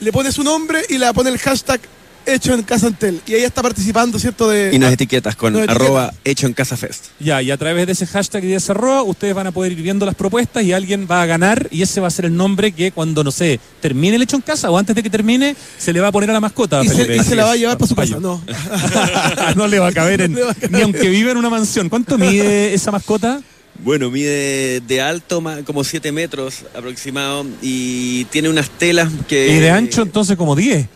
le 0.00 0.12
pone 0.12 0.30
su 0.30 0.44
nombre 0.44 0.84
y 0.88 0.98
le 0.98 1.12
pone 1.12 1.30
el 1.30 1.38
hashtag 1.38 1.80
hecho 2.26 2.52
en 2.54 2.62
casa 2.62 2.88
Antel. 2.88 3.20
Y 3.26 3.34
ahí 3.34 3.44
está 3.44 3.62
participando, 3.62 4.18
¿cierto? 4.18 4.48
De, 4.48 4.70
Y 4.74 4.78
nos 4.78 4.92
etiquetas 4.92 5.36
con 5.36 5.52
Nos 5.52 5.62
etiquetas. 5.62 5.82
arroba 5.82 6.14
hecho 6.24 6.46
en 6.46 6.52
Casa 6.52 6.76
Fest. 6.76 7.06
Ya, 7.20 7.40
y 7.42 7.50
a 7.50 7.56
través 7.56 7.86
de 7.86 7.92
ese 7.92 8.06
hashtag 8.06 8.44
y 8.44 8.48
de 8.48 8.56
ese 8.56 8.72
arroba, 8.72 9.02
ustedes 9.02 9.34
van 9.34 9.46
a 9.46 9.52
poder 9.52 9.72
ir 9.72 9.82
viendo 9.82 10.04
las 10.06 10.14
propuestas 10.14 10.62
y 10.64 10.72
alguien 10.72 11.06
va 11.10 11.22
a 11.22 11.26
ganar 11.26 11.68
y 11.70 11.82
ese 11.82 12.00
va 12.00 12.08
a 12.08 12.10
ser 12.10 12.24
el 12.26 12.36
nombre 12.36 12.72
que 12.72 12.92
cuando, 12.92 13.22
no 13.24 13.30
sé, 13.30 13.60
termine 13.80 14.16
el 14.16 14.22
hecho 14.22 14.36
en 14.36 14.42
casa 14.42 14.70
o 14.70 14.78
antes 14.78 14.94
de 14.96 15.02
que 15.02 15.10
termine, 15.10 15.54
se 15.78 15.92
le 15.92 16.00
va 16.00 16.08
a 16.08 16.12
poner 16.12 16.30
a 16.30 16.32
la 16.32 16.40
mascota. 16.40 16.82
y, 16.84 16.88
se, 16.88 16.94
Felipe. 16.94 17.16
y 17.16 17.20
se 17.24 17.34
la 17.36 17.44
va 17.44 17.52
a 17.52 17.56
llevar 17.56 17.78
para 17.78 17.88
su 17.88 17.94
casa. 17.94 18.18
No. 18.20 18.42
no 19.56 19.66
le 19.66 19.78
va 19.78 19.88
a 19.88 19.92
caber 19.92 20.20
en- 20.22 20.32
No 20.32 20.38
le 20.38 20.44
va 20.44 20.50
a 20.52 20.54
caber. 20.54 20.72
ni 20.72 20.80
aunque 20.82 21.08
viva 21.08 21.30
en 21.30 21.36
una 21.36 21.50
mansión. 21.50 21.88
¿Cuánto 21.88 22.18
mide 22.18 22.74
esa 22.74 22.90
mascota? 22.90 23.40
Bueno, 23.84 24.10
mide 24.10 24.80
de 24.80 25.00
alto 25.02 25.42
como 25.66 25.84
7 25.84 26.10
metros 26.10 26.64
aproximado 26.74 27.44
y 27.60 28.24
tiene 28.26 28.48
unas 28.48 28.70
telas 28.70 29.10
que... 29.28 29.50
y 29.54 29.58
de 29.58 29.70
ancho 29.70 30.00
entonces 30.02 30.36
como 30.38 30.56
10. 30.56 30.86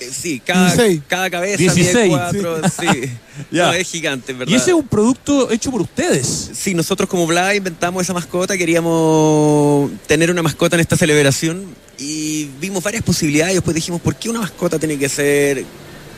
Eh, 0.00 0.10
Sí, 0.12 0.40
cada, 0.44 0.74
16. 0.74 1.02
cada 1.06 1.30
cabeza 1.30 1.56
16, 1.58 1.94
mide 1.94 2.08
4, 2.08 2.60
sí. 2.68 3.10
Ya. 3.52 3.66
No, 3.66 3.72
es 3.72 3.88
gigante, 3.88 4.32
¿verdad? 4.32 4.52
Y 4.52 4.56
ese 4.56 4.70
es 4.70 4.76
un 4.76 4.88
producto 4.88 5.48
hecho 5.52 5.70
por 5.70 5.80
ustedes. 5.82 6.50
Sí, 6.54 6.74
nosotros 6.74 7.08
como 7.08 7.24
Bla 7.24 7.54
inventamos 7.54 8.02
esa 8.02 8.12
mascota, 8.12 8.58
queríamos 8.58 9.92
tener 10.08 10.30
una 10.32 10.42
mascota 10.42 10.74
en 10.74 10.80
esta 10.80 10.96
celebración 10.96 11.64
y 11.98 12.48
vimos 12.60 12.82
varias 12.82 13.04
posibilidades 13.04 13.52
y 13.52 13.54
después 13.56 13.76
dijimos, 13.76 14.00
¿por 14.00 14.16
qué 14.16 14.28
una 14.28 14.40
mascota 14.40 14.78
tiene 14.78 14.98
que 14.98 15.08
ser 15.08 15.64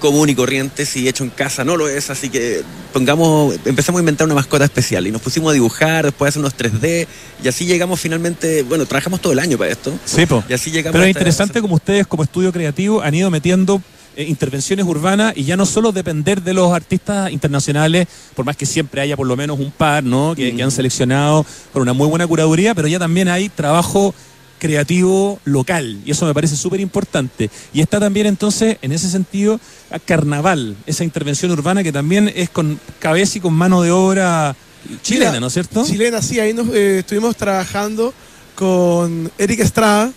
común 0.01 0.29
y 0.29 0.35
corriente 0.35 0.85
si 0.85 1.09
hecho 1.09 1.23
en 1.23 1.31
casa 1.31 1.65
no 1.65 1.77
lo 1.77 1.89
es? 1.89 2.11
Así 2.11 2.29
que 2.29 2.63
pongamos, 2.93 3.55
empezamos 3.65 4.01
a 4.01 4.03
inventar 4.03 4.25
una 4.25 4.35
mascota 4.35 4.65
especial 4.65 5.07
y 5.07 5.13
nos 5.13 5.23
pusimos 5.23 5.51
a 5.51 5.55
dibujar, 5.55 6.07
después 6.07 6.29
a 6.29 6.31
hacer 6.31 6.41
unos 6.41 6.57
3D 6.57 7.07
y 7.45 7.49
así 7.49 7.67
llegamos 7.67 8.01
finalmente, 8.01 8.65
bueno, 8.65 8.87
trabajamos 8.87 9.21
todo 9.21 9.33
el 9.33 9.39
año 9.39 9.57
para 9.57 9.71
esto. 9.71 9.93
Sí, 10.05 10.27
po. 10.27 10.43
Y 10.49 10.53
así 10.53 10.71
llegamos 10.71 10.93
Pero 10.93 11.05
es 11.05 11.11
interesante 11.11 11.61
como 11.61 11.77
ustedes, 11.77 12.07
como 12.07 12.25
estudio 12.25 12.53
creativo, 12.53 13.01
han 13.03 13.15
ido 13.15 13.31
metiendo 13.31 13.81
eh, 14.17 14.25
intervenciones 14.25 14.85
urbanas 14.87 15.35
y 15.37 15.45
ya 15.45 15.57
no 15.57 15.65
solo 15.65 15.93
depender 15.93 16.43
de 16.43 16.53
los 16.53 16.73
artistas 16.73 17.31
internacionales, 17.31 18.09
por 18.35 18.45
más 18.45 18.57
que 18.57 18.67
siempre 18.67 19.01
haya 19.01 19.17
por 19.17 19.27
lo 19.27 19.37
menos 19.37 19.61
un 19.61 19.71
par, 19.71 20.03
¿no? 20.03 20.35
Que, 20.35 20.55
que 20.57 20.63
han 20.63 20.73
seleccionado 20.73 21.47
con 21.73 21.83
una 21.83 21.93
muy 21.93 22.09
buena 22.09 22.27
curaduría, 22.27 22.75
pero 22.75 22.89
ya 22.89 22.99
también 22.99 23.29
hay 23.29 23.49
trabajo 23.49 24.13
creativo 24.61 25.41
local 25.45 26.01
y 26.05 26.13
eso 26.13 26.25
me 26.27 26.35
parece 26.35 26.55
súper 26.55 26.79
importante 26.79 27.51
y 27.73 27.81
está 27.81 27.99
también 27.99 28.27
entonces 28.27 28.77
en 28.83 28.93
ese 28.93 29.11
sentido 29.11 29.59
a 29.91 29.99
Carnaval 29.99 30.77
esa 30.87 31.03
intervención 31.03 31.51
urbana 31.51 31.83
que 31.83 31.91
también 31.93 32.31
es 32.37 32.51
con 32.51 32.79
cabeza 33.01 33.39
y 33.39 33.41
con 33.41 33.55
mano 33.55 33.83
de 33.83 33.91
obra 33.91 34.55
chilena 35.03 35.31
Mira, 35.31 35.41
¿no 35.41 35.47
es 35.49 35.53
cierto? 35.55 35.85
Chilena, 35.85 36.23
sí, 36.23 36.39
ahí 36.39 36.53
nos, 36.55 36.69
eh, 36.69 37.01
estuvimos 37.01 37.35
trabajando 37.37 38.15
con 38.55 39.31
Eric 39.39 39.61
Estrada. 39.61 40.13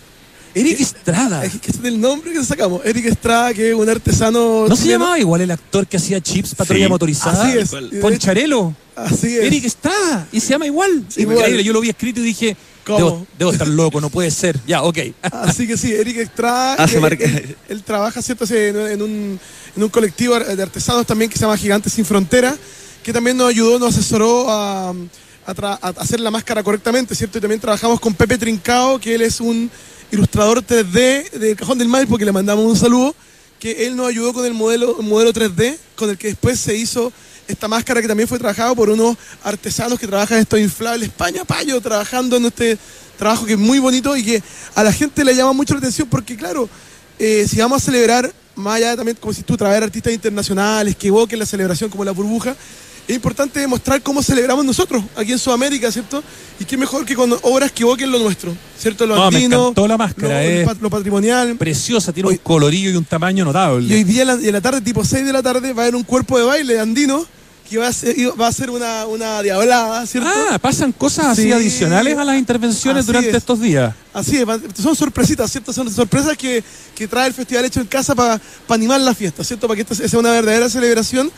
Eric 0.54 0.78
Estrada 0.80 1.44
Es 1.44 1.54
es 1.66 1.82
el 1.82 2.00
nombre 2.00 2.32
que 2.32 2.44
sacamos. 2.44 2.80
Eric 2.84 3.06
Estrada, 3.06 3.52
que 3.52 3.70
es 3.70 3.74
un 3.74 3.88
artesano. 3.88 4.66
¿no 4.68 4.76
se 4.76 4.86
llamaba 4.88 5.18
igual 5.18 5.40
el 5.40 5.50
actor 5.50 5.86
que 5.86 5.96
hacía 5.96 6.20
chips 6.20 6.54
patrulla 6.54 6.84
Sí. 6.86 6.90
motorizada? 6.90 7.44
Así 7.44 7.58
es. 7.58 7.74
Poncharelo 8.00 8.74
Así 8.94 9.36
es. 9.36 9.44
Eric 9.44 9.64
Estrada 9.64 10.28
y 10.30 10.38
se 10.40 10.50
llama 10.50 10.66
igual. 10.66 11.04
Igual. 11.16 11.36
Increíble, 11.38 11.64
yo 11.64 11.72
lo 11.72 11.80
vi 11.80 11.88
escrito 11.88 12.20
y 12.20 12.24
dije, 12.24 12.56
¿Cómo? 12.84 12.98
debo, 12.98 13.26
debo 13.38 13.52
estar 13.52 13.68
loco, 13.68 14.00
no 14.00 14.10
puede 14.10 14.30
ser. 14.30 14.58
Ya, 14.66 14.82
ok. 14.82 14.98
Así 15.22 15.66
que 15.66 15.76
sí, 15.76 15.92
Eric 15.92 16.16
Estrada. 16.18 16.76
Él, 17.22 17.56
él 17.68 17.82
trabaja, 17.82 18.20
¿cierto? 18.22 18.44
En, 18.54 18.76
en 18.76 19.02
un, 19.02 19.40
en 19.76 19.82
un 19.82 19.88
colectivo 19.88 20.38
de 20.38 20.62
artesanos 20.62 21.06
también 21.06 21.30
que 21.30 21.36
se 21.38 21.42
llama 21.42 21.56
Gigantes 21.56 21.92
Sin 21.92 22.04
Frontera, 22.04 22.56
que 23.02 23.12
también 23.12 23.36
nos 23.36 23.48
ayudó, 23.48 23.78
nos 23.78 23.94
asesoró 23.96 24.50
a, 24.50 24.90
a 24.90 25.54
tra- 25.54 25.78
a 25.80 25.88
hacer 26.00 26.20
la 26.20 26.30
máscara 26.30 26.62
correctamente, 26.62 27.14
¿cierto? 27.14 27.38
Y 27.38 27.40
también 27.40 27.60
trabajamos 27.60 27.98
con 28.00 28.14
Pepe 28.14 28.38
Trincao, 28.38 28.98
que 28.98 29.14
él 29.14 29.22
es 29.22 29.40
un 29.40 29.70
ilustrador 30.12 30.62
3D 30.64 31.30
del 31.30 31.56
Cajón 31.56 31.78
del 31.78 31.88
Maipo, 31.88 32.16
que 32.18 32.24
le 32.24 32.32
mandamos 32.32 32.64
un 32.64 32.76
saludo, 32.76 33.14
que 33.58 33.86
él 33.86 33.96
nos 33.96 34.08
ayudó 34.08 34.32
con 34.34 34.44
el 34.46 34.54
modelo, 34.54 34.96
modelo 35.02 35.32
3D, 35.32 35.76
con 35.96 36.10
el 36.10 36.18
que 36.18 36.28
después 36.28 36.60
se 36.60 36.76
hizo 36.76 37.12
esta 37.48 37.68
máscara 37.68 38.00
que 38.00 38.08
también 38.08 38.28
fue 38.28 38.38
trabajada 38.38 38.74
por 38.74 38.90
unos 38.90 39.16
artesanos 39.42 39.98
que 39.98 40.06
trabajan 40.06 40.38
estos 40.38 40.58
inflables 40.60 41.10
Paña 41.10 41.44
Payo, 41.44 41.80
trabajando 41.80 42.36
en 42.36 42.46
este 42.46 42.78
trabajo 43.18 43.46
que 43.46 43.52
es 43.52 43.58
muy 43.58 43.78
bonito 43.78 44.16
y 44.16 44.24
que 44.24 44.42
a 44.74 44.82
la 44.82 44.92
gente 44.92 45.24
le 45.24 45.34
llama 45.34 45.52
mucho 45.52 45.74
la 45.74 45.78
atención 45.78 46.08
porque, 46.08 46.36
claro, 46.36 46.68
eh, 47.18 47.46
si 47.48 47.58
vamos 47.58 47.82
a 47.82 47.84
celebrar, 47.84 48.32
más 48.56 48.76
allá 48.76 48.90
de 48.90 48.96
también, 48.96 49.16
como 49.20 49.32
si 49.32 49.42
tú 49.42 49.56
traer 49.56 49.82
artistas 49.82 50.12
internacionales 50.12 50.96
que 50.96 51.08
evoquen 51.08 51.38
la 51.38 51.46
celebración 51.46 51.90
como 51.90 52.04
la 52.04 52.12
burbuja, 52.12 52.54
es 53.06 53.14
importante 53.16 53.60
demostrar 53.60 54.00
cómo 54.02 54.22
celebramos 54.22 54.64
nosotros 54.64 55.02
aquí 55.16 55.32
en 55.32 55.38
Sudamérica, 55.38 55.92
¿cierto? 55.92 56.22
Y 56.58 56.64
qué 56.64 56.76
mejor 56.78 57.04
que 57.04 57.14
con 57.14 57.34
obras 57.42 57.70
que 57.70 57.82
evoquen 57.82 58.10
lo 58.10 58.18
nuestro, 58.18 58.56
¿cierto? 58.78 59.06
Lo 59.06 59.14
No, 59.14 59.30
me 59.30 59.36
andino, 59.36 59.62
encantó 59.64 59.86
la 59.86 59.98
máscara, 59.98 60.34
lo, 60.42 60.48
eh. 60.48 60.66
lo 60.80 60.88
patrimonial. 60.88 61.56
Preciosa, 61.56 62.12
tiene 62.14 62.30
Hoy- 62.30 62.36
un 62.36 62.40
colorillo 62.42 62.90
y 62.90 62.96
un 62.96 63.04
tamaño 63.04 63.44
notable. 63.44 63.86
Y 63.86 63.92
hoy 63.98 64.04
día 64.04 64.22
en 64.22 64.28
la, 64.28 64.34
en 64.34 64.52
la 64.52 64.60
tarde, 64.62 64.80
tipo 64.80 65.04
6 65.04 65.26
de 65.26 65.32
la 65.34 65.42
tarde, 65.42 65.74
va 65.74 65.82
a 65.82 65.84
haber 65.84 65.96
un 65.96 66.04
cuerpo 66.04 66.38
de 66.38 66.44
baile 66.46 66.80
andino 66.80 67.26
que 67.74 67.78
va 67.80 67.88
a 67.88 67.92
ser, 67.92 68.16
va 68.40 68.46
a 68.48 68.52
ser 68.52 68.70
una, 68.70 69.06
una 69.06 69.42
diablada, 69.42 70.06
¿cierto? 70.06 70.30
Ah, 70.50 70.58
pasan 70.58 70.92
cosas 70.92 71.26
así 71.26 71.42
Sí. 71.44 71.52
adicionales 71.52 72.16
a 72.16 72.24
las 72.24 72.36
intervenciones 72.38 73.00
Así 73.02 73.06
durante 73.06 73.30
es. 73.30 73.36
estos 73.36 73.60
días. 73.60 73.94
Así 74.12 74.36
es, 74.38 74.46
son 74.80 74.96
sorpresitas, 74.96 75.50
¿cierto? 75.50 75.72
Son 75.72 75.90
sorpresas 75.92 76.36
que, 76.36 76.62
que 76.94 77.06
trae 77.08 77.26
el 77.28 77.34
festival 77.34 77.64
hecho 77.64 77.80
en 77.80 77.86
casa 77.86 78.14
para 78.14 78.40
animar 78.68 79.00
la 79.00 79.14
fiesta, 79.14 79.44
¿cierto? 79.44 79.66
Para 79.68 79.76
que 79.76 79.82
esta 79.82 80.08
sea 80.08 80.18
una 80.18 80.30
verdadera 80.32 80.68
celebración. 80.68 81.30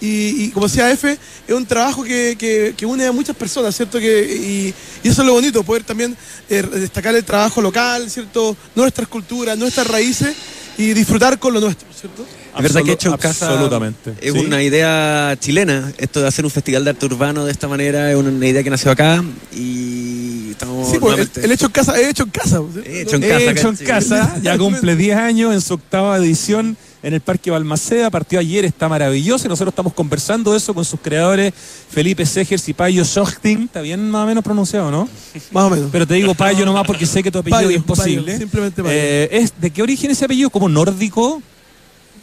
Y, 0.00 0.44
y 0.46 0.50
como 0.50 0.66
decía 0.66 0.90
F, 0.90 1.16
es 1.46 1.54
un 1.54 1.64
trabajo 1.64 2.02
que, 2.02 2.34
que- 2.36 2.74
que 2.76 2.84
une 2.84 3.06
a 3.06 3.12
muchas 3.12 3.36
personas, 3.36 3.76
¿cierto? 3.76 4.00
Que, 4.00 4.34
y, 4.34 4.74
y 5.06 5.08
eso 5.08 5.22
es 5.22 5.26
lo 5.28 5.34
bonito, 5.34 5.62
poder 5.62 5.84
también 5.84 6.16
eh, 6.50 6.60
destacar 6.74 7.14
el 7.14 7.24
trabajo 7.24 7.62
local, 7.62 8.10
¿cierto? 8.10 8.56
Nuestras 8.74 9.06
culturas, 9.06 9.56
nuestras 9.56 9.86
raíces 9.86 10.34
y 10.82 10.94
disfrutar 10.94 11.38
con 11.38 11.54
lo 11.54 11.60
nuestro, 11.60 11.86
¿cierto? 11.98 12.24
Es 12.56 12.62
verdad 12.62 12.82
que 12.82 12.90
Absolu- 12.90 12.94
hecho 12.94 13.18
casa 13.18 13.46
absolutamente. 13.48 14.14
es 14.20 14.32
Sí. 14.32 14.38
una 14.38 14.62
idea 14.62 15.34
chilena. 15.40 15.92
Esto 15.96 16.20
de 16.20 16.28
hacer 16.28 16.44
un 16.44 16.50
festival 16.50 16.84
de 16.84 16.90
arte 16.90 17.06
urbano 17.06 17.44
de 17.46 17.52
esta 17.52 17.66
manera 17.68 18.10
es 18.10 18.16
una 18.16 18.46
idea 18.46 18.62
que 18.62 18.68
nació 18.70 18.90
acá 18.90 19.24
y 19.54 20.50
estamos 20.50 20.90
Sí, 20.90 20.98
pues, 21.00 21.30
el, 21.36 21.52
hecho 21.52 21.66
en 21.66 21.72
casa 21.72 21.98
es 22.00 22.08
hecho 22.08 22.24
en 22.24 22.30
casa. 22.30 22.60
¿cierto? 22.72 22.90
Hecho 22.90 23.16
en 23.16 23.24
Hecho 23.24 23.72
casa, 23.86 24.36
ya 24.42 24.58
cumple 24.58 24.96
10 24.96 25.16
años 25.16 25.54
en 25.54 25.60
su 25.60 25.74
octava 25.74 26.16
edición 26.18 26.76
en 27.02 27.14
el 27.14 27.20
Parque 27.20 27.50
Balmaceda. 27.50 28.10
Partió 28.10 28.38
ayer, 28.38 28.64
está 28.64 28.88
maravilloso 28.88 29.46
y 29.46 29.48
nosotros 29.48 29.72
estamos 29.72 29.92
conversando 29.92 30.54
eso 30.54 30.72
con 30.74 30.84
sus 30.84 31.00
creadores 31.00 31.52
Felipe 31.90 32.24
Segers 32.26 32.68
y 32.68 32.72
Payo 32.74 33.04
Schochting. 33.04 33.64
Está 33.64 33.80
bien 33.80 34.10
más 34.10 34.24
o 34.24 34.26
menos 34.26 34.44
pronunciado, 34.44 34.90
¿no? 34.90 35.08
Más 35.50 35.64
o 35.64 35.70
menos. 35.70 35.88
Pero 35.90 36.06
te 36.06 36.14
digo 36.14 36.34
Payo 36.34 36.64
nomás 36.64 36.86
porque 36.86 37.06
sé 37.06 37.22
que 37.22 37.30
tu 37.30 37.38
apellido 37.38 37.58
Payo, 37.58 37.70
es 37.70 37.76
imposible. 37.76 38.24
Payo, 38.26 38.38
simplemente 38.38 38.82
Payo. 38.82 38.94
Eh, 38.94 39.28
es, 39.32 39.52
¿De 39.60 39.70
qué 39.70 39.82
origen 39.82 40.10
ese 40.10 40.24
apellido? 40.24 40.50
¿Como 40.50 40.68
nórdico? 40.68 41.42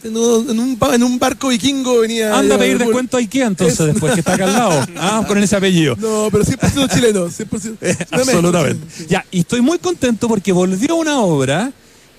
en, 0.02 0.16
un, 0.16 0.78
en 0.80 1.18
barco 1.18 1.48
vikingo 1.48 2.00
venía. 2.00 2.36
Anda 2.38 2.54
a 2.54 2.58
pedir 2.58 2.78
descuento 2.78 3.16
a 3.16 3.20
Ikea 3.20 3.46
entonces 3.48 3.78
Es- 3.80 3.86
después 3.86 4.14
que 4.14 4.20
está 4.20 4.34
acá 4.34 4.44
al 4.44 4.52
lado. 4.52 4.86
Ah, 4.96 5.24
con 5.26 5.38
ese 5.38 5.56
apellido. 5.56 5.96
No, 5.96 6.28
pero 6.30 6.44
100% 6.44 6.92
chileno. 6.94 7.26
100%. 7.26 7.78
de 7.78 7.88
México, 7.88 8.06
Absolutamente. 8.10 8.86
sí, 8.90 9.02
sí. 9.02 9.06
Ya, 9.08 9.24
y 9.30 9.40
estoy 9.40 9.60
muy 9.60 9.78
contento 9.78 10.28
porque 10.28 10.52
volvió 10.52 10.96
una 10.96 11.20
obra 11.20 11.72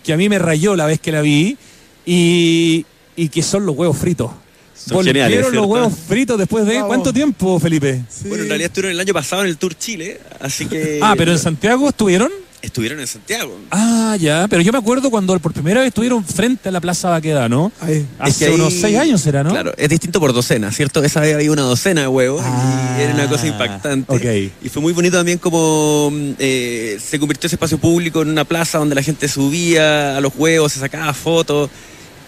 que 0.03 0.13
a 0.13 0.17
mí 0.17 0.29
me 0.29 0.39
rayó 0.39 0.75
la 0.75 0.85
vez 0.85 0.99
que 0.99 1.11
la 1.11 1.21
vi 1.21 1.57
y, 2.05 2.85
y 3.15 3.29
que 3.29 3.41
son 3.43 3.65
los 3.65 3.75
huevos 3.75 3.97
fritos. 3.97 4.31
Son 4.75 4.95
Volvieron 4.95 5.21
geniales, 5.23 5.39
los 5.45 5.51
¿cierto? 5.51 5.67
huevos 5.67 5.93
fritos 6.07 6.37
después 6.39 6.65
de 6.65 6.73
Vamos. 6.75 6.87
cuánto 6.87 7.13
tiempo, 7.13 7.59
Felipe. 7.59 8.01
Sí. 8.09 8.27
Bueno, 8.29 8.43
en 8.43 8.49
realidad 8.49 8.67
estuvieron 8.67 8.91
el 8.93 8.99
año 8.99 9.13
pasado 9.13 9.43
en 9.43 9.49
el 9.49 9.57
Tour 9.57 9.75
Chile, 9.77 10.19
así 10.39 10.65
que... 10.65 10.99
Ah, 11.03 11.13
pero 11.15 11.31
en 11.31 11.37
Santiago 11.39 11.87
estuvieron. 11.89 12.31
Estuvieron 12.63 12.99
en 12.99 13.07
Santiago. 13.07 13.57
Ah, 13.71 14.15
ya, 14.19 14.47
pero 14.47 14.61
yo 14.61 14.71
me 14.71 14.77
acuerdo 14.77 15.09
cuando 15.09 15.37
por 15.39 15.51
primera 15.51 15.79
vez 15.81 15.87
estuvieron 15.87 16.23
frente 16.23 16.69
a 16.69 16.71
la 16.71 16.79
Plaza 16.79 17.09
Baquedano. 17.09 17.71
Ahí. 17.81 18.05
Hace 18.19 18.29
Es 18.31 18.37
que 18.37 18.45
ahí- 18.45 18.53
unos 18.53 18.73
seis 18.73 18.97
años 18.97 19.25
era, 19.25 19.43
¿no? 19.43 19.49
Claro, 19.49 19.73
es 19.77 19.89
distinto 19.89 20.19
por 20.19 20.31
docena, 20.31 20.71
¿cierto? 20.71 21.03
Esa 21.03 21.21
vez 21.21 21.33
había 21.35 21.51
una 21.51 21.63
docena 21.63 22.01
de 22.01 22.07
huevos 22.07 22.41
Ah, 22.45 22.97
y 22.99 23.01
era 23.03 23.13
una 23.15 23.27
cosa 23.27 23.47
impactante. 23.47 24.11
ok. 24.13 24.51
Y 24.63 24.69
fue 24.69 24.79
muy 24.81 24.93
bonito 24.93 25.17
también 25.17 25.39
como 25.39 26.09
mm, 26.11 26.31
eh, 26.37 26.99
se 27.03 27.19
convirtió 27.19 27.47
ese 27.47 27.55
espacio 27.55 27.79
público 27.79 28.21
en 28.21 28.29
una 28.29 28.45
plaza 28.45 28.77
donde 28.77 28.93
la 28.93 29.01
gente 29.03 29.27
subía 29.27 30.17
a 30.17 30.21
los 30.21 30.33
huevos, 30.35 30.71
se 30.73 30.79
sacaba 30.79 31.13
fotos. 31.13 31.69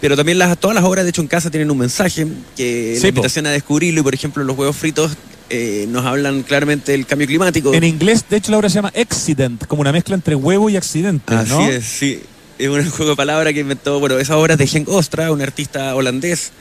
Pero 0.04 0.18
también 0.18 0.36
las, 0.38 0.58
todas 0.60 0.74
las 0.74 0.84
obras 0.84 1.02
de 1.04 1.08
hecho 1.08 1.22
en 1.22 1.28
casa 1.28 1.50
tienen 1.50 1.70
un 1.70 1.78
mensaje 1.78 2.26
que 2.54 2.96
Sí, 2.96 2.96
la 2.96 3.00
po. 3.04 3.08
invitación 3.08 3.46
a 3.46 3.50
descubrirlo 3.52 4.00
y 4.00 4.02
por 4.02 4.12
ejemplo 4.12 4.44
los 4.44 4.54
huevos 4.54 4.76
fritos 4.76 5.12
eh, 5.48 5.86
nos 5.88 6.04
hablan 6.04 6.42
claramente 6.42 6.92
del 6.92 7.06
cambio 7.06 7.26
climático. 7.26 7.72
En 7.72 7.84
inglés, 7.84 8.22
de 8.28 8.36
hecho, 8.36 8.50
la 8.50 8.58
obra 8.58 8.68
se 8.68 8.74
llama 8.74 8.92
Accident, 8.94 9.64
como 9.66 9.80
una 9.80 9.92
mezcla 9.92 10.14
entre 10.14 10.34
huevo 10.34 10.68
y 10.68 10.76
accidente, 10.76 11.34
Así 11.34 11.48
¿no? 11.52 11.66
es, 11.70 11.86
sí. 11.86 12.20
Es 12.58 12.68
un 12.68 12.84
juego 12.90 13.12
de 13.12 13.16
palabras 13.16 13.54
que 13.54 13.60
inventó, 13.60 13.98
bueno, 13.98 14.18
esa 14.18 14.36
obra 14.36 14.52
es 14.52 14.58
de 14.58 14.78
Henk 14.78 14.90
Ostra, 14.90 15.32
un 15.32 15.40
artista 15.40 15.94
holandés, 15.94 16.52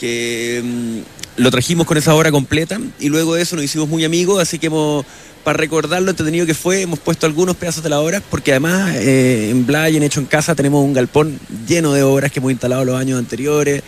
que 0.00 0.60
mm, 0.64 0.98
lo 1.38 1.50
trajimos 1.50 1.86
con 1.86 1.96
esa 1.96 2.14
obra 2.14 2.30
completa 2.30 2.78
y 2.98 3.08
luego 3.08 3.34
de 3.34 3.42
eso 3.42 3.56
nos 3.56 3.64
hicimos 3.64 3.88
muy 3.88 4.04
amigos, 4.04 4.42
así 4.42 4.58
que 4.58 4.66
hemos, 4.66 5.06
para 5.44 5.56
recordar 5.56 6.02
lo 6.02 6.10
entretenido 6.10 6.44
que 6.44 6.54
fue, 6.54 6.82
hemos 6.82 6.98
puesto 6.98 7.26
algunos 7.26 7.56
pedazos 7.56 7.82
de 7.82 7.88
la 7.88 8.00
obra, 8.00 8.20
porque 8.28 8.50
además 8.50 8.94
eh, 8.96 9.50
en 9.50 9.64
Blay, 9.66 9.96
en 9.96 10.02
Hecho 10.02 10.20
en 10.20 10.26
Casa, 10.26 10.54
tenemos 10.54 10.84
un 10.84 10.92
galpón 10.92 11.38
lleno 11.66 11.92
de 11.92 12.02
obras 12.02 12.32
que 12.32 12.40
hemos 12.40 12.50
instalado 12.50 12.84
los 12.84 12.96
años 12.96 13.18
anteriores. 13.18 13.82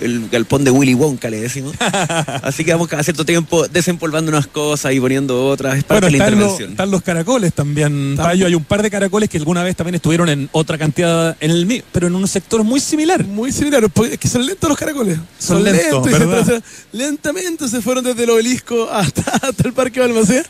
El 0.00 0.28
galpón 0.28 0.64
de 0.64 0.70
Willy 0.70 0.94
Wonka, 0.94 1.30
le 1.30 1.40
decimos. 1.40 1.74
Así 2.42 2.64
que 2.64 2.72
vamos 2.72 2.88
cada 2.88 3.02
cierto 3.02 3.24
tiempo 3.24 3.66
desempolvando 3.68 4.30
unas 4.30 4.46
cosas 4.46 4.92
y 4.92 5.00
poniendo 5.00 5.46
otras. 5.46 5.78
Es 5.78 5.84
parte 5.84 6.06
Bueno, 6.06 6.12
de 6.12 6.18
la 6.18 6.24
están, 6.24 6.32
los- 6.40 6.42
intervención. 6.50 6.70
están 6.72 6.90
los 6.90 7.02
caracoles 7.02 7.52
también, 7.54 8.16
Tam- 8.16 8.22
Payo. 8.24 8.46
Hay 8.46 8.54
un 8.54 8.64
par 8.64 8.82
de 8.82 8.90
caracoles 8.90 9.28
que 9.30 9.38
alguna 9.38 9.62
vez 9.62 9.76
también 9.76 9.94
estuvieron 9.94 10.28
en 10.28 10.48
otra 10.52 10.78
cantidad, 10.78 11.36
en 11.40 11.50
el 11.50 11.84
pero 11.92 12.06
en 12.08 12.14
un 12.14 12.26
sector 12.28 12.62
muy 12.64 12.80
similar. 12.80 13.24
Muy 13.24 13.52
similar, 13.52 13.84
es 14.10 14.18
que 14.18 14.28
son 14.28 14.44
lentos 14.46 14.68
los 14.68 14.78
caracoles. 14.78 15.18
Son 15.38 15.62
lentos, 15.62 16.06
y 16.06 16.10
¿verdad? 16.10 16.44
se- 16.44 16.96
lentamente 16.96 17.68
se 17.68 17.80
fueron 17.80 18.04
desde 18.04 18.24
el 18.24 18.30
obelisco 18.30 18.88
hasta, 18.90 19.22
hasta 19.48 19.68
el 19.68 19.72
Parque 19.72 20.00
Balmaceda. 20.00 20.44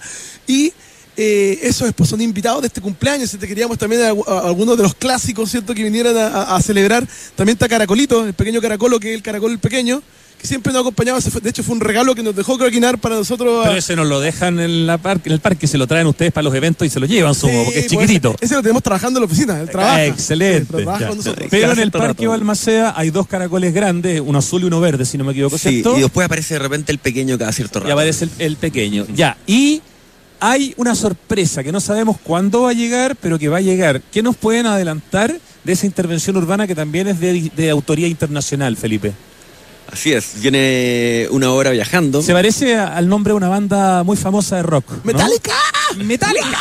Y 0.47 0.73
eh, 1.16 1.59
esos 1.62 1.92
pues, 1.92 2.09
son 2.11 2.20
invitados 2.20 2.61
de 2.62 2.66
este 2.68 2.81
cumpleaños. 2.81 3.31
Si 3.31 3.37
te 3.38 3.46
queríamos 3.46 3.79
también 3.79 4.03
a, 4.03 4.09
a 4.33 4.46
algunos 4.46 4.77
de 4.77 4.83
los 4.83 4.94
clásicos, 4.94 5.50
¿cierto? 5.50 5.74
Que 5.74 5.83
vinieran 5.85 6.16
a, 6.16 6.61
celebrar. 6.61 7.07
También 7.37 7.55
está 7.55 7.68
Caracolito, 7.68 8.24
el 8.27 8.35
pequeño 8.35 8.61
caracolo, 8.61 8.98
que 8.98 9.11
es 9.11 9.14
el 9.16 9.22
caracol 9.22 9.59
pequeño, 9.59 10.03
que 10.40 10.46
siempre 10.48 10.72
nos 10.72 10.81
ha 10.81 10.83
acompañado. 10.83 11.18
De 11.20 11.50
hecho, 11.50 11.62
fue 11.62 11.74
un 11.77 11.81
regalo 11.81 12.14
que 12.14 12.22
nos 12.22 12.35
dejó 12.35 12.59
Croquinar 12.59 12.98
para 12.98 13.14
nosotros. 13.14 13.64
Pero 13.64 13.77
ese 13.79 13.94
nos 13.96 14.07
lo 14.09 14.20
dejan 14.20 14.59
en, 14.61 14.87
la 14.87 14.98
par- 14.98 15.20
en 15.24 15.33
el 15.33 15.40
parque, 15.40 15.66
se 15.66 15.79
lo 15.79 15.87
traen 15.87 16.07
ustedes 16.07 16.33
para 16.33 16.42
los 16.44 16.55
eventos 16.55 16.87
y 16.87 16.90
se 16.90 16.98
lo 17.00 17.07
llevan, 17.07 17.35
supongo, 17.35 17.61
Sí, 17.61 17.64
porque 17.66 17.79
es 17.79 17.87
pues, 17.87 18.00
chiquitito. 18.03 18.35
Ese, 18.35 18.44
ese 18.46 18.55
lo 18.57 18.62
tenemos 18.62 18.83
trabajando 18.83 19.18
en 19.18 19.22
la 19.22 19.27
oficina. 19.27 19.61
Él 19.61 19.70
trabaja. 19.70 19.94
Ah, 19.94 20.05
excelente. 20.07 20.61
Sí, 20.61 20.66
pero 20.70 20.83
trabaja 20.83 21.00
ya. 21.00 21.09
con 21.09 21.16
nosotros. 21.18 21.48
Pero 21.50 21.72
en 21.72 21.79
el 21.79 21.90
Parque. 21.92 22.27
Balmaceda 22.27 22.92
hay 22.96 23.11
dos 23.11 23.27
caracoles 23.29 23.72
grandes, 23.72 24.20
uno 24.20 24.38
azul 24.40 24.62
y 24.62 24.64
uno 24.66 24.81
verde, 24.81 25.05
si 25.05 25.16
no 25.16 25.24
me 25.24 25.31
equivoco, 25.33 25.57
Sí, 25.59 25.68
¿cierto? 25.83 25.96
y 25.96 26.03
después 26.03 26.24
aparece 26.27 26.55
de 26.55 26.61
repente 26.61 26.90
el 26.92 26.98
pequeño 26.98 27.38
cada 27.38 27.53
cierto 27.53 27.79
rato. 27.79 27.88
Y 27.88 27.92
aparece 27.92 28.24
el, 28.24 28.31
el 28.38 28.57
pequeño. 28.57 29.07
Ya, 29.14 29.38
y 29.46 29.81
hay 30.47 30.75
una 30.77 30.95
sorpresa 30.95 31.65
que 31.65 31.73
no 31.73 31.81
sabemos 31.81 32.19
cuándo 32.23 32.63
va 32.65 32.71
a 32.71 32.75
llegar, 32.75 33.17
pero 33.17 33.39
que 33.39 33.49
va 33.49 33.57
a 33.57 33.63
llegar. 33.63 34.03
¿Qué 34.13 34.23
nos 34.23 34.37
pueden 34.37 34.67
adelantar 34.67 35.35
de 35.65 35.73
esa 35.73 35.87
intervención 35.87 36.37
urbana 36.37 36.67
que 36.67 36.75
también 36.75 37.09
es 37.09 37.19
de, 37.19 37.71
autoría 37.71 38.09
internacional, 38.09 38.77
Felipe? 38.77 39.15
Así 39.95 40.13
es, 40.13 40.41
viene 40.41 41.29
una 41.31 41.53
hora 41.53 41.71
viajando. 41.71 42.21
Se 42.21 42.33
parece 42.33 42.75
al 42.77 43.09
nombre 43.09 43.31
de 43.33 43.37
una 43.37 43.49
banda 43.49 44.03
muy 44.03 44.17
famosa 44.17 44.57
de 44.57 44.65
rock. 44.65 44.91
¿no? 44.91 45.01
¡Metallica! 45.05 45.53
¡Metallica! 45.99 46.59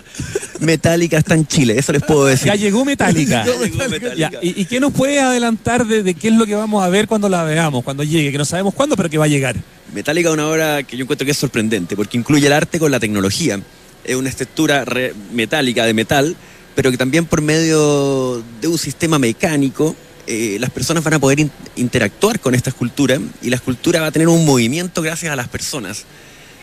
Metallica 0.60 1.18
está 1.18 1.34
en 1.34 1.44
Chile, 1.46 1.74
eso 1.76 1.92
les 1.92 2.02
puedo 2.04 2.24
decir. 2.26 2.46
Ya 2.46 2.54
llegó 2.54 2.84
Metallica. 2.84 3.44
Ya 3.44 3.52
llegó 3.52 3.88
Metallica. 3.88 4.14
Ya, 4.14 4.30
¿y, 4.42 4.60
y 4.62 4.64
qué 4.66 4.78
nos 4.78 4.92
puede 4.92 5.18
adelantar 5.18 5.86
de, 5.86 6.04
de 6.04 6.14
qué 6.14 6.28
es 6.28 6.34
lo 6.34 6.46
que 6.46 6.54
vamos 6.54 6.84
a 6.84 6.88
ver 6.88 7.08
cuando 7.08 7.28
la 7.28 7.42
veamos, 7.42 7.82
cuando 7.82 8.04
llegue? 8.04 8.30
Que 8.30 8.38
no 8.38 8.44
sabemos 8.44 8.74
cuándo, 8.74 8.96
pero 8.96 9.10
que 9.10 9.18
va 9.18 9.24
a 9.24 9.28
llegar. 9.28 9.56
Metallica 9.92 10.28
es 10.28 10.34
una 10.34 10.46
obra 10.48 10.84
que 10.84 10.96
yo 10.96 11.02
encuentro 11.02 11.24
que 11.24 11.32
es 11.32 11.36
sorprendente, 11.38 11.96
porque 11.96 12.16
incluye 12.16 12.46
el 12.46 12.52
arte 12.52 12.78
con 12.78 12.92
la 12.92 13.00
tecnología. 13.00 13.60
Es 14.04 14.14
una 14.14 14.28
estructura 14.28 14.84
re- 14.84 15.14
metálica 15.32 15.84
de 15.84 15.94
metal, 15.94 16.36
pero 16.76 16.92
que 16.92 16.96
también 16.96 17.24
por 17.26 17.40
medio 17.42 18.40
de 18.60 18.68
un 18.68 18.78
sistema 18.78 19.18
mecánico, 19.18 19.96
eh, 20.28 20.58
las 20.60 20.70
personas 20.70 21.02
van 21.02 21.14
a 21.14 21.18
poder 21.18 21.40
in- 21.40 21.50
interactuar 21.76 22.38
con 22.38 22.54
esta 22.54 22.70
escultura 22.70 23.18
y 23.42 23.48
la 23.50 23.56
escultura 23.56 24.00
va 24.00 24.08
a 24.08 24.12
tener 24.12 24.28
un 24.28 24.44
movimiento 24.44 25.00
gracias 25.02 25.32
a 25.32 25.36
las 25.36 25.48
personas. 25.48 26.04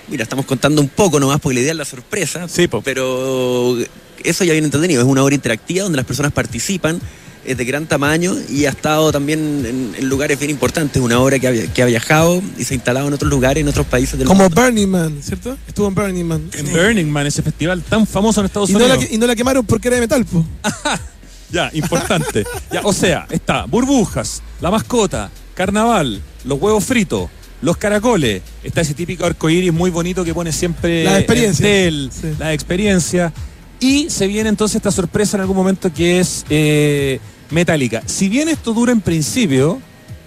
Mira, 0.07 0.21
estamos 0.23 0.45
contando 0.45 0.81
un 0.81 0.87
poco 0.89 1.19
nomás 1.19 1.39
porque 1.41 1.55
la 1.55 1.61
idea 1.61 1.71
es 1.71 1.77
la 1.77 1.85
sorpresa, 1.85 2.47
Sí, 2.47 2.67
pero 2.83 3.75
eso 4.23 4.43
ya 4.43 4.51
viene 4.53 4.67
entendido. 4.67 5.01
Es 5.01 5.07
una 5.07 5.23
obra 5.23 5.33
interactiva 5.35 5.83
donde 5.83 5.95
las 5.97 6.05
personas 6.05 6.31
participan, 6.31 7.01
es 7.43 7.57
de 7.57 7.65
gran 7.65 7.85
tamaño 7.87 8.35
y 8.49 8.65
ha 8.65 8.69
estado 8.69 9.11
también 9.11 9.39
en, 9.67 9.95
en 9.97 10.09
lugares 10.09 10.37
bien 10.39 10.49
importantes. 10.51 11.01
Una 11.01 11.19
obra 11.19 11.37
que 11.39 11.47
ha, 11.47 11.51
vi- 11.51 11.67
que 11.69 11.81
ha 11.81 11.85
viajado 11.85 12.41
y 12.57 12.63
se 12.65 12.73
ha 12.73 12.75
instalado 12.75 13.07
en 13.07 13.13
otros 13.13 13.29
lugares, 13.31 13.61
en 13.61 13.67
otros 13.67 13.85
países 13.87 14.17
del 14.17 14.27
Como 14.27 14.43
mundo. 14.43 14.61
Burning 14.61 14.87
Man, 14.87 15.17
¿cierto? 15.23 15.57
Estuvo 15.67 15.87
en 15.87 15.95
Burning 15.95 16.23
Man. 16.25 16.49
En 16.53 16.71
Burning 16.71 17.05
Man, 17.07 17.25
ese 17.27 17.41
festival 17.41 17.81
tan 17.83 18.05
famoso 18.07 18.41
en 18.41 18.45
Estados 18.47 18.69
Y 18.69 18.73
no, 18.73 18.79
la, 18.79 18.93
Unidos. 18.95 19.11
y 19.11 19.17
no 19.17 19.25
la 19.27 19.35
quemaron 19.35 19.65
porque 19.65 19.87
era 19.89 19.95
de 19.95 20.01
metal, 20.01 20.23
po. 20.25 20.43
Ya, 21.55 21.69
importante. 21.73 22.43
Ya, 22.71 22.81
o 22.83 22.91
sea, 22.93 23.25
está 23.29 23.63
burbujas, 23.65 24.43
la 24.61 24.69
mascota, 24.69 25.31
carnaval, 25.53 26.21
los 26.43 26.59
huevos 26.61 26.83
fritos, 26.83 27.29
los 27.61 27.77
caracoles, 27.77 28.41
está 28.63 28.81
ese 28.81 28.93
típico 28.93 29.25
arcoíris 29.25 29.71
muy 29.73 29.89
bonito 29.89 30.23
que 30.25 30.33
pone 30.33 30.51
siempre 30.51 31.03
La 31.05 31.17
experiencia. 31.17 31.65
Entel, 31.65 32.11
Sí. 32.11 32.27
la 32.37 32.53
experiencia. 32.53 33.33
Y 33.79 34.09
se 34.09 34.27
viene 34.27 34.49
entonces 34.49 34.75
esta 34.77 34.91
sorpresa 34.91 35.37
en 35.37 35.41
algún 35.41 35.55
momento 35.55 35.91
que 35.93 36.19
es 36.19 36.45
eh, 36.49 37.19
Metallica. 37.51 38.03
Si 38.05 38.29
bien 38.29 38.49
esto 38.49 38.73
dura 38.73 38.91
en 38.91 39.01
principio 39.01 39.79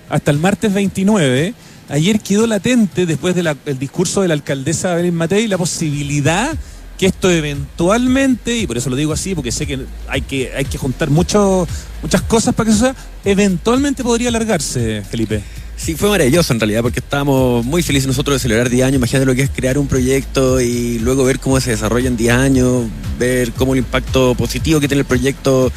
hasta 0.08 0.30
el 0.30 0.38
martes 0.38 0.72
29, 0.72 1.54
ayer 1.90 2.20
quedó 2.20 2.46
latente 2.46 3.04
después 3.06 3.34
del 3.34 3.54
discurso 3.78 4.22
de 4.22 4.28
la 4.28 4.34
alcaldesa 4.34 4.94
Belén 4.94 5.14
Matei 5.14 5.46
la 5.46 5.58
posibilidad 5.58 6.54
que 6.98 7.06
esto 7.06 7.30
eventualmente, 7.30 8.56
y 8.56 8.66
por 8.66 8.76
eso 8.76 8.90
lo 8.90 8.96
digo 8.96 9.12
así, 9.12 9.34
porque 9.34 9.52
sé 9.52 9.66
que 9.66 9.78
hay 10.08 10.20
que, 10.22 10.52
hay 10.54 10.64
que 10.64 10.78
juntar 10.78 11.10
mucho, 11.10 11.66
muchas 12.02 12.22
cosas 12.22 12.54
para 12.54 12.68
que 12.68 12.76
eso 12.76 12.86
sea, 12.86 12.96
eventualmente 13.24 14.02
podría 14.02 14.28
alargarse, 14.30 15.02
Felipe. 15.08 15.40
Sí, 15.76 15.94
fue 15.94 16.08
maravilloso 16.08 16.52
en 16.52 16.58
realidad, 16.58 16.82
porque 16.82 16.98
estábamos 16.98 17.64
muy 17.64 17.84
felices 17.84 18.08
nosotros 18.08 18.34
de 18.34 18.40
celebrar 18.40 18.68
10 18.68 18.84
años. 18.84 18.96
Imagínate 18.96 19.26
lo 19.26 19.34
que 19.36 19.42
es 19.42 19.50
crear 19.50 19.78
un 19.78 19.86
proyecto 19.86 20.60
y 20.60 20.98
luego 20.98 21.22
ver 21.22 21.38
cómo 21.38 21.60
se 21.60 21.70
desarrolla 21.70 22.08
en 22.08 22.16
10 22.16 22.34
años, 22.34 22.86
ver 23.16 23.52
cómo 23.52 23.74
el 23.74 23.78
impacto 23.78 24.34
positivo 24.34 24.80
que 24.80 24.88
tiene 24.88 25.02
el 25.02 25.06
proyecto 25.06 25.70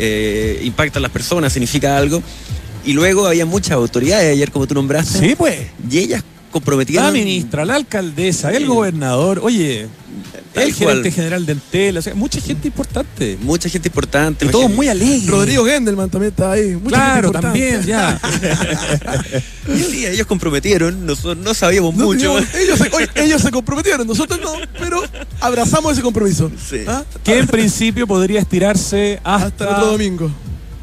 eh, 0.00 0.60
impacta 0.64 0.98
a 0.98 1.02
las 1.02 1.12
personas, 1.12 1.52
significa 1.52 1.96
algo. 1.96 2.20
Y 2.84 2.94
luego 2.94 3.28
había 3.28 3.46
muchas 3.46 3.72
autoridades 3.72 4.32
ayer, 4.32 4.50
como 4.50 4.66
tú 4.66 4.74
nombraste, 4.74 5.20
Sí, 5.20 5.34
pues. 5.36 5.56
y 5.88 5.98
ellas 5.98 6.24
La 6.54 6.60
comprometieron. 6.60 7.12
ministra, 7.12 7.64
la 7.64 7.74
alcaldesa, 7.74 8.50
el 8.52 8.62
Sí. 8.62 8.68
gobernador, 8.68 9.40
oye, 9.42 9.88
el 10.54 10.74
cual. 10.74 10.74
gerente 10.74 11.10
general 11.10 11.44
de 11.46 11.52
Entel, 11.52 11.98
o 11.98 12.02
sea, 12.02 12.14
mucha 12.14 12.40
gente 12.40 12.68
importante. 12.68 13.36
Mucha 13.40 13.68
gente 13.68 13.88
importante. 13.88 14.46
Y 14.46 14.48
todos 14.50 14.70
muy 14.70 14.86
alegres. 14.88 15.26
Rodrigo 15.26 15.64
Gendelman 15.66 16.08
también 16.10 16.30
está 16.30 16.52
ahí. 16.52 16.76
Mucha 16.76 16.88
Claro, 16.96 17.32
también, 17.32 17.82
ya. 17.84 18.20
Y 19.68 19.78
sí, 19.82 20.06
ellos 20.06 20.26
comprometieron, 20.26 21.04
nosotros 21.06 21.38
no 21.38 21.54
sabíamos 21.54 21.94
No, 21.96 22.04
mucho. 22.04 22.18
digamos, 22.38 22.54
ellos, 22.54 22.78
se, 22.78 22.88
oye, 22.94 23.08
ellos 23.16 23.42
se 23.42 23.50
comprometieron, 23.50 24.06
nosotros 24.06 24.38
no, 24.40 24.52
pero 24.78 25.02
abrazamos 25.40 25.92
ese 25.94 26.02
compromiso. 26.02 26.50
Sí. 26.70 26.84
¿Ah? 26.86 27.02
que 27.24 27.38
en 27.38 27.46
principio 27.46 28.06
podría 28.06 28.40
estirarse 28.40 29.18
hasta, 29.24 29.46
Hasta 29.46 29.64
el 29.64 29.70
otro 29.74 29.86
domingo. 29.92 30.30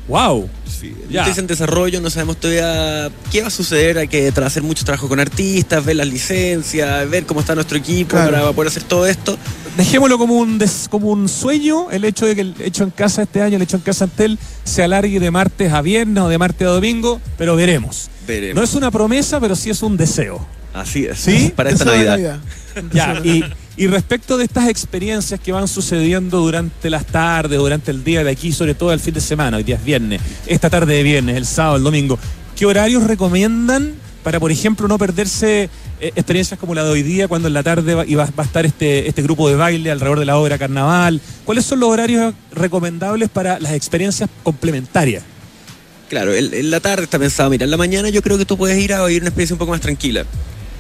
Wow. 0.08 0.50
Sí, 0.82 0.96
Ya. 1.12 1.28
En 1.38 1.46
desarrollo, 1.48 2.02
no 2.02 2.10
sabemos 2.10 2.38
todavía 2.38 3.12
qué 3.32 3.42
va 3.42 3.48
a 3.50 3.52
suceder. 3.52 4.00
Hay 4.00 4.08
que 4.08 4.30
hacer 4.44 4.64
mucho 4.64 4.84
trabajo 4.84 5.08
con 5.08 5.20
artistas, 5.20 5.86
ver 5.86 5.96
las 5.98 6.08
licencias, 6.08 7.08
ver 7.10 7.26
cómo 7.28 7.40
está 7.42 7.54
nuestro 7.54 7.78
equipo 7.78 8.10
Claro. 8.12 8.32
para 8.32 8.52
poder 8.52 8.70
hacer 8.70 8.84
todo 8.84 9.06
esto. 9.06 9.38
Dejémoslo 9.78 10.18
como 10.18 10.36
un 10.40 10.58
des- 10.58 10.88
como 10.90 11.10
un 11.10 11.30
sueño, 11.30 11.92
el 11.92 12.04
hecho 12.04 12.26
de 12.26 12.36
que 12.36 12.42
el 12.42 12.56
hecho 12.60 12.84
en 12.84 12.90
casa 12.90 13.22
este 13.22 13.42
año, 13.42 13.58
el 13.58 13.62
hecho 13.62 13.78
en 13.78 13.84
casa 13.84 14.06
Antel, 14.06 14.40
se 14.64 14.82
alargue 14.84 15.20
de 15.20 15.30
martes 15.32 15.72
a 15.72 15.82
viernes 15.84 16.24
o 16.24 16.28
de 16.30 16.38
martes 16.40 16.68
a 16.68 16.72
domingo, 16.72 17.22
pero 17.38 17.56
veremos. 17.56 18.10
Veremos. 18.28 18.56
No 18.56 18.64
es 18.64 18.74
una 18.74 18.90
promesa, 18.92 19.40
pero 19.40 19.56
sí 19.56 19.70
es 19.70 19.82
un 19.84 19.98
deseo. 19.98 20.46
Así 20.74 21.06
es. 21.06 21.20
¿Sí? 21.20 21.54
Para 21.56 21.70
esta 21.70 21.92
de 21.92 22.06
Navidad. 22.06 22.40
Ya, 22.94 23.22
y, 23.24 23.44
y 23.78 23.88
respecto 23.88 24.38
de 24.38 24.44
estas 24.44 24.68
experiencias 24.68 25.40
que 25.40 25.52
van 25.52 25.68
sucediendo 25.68 26.40
durante 26.40 26.90
las 26.90 27.06
tardes, 27.06 27.58
durante 27.58 27.92
el 27.92 28.04
día 28.04 28.24
de 28.24 28.32
aquí, 28.32 28.52
sobre 28.52 28.74
todo 28.74 28.92
el 28.92 29.00
fin 29.00 29.14
de 29.14 29.22
semana, 29.22 29.58
hoy 29.58 29.64
día 29.64 29.76
es 29.76 29.84
viernes, 29.84 30.22
esta 30.46 30.70
tarde 30.70 30.96
de 30.96 31.04
viernes, 31.04 31.38
el 31.38 31.46
sábado, 31.46 31.78
el 31.78 31.84
domingo, 31.84 32.20
¿qué 32.56 32.66
horarios 32.66 33.04
recomiendan 33.04 33.94
para, 34.24 34.40
por 34.40 34.52
ejemplo, 34.52 34.88
no 34.88 34.98
perderse 34.98 35.70
eh, 36.00 36.12
experiencias 36.16 36.60
como 36.60 36.76
la 36.76 36.84
de 36.84 36.92
hoy 36.92 37.02
día, 37.02 37.28
cuando 37.28 37.48
en 37.48 37.54
la 37.54 37.64
tarde 37.64 37.96
va, 37.96 38.04
va, 38.04 38.30
a 38.38 38.44
estar 38.44 38.66
este, 38.66 39.08
este 39.08 39.22
grupo 39.22 39.50
de 39.50 39.56
baile 39.56 39.90
alrededor 39.90 40.20
de 40.20 40.26
la 40.26 40.38
obra 40.38 40.58
Carnaval? 40.58 41.22
¿Cuáles 41.46 41.66
son 41.66 41.80
los 41.80 41.90
horarios 41.90 42.34
recomendables 42.52 43.30
para 43.30 43.60
las 43.60 43.74
experiencias 43.74 44.30
complementarias? 44.44 45.24
Claro, 46.10 46.34
en 46.34 46.70
la 46.70 46.82
tarde 46.82 47.06
está 47.06 47.18
pensado, 47.18 47.50
mira, 47.50 47.64
en 47.64 47.72
la 47.72 47.78
mañana 47.78 48.10
yo 48.10 48.22
creo 48.22 48.38
que 48.38 48.44
tú 48.44 48.58
puedes 48.58 48.78
ir 48.78 48.94
a 48.94 49.02
oír 49.02 49.22
una 49.22 49.30
experiencia 49.30 49.54
un 49.54 49.60
poco 49.60 49.72
más 49.72 49.80
tranquila. 49.80 50.26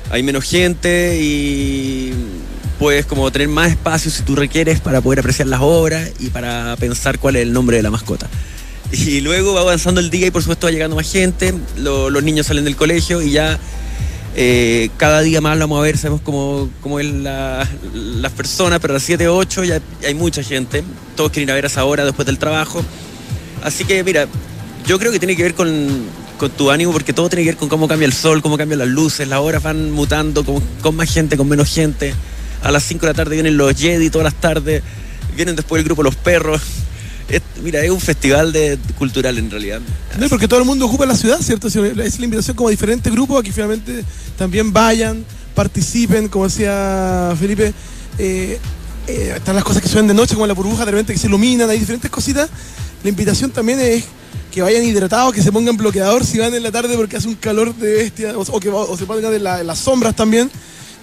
Hay 0.10 0.24
menos 0.24 0.44
gente 0.44 1.18
y 1.22 2.14
puedes 2.82 3.06
como 3.06 3.32
tener 3.32 3.48
más 3.48 3.70
espacio 3.70 4.10
si 4.10 4.24
tú 4.24 4.36
requieres 4.36 4.80
para 4.80 5.02
poder 5.02 5.20
apreciar 5.20 5.48
las 5.48 5.60
obras 5.62 6.10
y 6.20 6.30
para 6.32 6.76
pensar 6.78 7.20
cuál 7.20 7.36
es 7.36 7.44
el 7.44 7.54
nombre 7.54 7.78
de 7.78 7.84
la 7.84 7.92
mascota. 7.92 8.28
Y 8.92 9.22
luego 9.22 9.54
va 9.54 9.62
avanzando 9.62 10.02
el 10.02 10.10
día 10.10 10.26
y 10.26 10.32
por 10.32 10.42
supuesto 10.42 10.66
va 10.66 10.72
llegando 10.72 10.96
más 10.96 11.10
gente, 11.12 11.54
lo- 11.78 12.10
los 12.10 12.24
niños 12.24 12.48
salen 12.48 12.64
del 12.64 12.76
colegio 12.76 13.22
y 13.22 13.30
ya 13.30 13.60
eh, 14.36 14.90
cada 14.98 15.22
día 15.22 15.42
más 15.42 15.60
lo 15.60 15.66
vamos 15.66 15.78
a 15.78 15.84
ver, 15.84 15.96
sabemos 15.96 16.22
cómo, 16.22 16.72
cómo 16.82 17.00
es 17.00 17.06
la- 17.06 17.70
las 17.94 18.32
personas, 18.32 18.80
pero 18.80 18.94
a 18.94 18.96
las 18.96 19.04
7, 19.04 19.28
8 19.28 19.64
ya 19.64 19.80
hay 20.04 20.16
mucha 20.16 20.42
gente, 20.42 20.84
todos 21.16 21.30
quieren 21.32 21.54
ver 21.54 21.66
esa 21.66 21.86
hora 21.86 22.04
después 22.04 22.26
del 22.26 22.40
trabajo. 22.40 22.84
Así 23.64 23.86
que 23.86 24.04
mira, 24.04 24.26
yo 24.88 24.98
creo 24.98 25.12
que 25.12 25.20
tiene 25.20 25.36
que 25.36 25.44
ver 25.44 25.54
con, 25.54 25.88
con 26.40 26.50
tu 26.50 26.72
ánimo, 26.72 26.92
porque 26.92 27.14
todo 27.14 27.30
tiene 27.30 27.44
que 27.44 27.50
ver 27.52 27.58
con 27.58 27.70
cómo 27.70 27.88
cambia 27.88 28.08
el 28.08 28.14
sol, 28.14 28.42
cómo 28.42 28.58
cambian 28.58 28.80
las 28.80 28.88
luces, 28.88 29.28
las 29.28 29.40
horas 29.40 29.62
van 29.62 29.92
mutando 29.92 30.44
con 30.44 30.96
más 30.96 31.14
gente, 31.14 31.38
con 31.38 31.48
menos 31.48 31.70
gente. 31.72 32.16
A 32.64 32.72
las 32.72 32.84
5 32.84 33.02
de 33.06 33.12
la 33.12 33.16
tarde 33.16 33.36
vienen 33.36 33.58
los 33.58 33.74
Jedi 33.76 34.10
todas 34.10 34.26
las 34.26 34.40
tardes, 34.40 34.84
vienen 35.36 35.56
después 35.56 35.80
el 35.80 35.86
grupo 35.86 36.04
Los 36.04 36.16
Perros. 36.16 36.62
Es- 37.28 37.42
mira, 37.64 37.82
es 37.84 37.90
un 37.90 38.00
festival 38.02 38.52
de, 38.52 38.78
cultural 38.98 39.38
en 39.38 39.50
realidad. 39.50 39.80
No, 40.20 40.28
porque 40.30 40.48
todo 40.48 40.60
el 40.60 40.66
mundo 40.66 40.86
ocupa 40.86 41.06
la 41.06 41.16
ciudad, 41.16 41.40
¿cierto? 41.42 41.68
Es 41.68 41.76
la 42.20 42.26
invitación 42.26 42.56
como 42.56 42.68
a 42.68 42.72
diferentes 42.72 43.12
grupos 43.12 43.40
a 43.40 43.44
que 43.44 43.52
finalmente 43.52 44.04
también 44.38 44.72
vayan, 44.74 45.24
participen, 45.56 46.28
como 46.28 46.46
decía 46.48 47.34
Felipe. 47.40 47.74
eh, 48.18 48.60
eh, 49.08 49.34
están 49.36 49.56
las 49.56 49.64
cosas 49.64 49.82
que 49.82 49.88
suenan 49.90 50.08
de 50.10 50.14
noche, 50.14 50.36
como 50.36 50.46
la 50.46 50.54
burbuja, 50.54 50.86
de 50.86 50.92
repente 50.92 51.14
que 51.14 51.20
se 51.20 51.28
iluminan, 51.28 51.70
hay 51.70 51.80
diferentes 51.80 52.12
cositas. 52.12 52.50
La 53.04 53.10
invitación 53.10 53.50
también 53.50 53.80
es 53.80 54.04
que 54.52 54.62
vayan 54.62 54.84
hidratados, 54.84 55.34
que 55.34 55.42
se 55.42 55.52
pongan 55.52 55.76
bloqueador 55.78 56.24
si 56.26 56.38
van 56.38 56.54
en 56.54 56.62
la 56.62 56.72
tarde 56.72 56.96
porque 56.96 57.18
hace 57.18 57.28
un 57.28 57.36
calor 57.36 57.74
de 57.74 57.94
bestia, 57.96 58.34
o, 58.38 58.60
que, 58.60 58.70
se 58.98 59.06
pongan 59.06 59.34
en, 59.34 59.44
la- 59.44 59.62
en 59.62 59.68
las 59.68 59.80
sombras 59.80 60.16
también. 60.16 60.52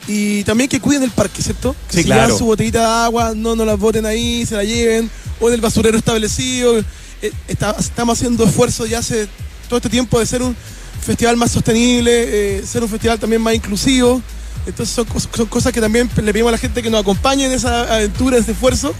Y 0.09 0.42
también 0.44 0.68
que 0.71 0.81
cuiden 0.81 1.03
el 1.03 1.11
parque, 1.11 1.42
¿cierto? 1.42 1.77
Que 1.88 1.97
Sí, 1.99 2.03
si 2.03 2.05
claro. 2.05 2.37
su 2.37 2.47
botellita 2.47 2.81
de 2.81 3.05
agua, 3.05 3.33
no, 3.37 3.55
no 3.55 3.64
las 3.64 3.79
boten 3.79 4.07
ahí, 4.07 4.44
se 4.47 4.57
la 4.57 4.64
lleven, 4.64 5.11
o 5.38 5.49
en 5.49 5.55
el 5.55 5.61
basurero 5.61 5.97
establecido. 5.99 6.79
Eh, 6.79 7.33
está- 7.47 7.77
estamos 7.79 8.18
haciendo 8.18 8.44
esfuerzos 8.44 8.88
ya 8.88 9.01
hace 9.01 9.29
todo 9.68 9.77
este 9.77 9.90
tiempo 9.90 10.18
de 10.18 10.25
ser 10.27 10.42
un 10.42 10.57
festival 11.05 11.37
más 11.37 11.51
sostenible, 11.51 12.59
eh, 12.59 12.62
ser 12.66 12.83
un 12.83 12.88
festival 12.88 13.18
también 13.18 13.42
más 13.42 13.55
inclusivo. 13.55 14.23
Entonces 14.66 14.94
son, 14.94 15.07
cos- 15.07 15.29
son 15.35 15.47
cosas 15.47 15.73
que 15.73 15.81
también 15.81 16.11
le 16.16 16.33
pedimos 16.33 16.49
a 16.49 16.53
la 16.53 16.59
gente 16.59 16.83
que 16.83 16.90
nos 16.90 17.01
acompañe 17.03 17.44
en 17.47 17.53
esa 17.53 17.94
aventura, 17.94 18.37
ese 18.38 18.53
esfuerzo, 18.53 18.92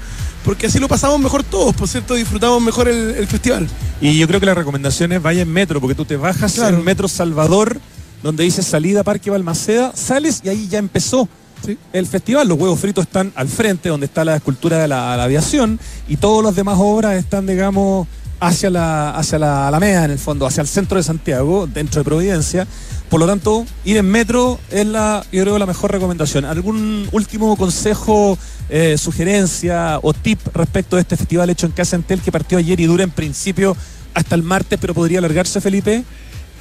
porque 0.45 0.67
así 0.67 0.79
lo 0.79 0.89
pasamos 0.89 1.19
mejor 1.21 1.43
todos, 1.43 1.75
por 1.75 1.89
cierto, 1.89 2.15
disfrutamos 2.15 2.61
mejor 2.63 2.89
el, 2.89 3.11
el 3.17 3.27
festival. 3.27 3.67
Y 4.01 4.17
yo 4.19 4.27
creo 4.29 4.41
que 4.41 4.47
la 4.47 4.55
recomendación 4.55 5.13
es 5.13 5.21
vaya 5.23 5.43
en 5.43 5.51
metro, 5.53 5.81
porque 5.81 5.95
tú 5.95 6.05
te 6.05 6.17
bajas 6.17 6.53
Claro. 6.55 6.79
en 6.79 6.85
Metro 6.85 7.09
Salvador, 7.09 7.81
donde 8.23 8.45
dice 8.45 8.63
salida 8.63 9.05
Parque 9.05 9.31
Balmaceda, 9.31 9.93
sales 9.95 10.41
y 10.45 10.49
ahí 10.49 10.69
ya 10.69 10.79
empezó 10.79 11.29
Sí. 11.65 11.77
el 11.93 12.07
festival. 12.07 12.47
Los 12.47 12.57
huevos 12.57 12.79
fritos 12.79 13.05
están 13.07 13.33
al 13.35 13.49
frente, 13.49 13.89
donde 13.89 14.07
está 14.07 14.25
la 14.25 14.37
escultura 14.37 14.79
de 14.79 14.87
la, 14.87 15.17
la 15.17 15.25
aviación, 15.25 15.81
y 16.07 16.17
todas 16.17 16.45
las 16.45 16.55
demás 16.55 16.77
obras 16.79 17.17
están, 17.17 17.47
digamos, 17.49 18.07
hacia 18.39 18.71
la, 18.71 19.11
hacia 19.11 19.41
la 19.41 19.67
Alameda, 19.67 20.05
en 20.05 20.13
el 20.13 20.21
fondo, 20.21 20.47
hacia 20.47 20.61
el 20.61 20.69
centro 20.69 20.99
de 20.99 21.03
Santiago, 21.03 21.67
dentro 21.67 22.01
de 22.01 22.05
Providencia. 22.05 22.69
Por 23.11 23.19
lo 23.19 23.27
tanto, 23.27 23.67
ir 23.85 23.97
en 23.97 24.09
metro 24.09 24.61
es 24.71 24.87
la, 24.87 25.25
yo 25.33 25.43
creo, 25.43 25.59
la 25.59 25.67
mejor 25.67 25.91
recomendación. 25.91 26.45
¿Algún 26.45 27.09
último 27.11 27.57
consejo, 27.57 28.39
eh, 28.69 28.97
sugerencia 28.97 29.99
o 30.03 30.13
tip 30.13 30.39
respecto 30.55 30.95
de 30.95 31.03
este 31.03 31.17
festival 31.17 31.51
hecho 31.51 31.67
en 31.67 31.73
Casa 31.73 31.97
Entel 31.97 32.21
que 32.21 32.31
partió 32.31 32.59
ayer 32.59 32.79
y 32.79 32.87
dura 32.87 33.03
en 33.03 33.11
principio 33.11 33.77
hasta 34.15 34.37
el 34.37 34.45
martes, 34.45 34.79
pero 34.81 34.95
podría 34.95 35.19
alargarse, 35.19 35.61
Felipe? 35.61 36.05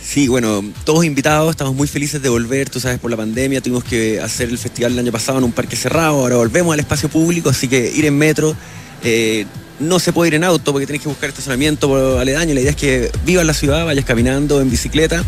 Sí, 0.01 0.27
bueno, 0.27 0.63
todos 0.85 1.03
invitados, 1.03 1.51
estamos 1.51 1.75
muy 1.75 1.87
felices 1.87 2.21
de 2.21 2.29
volver, 2.29 2.69
tú 2.69 2.79
sabes, 2.79 2.99
por 2.99 3.11
la 3.11 3.17
pandemia 3.17 3.61
tuvimos 3.61 3.83
que 3.83 4.21
hacer 4.21 4.49
el 4.49 4.57
festival 4.57 4.93
el 4.93 4.99
año 4.99 5.11
pasado 5.11 5.37
en 5.37 5.43
un 5.43 5.51
parque 5.51 5.75
cerrado, 5.75 6.19
ahora 6.19 6.37
volvemos 6.37 6.73
al 6.73 6.79
espacio 6.79 7.09
público, 7.09 7.49
así 7.49 7.67
que 7.67 7.91
ir 7.93 8.05
en 8.05 8.17
metro, 8.17 8.55
eh, 9.03 9.45
no 9.79 9.99
se 9.99 10.13
puede 10.13 10.29
ir 10.29 10.35
en 10.35 10.43
auto 10.43 10.71
porque 10.71 10.85
tienes 10.85 11.01
que 11.01 11.09
buscar 11.09 11.29
estacionamiento 11.29 12.19
aledaño, 12.19 12.53
la 12.53 12.61
idea 12.61 12.71
es 12.71 12.77
que 12.77 13.11
vivas 13.25 13.45
la 13.45 13.53
ciudad, 13.53 13.85
vayas 13.85 14.05
caminando 14.05 14.61
en 14.61 14.69
bicicleta. 14.69 15.23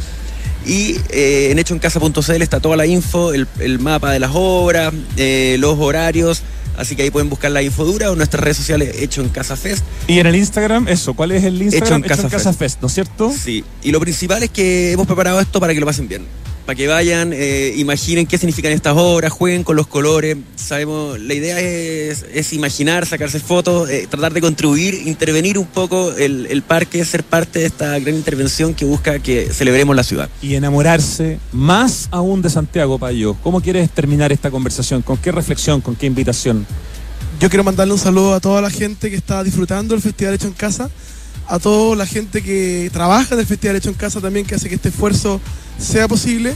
Y 0.66 0.98
eh, 1.10 1.52
en 1.52 1.60
hechoencasa.cl 1.60 2.42
está 2.42 2.60
toda 2.60 2.76
la 2.76 2.86
info, 2.86 3.34
el, 3.34 3.48
el 3.60 3.80
mapa 3.80 4.12
de 4.12 4.20
las 4.20 4.32
obras, 4.34 4.94
eh, 5.16 5.56
los 5.58 5.80
horarios, 5.80 6.44
así 6.80 6.96
que 6.96 7.04
ahí 7.04 7.12
pueden 7.12 7.30
buscar 7.30 7.52
la 7.52 7.62
info 7.62 7.86
dura 7.86 8.10
o 8.10 8.14
en 8.14 8.18
nuestras 8.18 8.44
redes 8.44 8.58
sociales 8.58 8.96
Hecho 9.00 9.22
en 9.22 9.30
Casa 9.30 9.56
Fest. 9.56 9.84
Y 10.08 10.20
en 10.20 10.28
el 10.28 10.36
Instagram, 10.36 10.88
eso, 10.88 11.14
¿cuál 11.14 11.32
es 11.32 11.44
el 11.44 11.62
Instagram? 11.62 12.04
Hecho 12.04 12.14
en 12.16 12.30
Casa 12.30 12.54
Fest, 12.54 12.82
¿no 12.82 12.88
es 12.88 12.94
cierto? 12.94 13.32
Sí, 13.32 13.64
y 13.84 13.92
lo 13.92 14.00
principal 14.00 14.42
es 14.44 14.50
que 14.50 14.92
hemos 14.92 15.06
preparado 15.06 15.40
esto 15.40 15.60
para 15.60 15.74
que 15.74 15.80
lo 15.80 15.86
pasen 15.86 16.08
bien. 16.08 16.26
Para 16.70 16.78
que 16.78 16.88
vayan, 16.88 17.34
eh, 17.34 17.74
imaginen 17.78 18.28
qué 18.28 18.38
significan 18.38 18.72
estas 18.72 18.94
obras, 18.96 19.32
jueguen 19.32 19.64
con 19.64 19.76
los 19.76 19.88
colores. 19.88 20.38
Sabemos, 20.56 21.20
la 21.20 21.34
idea 21.34 21.60
es, 21.60 22.24
es 22.32 22.54
imaginar, 22.54 23.08
sacarse 23.08 23.40
fotos, 23.40 23.90
eh, 23.90 24.06
tratar 24.08 24.34
de 24.34 24.40
contribuir, 24.40 24.94
intervenir 25.08 25.58
un 25.58 25.66
poco 25.66 26.14
el, 26.16 26.46
el 26.46 26.62
parque, 26.62 27.04
ser 27.06 27.24
parte 27.24 27.58
de 27.58 27.66
esta 27.66 27.98
gran 27.98 28.14
intervención 28.14 28.76
que 28.76 28.86
busca 28.86 29.18
que 29.18 29.52
celebremos 29.52 29.96
la 29.96 30.04
ciudad. 30.04 30.30
Y 30.44 30.54
enamorarse 30.54 31.40
más 31.52 32.08
aún 32.12 32.44
de 32.44 32.52
Santiago, 32.52 33.00
Payo. 33.00 33.34
¿Cómo 33.42 33.62
quieres 33.62 33.90
terminar 33.90 34.32
esta 34.32 34.52
conversación? 34.52 35.02
¿Con 35.02 35.18
qué 35.18 35.32
reflexión? 35.32 35.82
¿Con 35.82 35.96
qué 35.96 36.06
invitación? 36.06 36.68
Yo 37.40 37.50
quiero 37.50 37.64
mandarle 37.64 37.94
un 37.94 38.00
saludo 38.00 38.36
a 38.36 38.40
toda 38.40 38.62
la 38.62 38.70
gente 38.70 39.10
que 39.10 39.16
está 39.16 39.44
disfrutando 39.44 39.96
el 39.96 40.02
Festival 40.02 40.36
Hecho 40.36 40.46
en 40.46 40.54
Casa, 40.54 40.92
a 41.48 41.58
toda 41.58 41.96
la 41.96 42.06
gente 42.06 42.44
que 42.44 42.92
trabaja 42.94 43.34
en 43.34 43.40
el 43.40 43.48
Festival 43.48 43.78
Hecho 43.78 43.90
en 43.90 43.96
Casa 43.96 44.22
también, 44.22 44.46
que 44.46 44.54
hace 44.54 44.70
que 44.70 44.76
este 44.76 44.90
esfuerzo 44.90 45.42
sea 45.80 46.08
posible. 46.08 46.56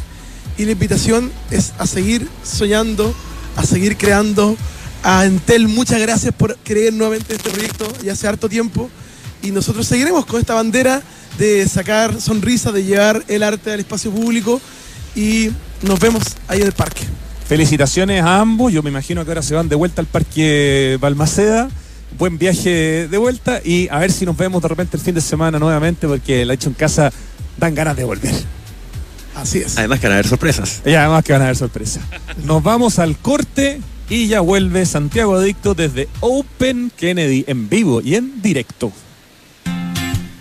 Y 0.58 0.66
la 0.66 0.72
invitación 0.72 1.32
es 1.50 1.74
a 1.80 1.88
seguir 1.88 2.28
soñando, 2.44 3.14
a 3.56 3.66
seguir 3.66 3.98
creando. 3.98 4.56
A 5.04 5.26
Entel, 5.26 5.68
muchas 5.68 6.00
gracias 6.00 6.34
por 6.34 6.58
creer 6.64 6.94
nuevamente 6.94 7.34
en 7.34 7.40
este 7.40 7.50
proyecto 7.50 7.86
ya 8.04 8.14
hace 8.14 8.28
harto 8.28 8.48
tiempo. 8.48 8.90
Y 9.42 9.52
nosotros 9.52 9.86
seguiremos 9.88 10.26
con 10.26 10.40
esta 10.40 10.54
bandera 10.54 11.02
de 11.38 11.68
sacar 11.68 12.22
sonrisas, 12.22 12.74
de 12.74 12.84
llevar 12.84 13.24
el 13.28 13.44
arte 13.44 13.72
al 13.72 13.80
espacio 13.80 14.12
público. 14.12 14.62
Y 15.16 15.50
nos 15.82 16.00
vemos 16.00 16.24
ahí 16.48 16.62
en 16.62 16.68
el 16.68 16.74
parque. 16.74 17.04
Felicitaciones 17.48 18.24
a 18.24 18.40
ambos. 18.40 18.72
Yo 18.72 18.82
me 18.82 18.90
imagino 18.90 19.26
que 19.26 19.32
ahora 19.32 19.42
se 19.42 19.54
van 19.54 19.68
de 19.68 19.76
vuelta 19.76 20.02
al 20.02 20.08
Parque 20.08 20.98
Balmaceda. 21.02 21.70
Buen 22.18 22.38
viaje 22.38 23.08
de 23.08 23.18
vuelta 23.18 23.60
y 23.64 23.90
a 23.90 23.98
ver 23.98 24.12
si 24.12 24.26
nos 24.26 24.38
vemos 24.38 24.62
de 24.62 24.68
repente 24.68 24.98
el 24.98 25.04
fin 25.04 25.16
de 25.16 25.22
semana 25.22 25.58
nuevamente 25.58 26.08
porque 26.08 26.44
el 26.44 26.52
hecho 26.52 26.70
en 26.70 26.76
casa 26.76 27.12
dan 27.58 27.74
ganas 27.74 27.98
de 27.98 28.04
volver. 28.04 28.34
Así 29.36 29.60
es. 29.60 29.78
Además 29.78 30.00
que 30.00 30.08
van 30.08 30.14
a 30.14 30.16
haber 30.16 30.28
sorpresas. 30.28 30.82
Y 30.86 30.94
además 30.94 31.24
que 31.24 31.34
van 31.34 31.42
a 31.42 31.46
haber 31.46 31.58
sorpresa. 31.58 32.02
Nos 32.46 32.62
vamos 32.64 33.00
al 33.00 33.18
corte 33.18 33.82
y 34.10 34.28
ya 34.28 34.42
vuelve 34.42 34.86
Santiago 34.86 35.36
Adicto 35.36 35.74
desde 35.74 36.08
Open 36.20 36.92
Kennedy 36.96 37.46
en 37.48 37.70
vivo 37.70 38.02
y 38.02 38.16
en 38.16 38.42
directo. 38.42 38.92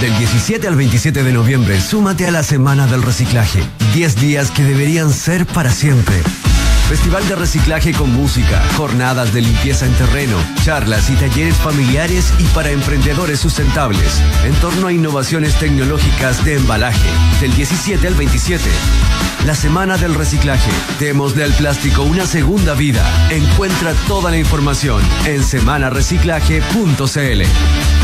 Del 0.00 0.16
17 0.18 0.68
al 0.68 0.76
27 0.76 1.22
de 1.22 1.32
noviembre, 1.32 1.80
súmate 1.80 2.26
a 2.26 2.30
la 2.30 2.42
Semana 2.42 2.86
del 2.86 3.02
Reciclaje. 3.02 3.60
10 3.94 4.20
días 4.20 4.50
que 4.50 4.62
deberían 4.62 5.12
ser 5.12 5.46
para 5.46 5.70
siempre. 5.70 6.16
Festival 6.88 7.26
de 7.28 7.36
reciclaje 7.36 7.92
con 7.92 8.12
música, 8.12 8.62
jornadas 8.76 9.32
de 9.32 9.40
limpieza 9.40 9.86
en 9.86 9.94
terreno, 9.94 10.36
charlas 10.64 11.08
y 11.08 11.14
talleres 11.14 11.56
familiares 11.56 12.30
y 12.38 12.44
para 12.48 12.70
emprendedores 12.70 13.40
sustentables, 13.40 14.20
en 14.44 14.52
torno 14.56 14.88
a 14.88 14.92
innovaciones 14.92 15.58
tecnológicas 15.58 16.44
de 16.44 16.56
embalaje, 16.56 17.08
del 17.40 17.54
17 17.54 18.06
al 18.06 18.14
27. 18.14 18.62
La 19.46 19.54
Semana 19.54 19.96
del 19.96 20.14
Reciclaje. 20.14 20.70
Démosle 20.98 21.44
al 21.44 21.54
plástico 21.54 22.02
una 22.02 22.26
segunda 22.26 22.74
vida. 22.74 23.02
Encuentra 23.30 23.94
toda 24.06 24.30
la 24.30 24.38
información 24.38 25.02
en 25.24 25.42
semanareciclaje.cl. 25.42 28.03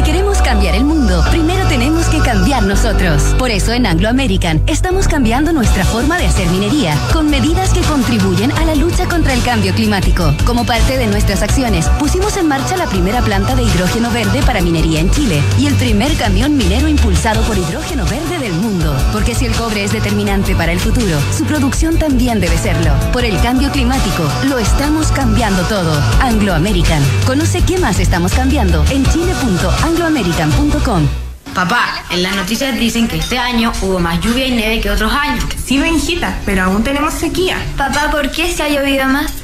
Queremos 0.05 0.43
cambiar 0.43 0.75
el 0.75 0.85
mundo, 0.85 1.25
primero 1.31 1.67
tenemos 1.67 2.07
que 2.09 2.19
cambiar 2.19 2.63
nosotros. 2.63 3.23
Por 3.39 3.51
eso 3.51 3.73
en 3.73 3.87
Anglo 3.87 4.11
American 4.11 4.63
estamos 4.67 5.09
cambiando 5.09 5.51
nuestra 5.51 5.83
forma 5.83 6.19
de 6.19 6.27
hacer 6.27 6.47
minería, 6.51 6.95
con 7.13 7.31
medidas 7.31 7.73
que 7.73 7.81
contribuyen 7.81 8.53
a 8.53 8.67
la 8.67 8.75
lucha 8.75 9.09
contra 9.09 9.33
el 9.33 9.43
cambio 9.43 9.73
climático. 9.75 10.35
Como 10.45 10.67
parte 10.67 10.99
de 10.99 11.07
nuestras 11.07 11.43
acciones, 11.43 11.89
pusimos 11.99 12.37
en 12.37 12.49
marcha 12.49 12.77
la 12.77 12.87
primera 12.87 13.23
planta 13.23 13.57
de 13.57 13.63
hidrógeno 13.63 14.11
verde 14.11 14.43
para 14.43 14.61
minería 14.61 15.01
en 15.01 15.11
Chile 15.11 15.43
y 15.59 15.67
el 15.67 15.75
primer 15.75 16.15
camión 16.17 16.57
minero 16.57 16.87
impulsado 16.87 17.43
por 17.45 17.57
hidrógeno 17.57 18.05
verde 18.05 18.34
del 18.45 18.55
mundo. 18.55 18.97
Porque 19.13 19.35
si 19.35 19.45
el 19.47 19.55
cobre 19.55 19.85
es 19.85 19.93
determinante 19.93 20.55
para 20.55 20.73
el 20.73 20.79
futuro, 20.79 21.19
su 21.37 21.45
producción 21.45 21.99
también 21.99 22.41
debe 22.41 22.57
serlo. 22.59 22.93
Por 23.13 23.25
el 23.25 23.41
cambio 23.41 23.71
climático, 23.71 24.29
lo 24.49 24.59
estamos 24.59 25.11
cambiando 25.13 25.63
todo. 25.63 25.99
Anglo 26.21 26.53
American. 26.53 27.03
Conoce 27.27 27.63
qué 27.63 27.79
más 27.79 27.99
estamos 28.01 28.35
cambiando 28.35 28.85
en 28.91 29.07
chile.angloamerican.com. 29.07 31.09
Papá, 31.55 32.05
en 32.11 32.23
las 32.23 32.37
noticias 32.37 32.79
dicen 32.79 33.09
que 33.09 33.17
este 33.17 33.39
año 33.39 33.73
hubo 33.81 33.99
más 33.99 34.21
lluvia 34.21 34.47
y 34.47 34.51
nieve 34.51 34.79
que 34.81 34.91
otros 34.91 35.11
años. 35.13 35.43
Sí, 35.65 35.79
Benjita, 35.79 36.37
pero 36.45 36.65
aún 36.65 36.85
tenemos 36.85 37.15
sequía. 37.15 37.57
Papá, 37.79 38.11
¿por 38.11 38.31
qué 38.31 38.53
se 38.53 38.63
ha 38.63 38.69
llovido 38.69 39.07
más? 39.07 39.44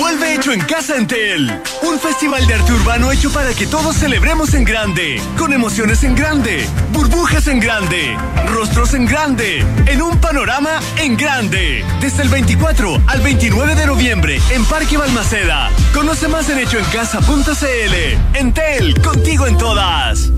Vuelve 0.00 0.34
hecho 0.34 0.52
en 0.52 0.60
casa 0.62 0.96
Entel. 0.96 1.60
Un 1.82 2.00
festival 2.00 2.46
de 2.46 2.54
arte 2.54 2.72
urbano 2.72 3.12
hecho 3.12 3.30
para 3.30 3.52
que 3.52 3.66
todos 3.66 3.94
celebremos 3.94 4.54
en 4.54 4.64
grande. 4.64 5.20
Con 5.36 5.52
emociones 5.52 6.02
en 6.04 6.16
grande. 6.16 6.66
Burbujas 6.90 7.46
en 7.48 7.60
grande. 7.60 8.16
Rostros 8.46 8.94
en 8.94 9.04
grande. 9.04 9.62
En 9.84 10.00
un 10.00 10.18
panorama 10.18 10.80
en 10.96 11.18
grande. 11.18 11.84
Desde 12.00 12.22
el 12.22 12.30
24 12.30 13.02
al 13.06 13.20
29 13.20 13.74
de 13.74 13.86
noviembre 13.86 14.40
en 14.50 14.64
Parque 14.64 14.96
Balmaceda. 14.96 15.68
Conoce 15.92 16.28
más 16.28 16.48
en 16.48 16.60
hechoencasa.cl. 16.60 18.38
Entel, 18.38 19.02
contigo 19.02 19.46
en 19.46 19.58
todas. 19.58 20.30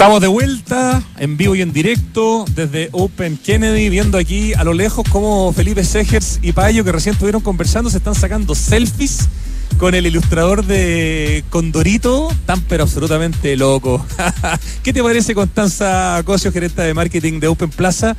Estamos 0.00 0.22
de 0.22 0.28
vuelta, 0.28 1.02
en 1.18 1.36
vivo 1.36 1.54
y 1.54 1.60
en 1.60 1.74
directo, 1.74 2.46
desde 2.54 2.88
Open 2.92 3.36
Kennedy, 3.36 3.90
viendo 3.90 4.16
aquí 4.16 4.54
a 4.54 4.64
lo 4.64 4.72
lejos 4.72 5.04
cómo 5.10 5.52
Felipe 5.52 5.84
Segers 5.84 6.38
y 6.40 6.52
Payo, 6.52 6.84
que 6.84 6.90
recién 6.90 7.12
estuvieron 7.12 7.42
conversando, 7.42 7.90
se 7.90 7.98
están 7.98 8.14
sacando 8.14 8.54
selfies 8.54 9.28
con 9.76 9.94
el 9.94 10.06
ilustrador 10.06 10.64
de 10.64 11.44
Condorito, 11.50 12.34
tan 12.46 12.62
pero 12.62 12.84
absolutamente 12.84 13.54
loco. 13.58 14.02
¿Qué 14.82 14.94
te 14.94 15.02
parece, 15.02 15.34
Constanza 15.34 16.22
Cosio, 16.24 16.50
gerente 16.50 16.80
de 16.80 16.94
marketing 16.94 17.38
de 17.38 17.48
Open 17.48 17.68
Plaza, 17.68 18.16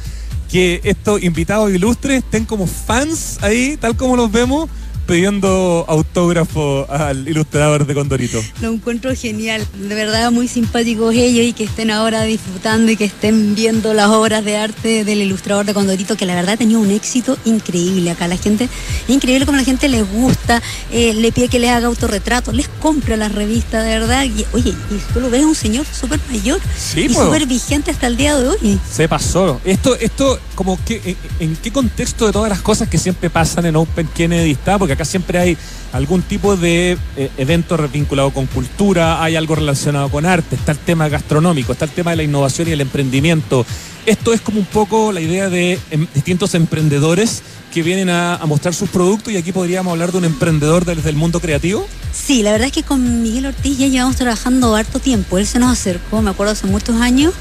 que 0.52 0.82
estos 0.84 1.24
invitados 1.24 1.72
ilustres 1.72 2.20
estén 2.20 2.46
como 2.46 2.68
fans 2.68 3.40
ahí, 3.42 3.76
tal 3.82 3.98
como 3.98 4.16
los 4.16 4.32
vemos? 4.32 4.70
Pidiendo 5.06 5.86
autógrafo 5.88 6.86
al 6.90 7.28
ilustrador 7.28 7.86
de 7.86 7.94
Condorito. 7.94 8.42
Lo 8.62 8.72
encuentro 8.72 9.14
genial, 9.16 9.66
de 9.74 9.96
verdad 9.96 10.32
muy 10.32 10.48
simpáticos 10.48 11.14
ellos 11.14 11.46
y 11.46 11.54
que 11.54 11.64
estén 11.64 11.92
ahora 11.92 12.24
disfrutando 12.24 12.92
y 12.92 12.96
que 12.98 13.06
estén 13.06 13.56
viendo 13.56 13.94
las 13.94 14.08
obras 14.08 14.44
de 14.46 14.58
arte 14.58 15.04
del 15.04 15.22
ilustrador 15.22 15.66
de 15.66 15.74
Condorito, 15.74 16.16
que 16.16 16.26
la 16.26 16.36
verdad 16.36 16.54
ha 16.54 16.58
tenido 16.58 16.80
un 16.80 16.92
éxito 16.92 17.38
increíble 17.46 18.12
acá. 18.12 18.28
La 18.28 18.38
gente, 18.38 18.66
es 18.66 19.10
increíble 19.10 19.46
como 19.46 19.58
la 19.58 19.64
gente 19.64 19.90
les 19.90 20.10
gusta, 20.10 20.62
eh, 20.92 21.14
le 21.14 21.32
pide 21.32 21.48
que 21.48 21.60
les 21.60 21.70
haga 21.72 21.88
autorretratos, 21.88 22.54
les 22.54 22.68
compra 22.68 23.18
las 23.18 23.32
revistas, 23.32 23.84
de 23.84 23.90
verdad. 23.90 24.24
Y, 24.26 24.46
oye, 24.54 24.70
y 24.72 25.14
tú 25.14 25.20
lo 25.20 25.30
ves 25.30 25.44
un 25.44 25.56
señor 25.56 25.86
súper 25.86 26.20
mayor 26.30 26.60
Sí, 26.78 27.02
y 27.02 27.10
pues. 27.10 27.18
súper 27.18 27.46
vigente 27.46 27.92
hasta 27.92 28.08
el 28.08 28.18
día 28.18 28.38
de 28.38 28.48
hoy. 28.48 28.80
Se 28.90 29.08
pasó. 29.08 29.60
Esto, 29.66 29.96
esto, 29.96 30.40
como 30.56 30.80
que, 30.86 31.18
en, 31.40 31.50
en 31.50 31.56
qué 31.56 31.72
contexto 31.72 32.26
de 32.26 32.32
todas 32.32 32.50
las 32.50 32.62
cosas 32.62 32.88
que 32.88 32.98
siempre 32.98 33.30
pasan 33.30 33.66
en 33.66 33.76
Open 33.76 34.08
Kennedy 34.14 34.52
está? 34.52 34.78
Porque 34.78 34.91
acá 34.94 35.06
siempre 35.06 35.40
hay 35.40 35.58
algún 35.94 36.22
tipo 36.22 36.56
de 36.56 36.98
eh, 37.18 37.32
evento 37.38 37.78
vinculado 37.92 38.32
con 38.32 38.46
cultura, 38.48 39.24
hay 39.24 39.36
algo 39.36 39.56
relacionado 39.56 40.10
con 40.10 40.26
arte, 40.26 40.56
está 40.56 40.72
el 40.72 40.78
tema 40.78 41.10
gastronómico, 41.10 41.74
está 41.74 41.86
el 41.86 41.92
tema 41.92 42.12
de 42.12 42.18
la 42.18 42.24
innovación 42.24 42.68
y 42.68 42.72
el 42.72 42.82
emprendimiento. 42.82 43.66
Esto 44.06 44.34
es 44.34 44.42
como 44.42 44.60
un 44.60 44.66
poco 44.66 45.12
la 45.12 45.22
idea 45.22 45.50
de 45.50 45.80
em, 45.92 46.08
distintos 46.14 46.56
emprendedores 46.56 47.44
que 47.72 47.84
vienen 47.84 48.10
a, 48.10 48.40
mostrar 48.48 48.74
sus 48.74 48.90
productos 48.90 49.32
y 49.32 49.38
aquí 49.38 49.52
podríamos 49.52 49.92
hablar 49.92 50.12
de 50.12 50.18
un 50.18 50.26
emprendedor 50.26 50.86
desde 50.86 51.10
el 51.10 51.16
mundo 51.16 51.40
creativo. 51.40 51.88
Sí, 52.12 52.44
la 52.44 52.52
verdad 52.52 52.68
es 52.68 52.74
que 52.74 52.84
con 52.84 53.22
Miguel 53.22 53.46
Ortiz 53.46 53.78
ya 53.78 53.88
llevamos 53.88 54.18
trabajando 54.18 54.76
harto 54.76 55.00
tiempo. 55.00 55.38
Él 55.38 55.46
se 55.46 55.60
nos 55.60 55.72
acercó, 55.72 56.22
me 56.22 56.32
acuerdo, 56.32 56.54
hace 56.54 56.68
muchos 56.68 57.00
años 57.00 57.34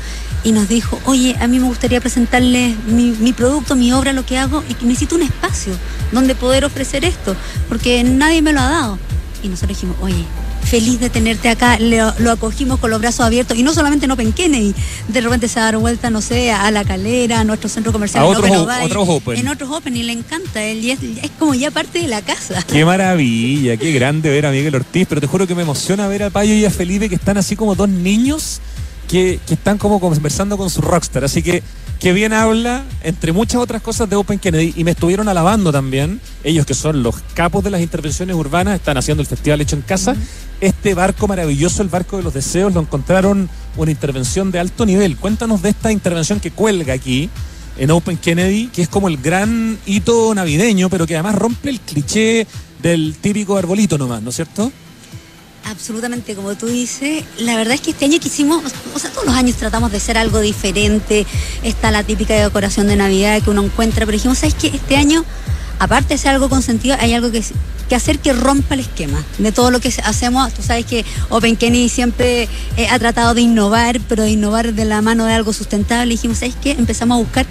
y 0.45 0.53
nos 0.53 0.69
dijo, 0.69 1.01
oye, 1.07 1.35
a 1.41 1.49
mí 1.49 1.59
me 1.59 1.67
gustaría 1.67 2.01
presentarles 2.01 2.77
mi, 2.87 3.11
mi 3.11 3.33
producto, 3.33 3.75
mi 3.75 3.93
obra, 3.93 4.13
lo 4.13 4.25
que 4.25 4.39
hago 4.39 4.63
y 4.69 4.85
necesito 4.85 5.17
un 5.17 5.23
espacio 5.23 5.73
donde 6.13 6.35
poder 6.35 6.65
ofrecer 6.65 7.05
esto, 7.05 7.35
porque 7.69 8.05
nadie 8.05 8.43
me 8.43 8.53
lo 8.53 8.61
ha 8.61 8.69
dado. 8.69 8.99
y 9.43 9.49
nosotros 9.49 9.77
dijimos, 9.77 9.97
oye, 10.01 10.25
feliz 10.63 11.01
de 11.01 11.11
tenerte 11.11 11.49
acá, 11.49 11.79
lo, 11.79 12.13
lo 12.19 12.31
acogimos 12.31 12.79
con 12.79 12.91
los 12.91 13.01
brazos 13.01 13.27
abiertos 13.27 13.57
y 13.57 13.63
no 13.63 13.75
solamente 13.75 14.05
en 14.05 14.13
Open 14.13 14.33
Kennedy, 14.33 14.75
de 15.09 15.21
repente 15.21 15.49
se 15.49 15.59
da 15.61 15.77
vuelta, 15.77 16.11
no 16.11 16.21
sé, 16.21 16.53
a 16.53 16.71
la 16.71 16.85
calera, 16.85 17.41
a 17.41 17.45
nuestro 17.45 17.69
centro 17.69 17.93
comercial, 17.93 18.25
A 18.25 18.27
en 18.29 18.37
otros 18.37 18.51
Open 18.51 18.83
otros 18.83 19.39
en 19.39 19.49
otros 19.49 19.71
Open 19.71 19.97
y 19.97 20.03
le 20.03 20.13
encanta, 20.13 20.63
él 20.63 20.85
y 20.85 20.91
es, 20.91 21.01
es 21.03 21.31
como 21.39 21.55
ya 21.55 21.71
parte 21.71 22.01
de 22.01 22.09
la 22.09 22.23
casa. 22.23 22.63
Qué 22.71 22.85
maravilla, 22.85 23.77
qué 23.77 23.93
grande 23.93 24.31
ver 24.31 24.47
a 24.47 24.51
Miguel 24.51 24.75
Ortiz, 24.75 25.07
pero 25.09 25.21
te 25.21 25.27
juro 25.27 25.47
que 25.47 25.55
me 25.55 25.63
emociona 25.63 26.07
ver 26.09 26.25
a 26.25 26.31
Payo 26.31 26.55
y 26.55 26.65
a 26.65 26.71
Felipe 26.71 27.09
que 27.09 27.15
están 27.15 27.37
así 27.37 27.57
como 27.57 27.75
dos 27.75 27.89
niños 27.89 28.61
que, 29.09 29.41
que 29.47 29.55
están 29.55 29.77
como 29.79 29.99
conversando 30.01 30.57
con 30.57 30.71
su 30.71 30.81
rockstar. 30.81 31.25
Así 31.25 31.43
que, 31.43 31.63
que 32.01 32.15
bien 32.15 32.33
habla, 32.33 32.83
entre 33.03 33.33
muchas 33.33 33.61
otras 33.61 33.83
cosas, 33.83 34.09
de 34.09 34.17
Open 34.17 34.39
Kennedy. 34.39 34.73
Y 34.75 34.85
me 34.85 34.93
estuvieron 34.93 35.29
alabando 35.29 35.71
también, 35.71 36.19
ellos 36.43 36.65
que 36.65 36.73
son 36.73 37.03
los 37.03 37.17
capos 37.35 37.63
de 37.63 37.71
las 37.71 37.83
intervenciones 37.83 38.35
urbanas, 38.35 38.75
están 38.75 38.97
haciendo 38.97 39.21
el 39.21 39.27
Festival 39.27 39.61
Hecho 39.61 39.77
en 39.77 39.83
Casa. 39.83 40.17
Este 40.63 40.95
barco 40.95 41.29
maravilloso, 41.29 41.83
el 41.83 41.89
barco 41.89 42.17
de 42.17 42.23
los 42.23 42.33
deseos, 42.33 42.73
lo 42.73 42.81
encontraron 42.81 43.51
una 43.77 43.91
intervención 43.91 44.51
de 44.51 44.61
alto 44.61 44.87
nivel. 44.87 45.19
Cuéntanos 45.19 45.61
de 45.61 45.69
esta 45.69 45.93
intervención 45.93 46.41
que 46.41 46.51
cuelga 46.51 46.95
aquí 46.95 47.29
en 47.77 47.91
Open 47.91 48.17
Kennedy, 48.17 48.69
que 48.69 48.81
es 48.81 48.89
como 48.89 49.09
el 49.09 49.19
gran 49.19 49.79
hito 49.85 50.35
navideño, 50.35 50.89
pero 50.89 51.07
que 51.07 51.17
además 51.17 51.35
rompe 51.35 51.69
el 51.69 51.81
cliché 51.81 52.47
del 52.83 53.15
típico 53.21 53.59
arbolito 53.59 53.99
nomás, 53.99 54.23
¿no 54.23 54.31
es 54.31 54.37
cierto? 54.37 54.73
Absolutamente, 55.71 56.35
como 56.35 56.57
tú 56.57 56.67
dices, 56.67 57.23
la 57.39 57.55
verdad 57.55 57.75
es 57.75 57.81
que 57.81 57.93
este 57.93 58.05
año 58.05 58.19
quisimos, 58.19 58.61
o 58.93 58.99
sea, 58.99 59.09
todos 59.13 59.25
los 59.25 59.37
años 59.37 59.55
tratamos 59.55 59.93
de 59.93 59.99
hacer 59.99 60.19
algo 60.19 60.41
diferente. 60.41 61.25
Está 61.63 61.93
la 61.93 62.03
típica 62.03 62.35
decoración 62.35 62.89
de 62.89 62.97
Navidad 62.97 63.41
que 63.41 63.51
uno 63.51 63.63
encuentra, 63.63 64.05
pero 64.05 64.17
dijimos, 64.17 64.39
¿sabes 64.39 64.55
qué? 64.55 64.67
Este 64.67 64.97
año, 64.97 65.25
aparte 65.79 66.15
de 66.15 66.19
ser 66.19 66.33
algo 66.33 66.49
con 66.49 66.63
sentido, 66.63 66.97
hay 66.99 67.15
algo 67.15 67.31
que, 67.31 67.45
que 67.89 67.95
hacer 67.95 68.19
que 68.19 68.33
rompa 68.33 68.75
el 68.75 68.81
esquema 68.81 69.25
de 69.39 69.53
todo 69.53 69.71
lo 69.71 69.79
que 69.79 69.95
hacemos. 70.03 70.53
Tú 70.53 70.63
sabes 70.63 70.87
que 70.87 71.05
Open 71.29 71.57
Kennedy 71.57 71.89
siempre 71.89 72.49
eh, 72.77 72.89
ha 72.91 72.99
tratado 72.99 73.35
de 73.35 73.43
innovar, 73.43 74.01
pero 74.09 74.25
de 74.25 74.31
innovar 74.31 74.75
de 74.75 74.85
la 74.85 75.01
mano 75.03 75.25
de 75.27 75.35
algo 75.35 75.53
sustentable. 75.53 76.11
dijimos, 76.11 76.39
¿sabes 76.39 76.57
qué? 76.61 76.73
Empezamos 76.73 77.15
a 77.15 77.21
buscar 77.21 77.47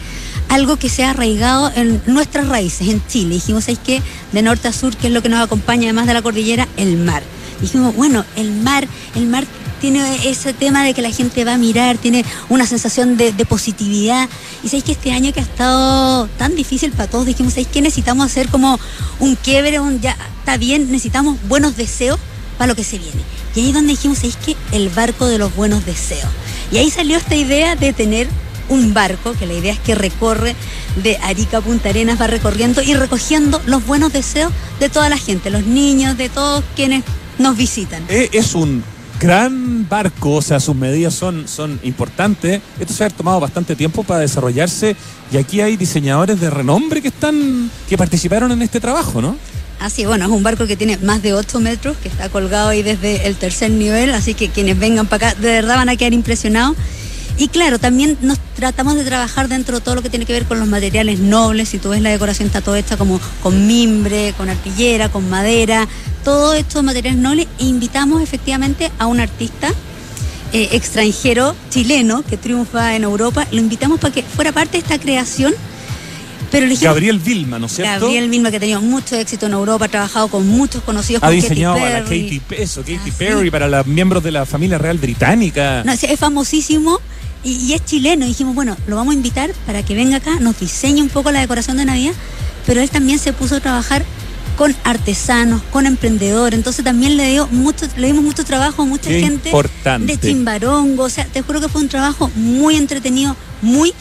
algo 0.49 0.75
que 0.75 0.89
sea 0.89 1.11
arraigado 1.11 1.71
en 1.73 2.01
nuestras 2.05 2.49
raíces, 2.49 2.89
en 2.89 3.01
Chile. 3.07 3.35
Dijimos, 3.35 3.63
¿sabes 3.63 3.79
qué? 3.81 4.01
De 4.33 4.41
norte 4.41 4.67
a 4.67 4.73
sur, 4.73 4.97
que 4.97 5.07
es 5.07 5.13
lo 5.13 5.21
que 5.21 5.29
nos 5.29 5.39
acompaña 5.39 5.83
además 5.83 6.05
de 6.05 6.15
la 6.15 6.21
cordillera, 6.21 6.67
el 6.75 6.97
mar. 6.97 7.23
Dijimos, 7.61 7.95
bueno, 7.95 8.25
el 8.35 8.51
mar, 8.51 8.87
el 9.15 9.27
mar 9.27 9.45
tiene 9.79 10.29
ese 10.29 10.53
tema 10.53 10.83
de 10.83 10.93
que 10.93 11.01
la 11.01 11.11
gente 11.11 11.45
va 11.45 11.53
a 11.53 11.57
mirar, 11.57 11.97
tiene 11.97 12.25
una 12.49 12.65
sensación 12.65 13.17
de, 13.17 13.33
positividad. 13.45 14.29
Y 14.63 14.67
sabéis 14.67 14.83
que 14.83 14.91
este 14.91 15.11
año 15.11 15.33
que 15.33 15.39
ha 15.39 15.43
estado 15.43 16.27
tan 16.37 16.55
difícil 16.55 16.91
para 16.91 17.09
todos, 17.09 17.25
dijimos, 17.25 17.53
¿sabéis 17.53 17.69
que 17.69 17.81
necesitamos 17.81 18.25
hacer 18.25 18.49
como 18.49 18.79
un 19.19 19.35
quiebre, 19.35 19.79
un 19.79 19.99
ya 20.01 20.17
está 20.39 20.57
bien, 20.57 20.91
necesitamos 20.91 21.37
buenos 21.47 21.75
deseos 21.77 22.19
para 22.57 22.67
lo 22.67 22.75
que 22.75 22.83
se 22.83 22.97
viene. 22.97 23.21
Y 23.55 23.61
ahí 23.61 23.67
es 23.69 23.73
donde 23.73 23.91
dijimos, 23.91 24.17
¿sabéis 24.17 24.35
que 24.35 24.55
el 24.71 24.89
barco 24.89 25.25
de 25.25 25.37
los 25.37 25.55
buenos 25.55 25.85
deseos? 25.85 26.29
Y 26.71 26.77
ahí 26.77 26.91
salió 26.91 27.17
esta 27.17 27.35
idea 27.35 27.75
de 27.75 27.93
tener 27.93 28.27
un 28.67 28.93
barco, 28.93 29.33
que 29.33 29.47
la 29.47 29.53
idea 29.53 29.73
es 29.73 29.79
que 29.79 29.95
recorre 29.95 30.55
de 31.01 31.17
Arica 31.23 31.57
a 31.57 31.61
Punta 31.61 31.89
Arenas, 31.89 32.21
va 32.21 32.27
recorriendo 32.27 32.81
y 32.83 32.93
recogiendo 32.93 33.61
los 33.65 33.85
buenos 33.85 34.13
deseos 34.13 34.51
de 34.79 34.89
toda 34.89 35.09
la 35.09 35.17
gente, 35.17 35.49
los 35.49 35.65
niños, 35.65 36.17
de 36.17 36.29
todos 36.29 36.63
quienes 36.75 37.03
nos 37.39 37.57
visitan. 37.57 38.03
Eh, 38.09 38.29
Es 38.33 38.53
un 38.53 38.83
gran 39.19 39.87
barco, 39.89 40.35
o 40.35 40.41
sea, 40.41 40.59
sus 40.59 40.75
medidas 40.75 41.13
son, 41.13 41.47
son 41.47 41.79
importantes. 41.83 42.61
Esto 42.79 42.93
se 42.93 43.03
ha 43.03 43.09
tomado 43.09 43.39
bastante 43.39 43.75
tiempo 43.75 44.03
para 44.03 44.21
desarrollarse 44.21 44.95
y 45.31 45.37
aquí 45.37 45.61
hay 45.61 45.75
diseñadores 45.75 46.39
de 46.39 46.49
renombre 46.49 47.01
que 47.01 47.09
están, 47.09 47.69
que 47.89 47.97
participaron 47.97 48.51
en 48.51 48.61
este 48.61 48.79
trabajo, 48.79 49.21
¿no? 49.21 49.35
Así, 49.79 50.05
bueno, 50.05 50.25
es 50.25 50.31
un 50.31 50.43
barco 50.43 50.67
que 50.67 50.75
tiene 50.75 50.97
más 50.97 51.21
de 51.21 51.33
8 51.33 51.59
metros, 51.61 51.95
que 51.97 52.09
está 52.09 52.29
colgado 52.29 52.69
ahí 52.69 52.83
desde 52.83 53.27
el 53.27 53.35
tercer 53.35 53.71
nivel, 53.71 54.13
así 54.13 54.33
que 54.33 54.49
quienes 54.49 54.77
vengan 54.77 55.07
para 55.07 55.29
acá 55.29 55.41
de 55.41 55.51
verdad 55.51 55.77
van 55.77 55.89
a 55.89 55.95
quedar 55.95 56.13
impresionados. 56.13 56.75
Y 57.39 57.47
claro, 57.47 57.79
también 57.79 58.17
nos 58.21 58.37
tratamos 58.53 58.95
de 58.95 59.05
trabajar 59.05 59.47
dentro 59.47 59.77
de 59.79 59.81
todo 59.81 59.95
lo 59.95 60.01
que 60.01 60.09
tiene 60.09 60.25
que 60.25 60.33
ver 60.33 60.43
con 60.43 60.59
los 60.59 60.67
materiales 60.67 61.19
nobles. 61.19 61.69
Si 61.69 61.79
tú 61.79 61.87
ves 61.89 62.01
la 62.01 62.09
decoración 62.09 62.47
está 62.47 62.59
todo 62.59 62.75
hecha 62.75 62.97
como 62.97 63.17
con 63.41 63.65
mimbre, 63.65 64.33
con 64.35 64.49
arpillera, 64.49 65.07
con 65.07 65.29
madera, 65.29 65.87
todos 66.25 66.57
estos 66.57 66.83
materiales 66.83 67.17
nobles. 67.17 67.47
E 67.57 67.63
invitamos 67.63 68.21
efectivamente 68.21 68.91
a 68.99 69.07
un 69.07 69.21
artista 69.21 69.69
eh, 70.51 70.67
extranjero 70.73 71.55
chileno 71.69 72.23
que 72.23 72.35
triunfa 72.35 72.97
en 72.97 73.03
Europa. 73.03 73.47
Lo 73.51 73.59
invitamos 73.59 74.01
para 74.01 74.13
que 74.13 74.21
fuera 74.21 74.51
parte 74.51 74.73
de 74.73 74.79
esta 74.79 74.99
creación. 74.99 75.53
Pero 76.51 76.65
dijimos- 76.65 76.93
Gabriel 76.93 77.19
Vilma, 77.19 77.57
¿no 77.57 77.67
es 77.67 77.71
cierto? 77.73 78.01
Gabriel 78.07 78.27
mismo 78.27 78.49
que 78.49 78.57
ha 78.57 78.59
tenido 78.59 78.81
mucho 78.81 79.15
éxito 79.15 79.45
en 79.45 79.53
Europa, 79.53 79.85
ha 79.85 79.87
trabajado 79.87 80.27
con 80.27 80.45
muchos 80.45 80.83
conocidos 80.83 81.23
ha 81.23 81.29
diseñado 81.29 81.75
Katy 81.75 81.85
para. 81.87 82.03
Katy, 82.03 82.41
eso, 82.57 82.81
Katy 82.81 83.11
Perry, 83.17 83.49
para 83.49 83.69
los 83.69 83.85
miembros 83.87 84.23
de 84.23 84.31
la 84.31 84.45
familia 84.45 84.77
real 84.77 84.97
británica. 84.97 85.83
No, 85.85 85.93
es 85.93 86.03
es 86.03 86.19
famosísimo 86.19 86.99
y, 87.43 87.51
y 87.53 87.73
es 87.73 87.85
chileno. 87.85 88.25
Y 88.25 88.29
dijimos, 88.29 88.55
bueno, 88.55 88.75
lo 88.87 88.95
vamos 88.95 89.13
a 89.13 89.15
invitar 89.15 89.51
para 89.65 89.83
que 89.83 89.95
venga 89.95 90.17
acá, 90.17 90.39
nos 90.39 90.59
diseñe 90.59 91.01
un 91.01 91.09
poco 91.09 91.31
la 91.31 91.39
decoración 91.39 91.77
de 91.77 91.85
Navidad, 91.85 92.13
pero 92.65 92.81
él 92.81 92.89
también 92.89 93.19
se 93.19 93.33
puso 93.33 93.55
a 93.55 93.59
trabajar 93.59 94.05
con 94.59 94.75
artesanos, 94.83 95.61
con 95.71 95.85
emprendedores, 95.85 96.57
entonces 96.57 96.83
también 96.83 97.15
le 97.15 97.31
dio 97.31 97.47
mucho, 97.47 97.87
le 97.95 98.07
dimos 98.07 98.25
mucho 98.25 98.43
trabajo 98.43 98.81
a 98.81 98.85
mucha 98.85 99.09
Qué 99.09 99.21
gente 99.21 99.49
importante. 99.49 100.17
de 100.17 100.19
Chimbarongo, 100.19 101.03
o 101.03 101.09
sea, 101.09 101.23
te 101.23 101.41
juro 101.41 101.61
que 101.61 101.69
fue 101.69 101.79
un 101.79 101.87
trabajo 101.87 102.29
muy 102.35 102.75
entretenido, 102.75 103.37
muy 103.61 103.93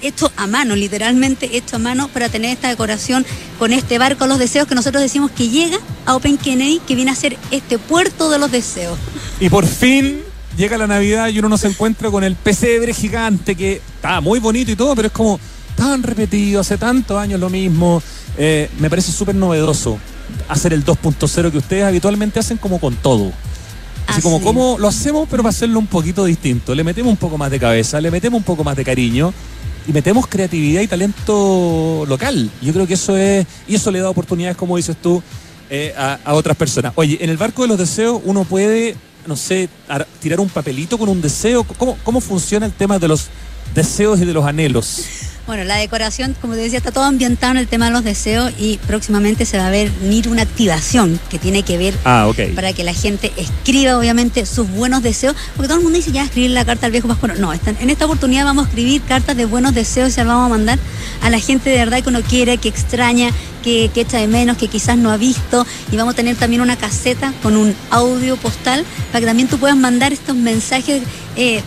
hecho 0.00 0.32
a 0.38 0.46
mano, 0.46 0.74
literalmente 0.74 1.54
hecho 1.54 1.76
a 1.76 1.78
mano 1.78 2.08
para 2.08 2.30
tener 2.30 2.50
esta 2.50 2.68
decoración 2.68 3.26
con 3.58 3.74
este 3.74 3.98
barco 3.98 4.26
los 4.26 4.38
deseos 4.38 4.66
que 4.66 4.74
nosotros 4.74 5.02
decimos 5.02 5.30
que 5.32 5.50
llega 5.50 5.76
a 6.06 6.16
Open 6.16 6.38
Kennedy, 6.38 6.80
que 6.88 6.94
viene 6.94 7.10
a 7.10 7.14
ser 7.14 7.36
este 7.50 7.78
puerto 7.78 8.30
de 8.30 8.38
los 8.38 8.50
deseos. 8.50 8.98
Y 9.38 9.50
por 9.50 9.66
fin 9.66 10.22
llega 10.56 10.76
la 10.78 10.86
Navidad 10.86 11.28
y 11.28 11.38
uno 11.38 11.48
no 11.48 11.58
se 11.58 11.68
encuentra 11.68 12.10
con 12.10 12.24
el 12.24 12.36
pesebre 12.36 12.92
gigante 12.94 13.54
que 13.54 13.80
está 13.94 14.20
muy 14.20 14.40
bonito 14.40 14.70
y 14.70 14.76
todo, 14.76 14.94
pero 14.94 15.06
es 15.06 15.12
como 15.12 15.38
tan 15.76 16.02
repetido, 16.02 16.60
hace 16.60 16.76
tantos 16.76 17.16
años 17.16 17.40
lo 17.40 17.50
mismo. 17.50 18.02
Eh, 18.36 18.68
me 18.78 18.90
parece 18.90 19.12
súper 19.12 19.34
novedoso 19.34 19.98
hacer 20.48 20.72
el 20.72 20.84
2.0 20.84 21.50
que 21.50 21.58
ustedes 21.58 21.84
habitualmente 21.84 22.38
hacen 22.38 22.58
como 22.58 22.78
con 22.78 22.94
todo. 22.96 23.32
Así 24.06 24.22
como, 24.22 24.40
como 24.40 24.76
lo 24.78 24.88
hacemos, 24.88 25.28
pero 25.30 25.42
para 25.42 25.50
hacerlo 25.50 25.78
un 25.78 25.86
poquito 25.86 26.24
distinto. 26.24 26.74
Le 26.74 26.82
metemos 26.82 27.10
un 27.10 27.16
poco 27.16 27.38
más 27.38 27.50
de 27.50 27.60
cabeza, 27.60 28.00
le 28.00 28.10
metemos 28.10 28.38
un 28.38 28.44
poco 28.44 28.64
más 28.64 28.76
de 28.76 28.84
cariño 28.84 29.32
y 29.86 29.92
metemos 29.92 30.26
creatividad 30.26 30.82
y 30.82 30.88
talento 30.88 32.04
local. 32.08 32.50
Yo 32.60 32.72
creo 32.72 32.86
que 32.86 32.94
eso 32.94 33.16
es, 33.16 33.46
y 33.68 33.76
eso 33.76 33.90
le 33.90 34.00
da 34.00 34.10
oportunidades, 34.10 34.56
como 34.56 34.76
dices 34.76 34.96
tú, 35.00 35.22
eh, 35.70 35.94
a, 35.96 36.18
a 36.24 36.34
otras 36.34 36.56
personas. 36.56 36.92
Oye, 36.96 37.18
en 37.20 37.30
el 37.30 37.36
barco 37.36 37.62
de 37.62 37.68
los 37.68 37.78
deseos 37.78 38.20
uno 38.24 38.44
puede, 38.44 38.96
no 39.26 39.36
sé, 39.36 39.68
ar- 39.88 40.06
tirar 40.20 40.40
un 40.40 40.48
papelito 40.48 40.98
con 40.98 41.08
un 41.08 41.20
deseo. 41.20 41.64
¿Cómo, 41.64 41.96
cómo 42.04 42.20
funciona 42.20 42.66
el 42.66 42.72
tema 42.72 42.98
de 42.98 43.08
los 43.08 43.28
deseos 43.74 44.20
y 44.20 44.24
de 44.24 44.32
los 44.32 44.44
anhelos? 44.44 45.02
Bueno, 45.46 45.64
la 45.64 45.76
decoración, 45.76 46.36
como 46.40 46.54
te 46.54 46.60
decía, 46.60 46.78
está 46.78 46.92
todo 46.92 47.02
ambientado 47.04 47.50
en 47.52 47.56
el 47.58 47.66
tema 47.66 47.86
de 47.86 47.90
los 47.90 48.04
deseos 48.04 48.52
y 48.56 48.78
próximamente 48.86 49.44
se 49.44 49.58
va 49.58 49.66
a 49.66 49.70
venir 49.70 50.28
una 50.28 50.42
activación 50.42 51.18
que 51.28 51.40
tiene 51.40 51.64
que 51.64 51.76
ver 51.76 51.94
Ah, 52.04 52.30
para 52.54 52.72
que 52.72 52.84
la 52.84 52.94
gente 52.94 53.32
escriba, 53.36 53.98
obviamente, 53.98 54.46
sus 54.46 54.70
buenos 54.70 55.02
deseos. 55.02 55.34
Porque 55.56 55.66
todo 55.66 55.78
el 55.78 55.82
mundo 55.82 55.96
dice 55.96 56.12
ya 56.12 56.22
escribir 56.22 56.50
la 56.52 56.64
carta 56.64 56.86
al 56.86 56.92
viejo 56.92 57.08
Pascuero. 57.08 57.34
No, 57.36 57.52
en 57.52 57.90
esta 57.90 58.04
oportunidad 58.04 58.44
vamos 58.44 58.66
a 58.66 58.68
escribir 58.68 59.02
cartas 59.02 59.36
de 59.36 59.44
buenos 59.44 59.74
deseos 59.74 60.10
y 60.10 60.12
se 60.12 60.20
las 60.20 60.28
vamos 60.28 60.46
a 60.46 60.50
mandar 60.50 60.78
a 61.22 61.30
la 61.30 61.40
gente 61.40 61.68
de 61.70 61.78
verdad 61.78 62.00
que 62.02 62.10
uno 62.10 62.20
quiere, 62.22 62.58
que 62.58 62.68
extraña, 62.68 63.30
que, 63.64 63.90
que 63.92 64.02
echa 64.02 64.18
de 64.18 64.28
menos, 64.28 64.56
que 64.56 64.68
quizás 64.68 64.98
no 64.98 65.10
ha 65.10 65.16
visto. 65.16 65.66
Y 65.90 65.96
vamos 65.96 66.14
a 66.14 66.16
tener 66.16 66.36
también 66.36 66.62
una 66.62 66.76
caseta 66.76 67.32
con 67.42 67.56
un 67.56 67.74
audio 67.90 68.36
postal 68.36 68.84
para 69.10 69.20
que 69.20 69.26
también 69.26 69.48
tú 69.48 69.58
puedas 69.58 69.76
mandar 69.76 70.12
estos 70.12 70.36
mensajes. 70.36 71.02
eh, 71.36 71.60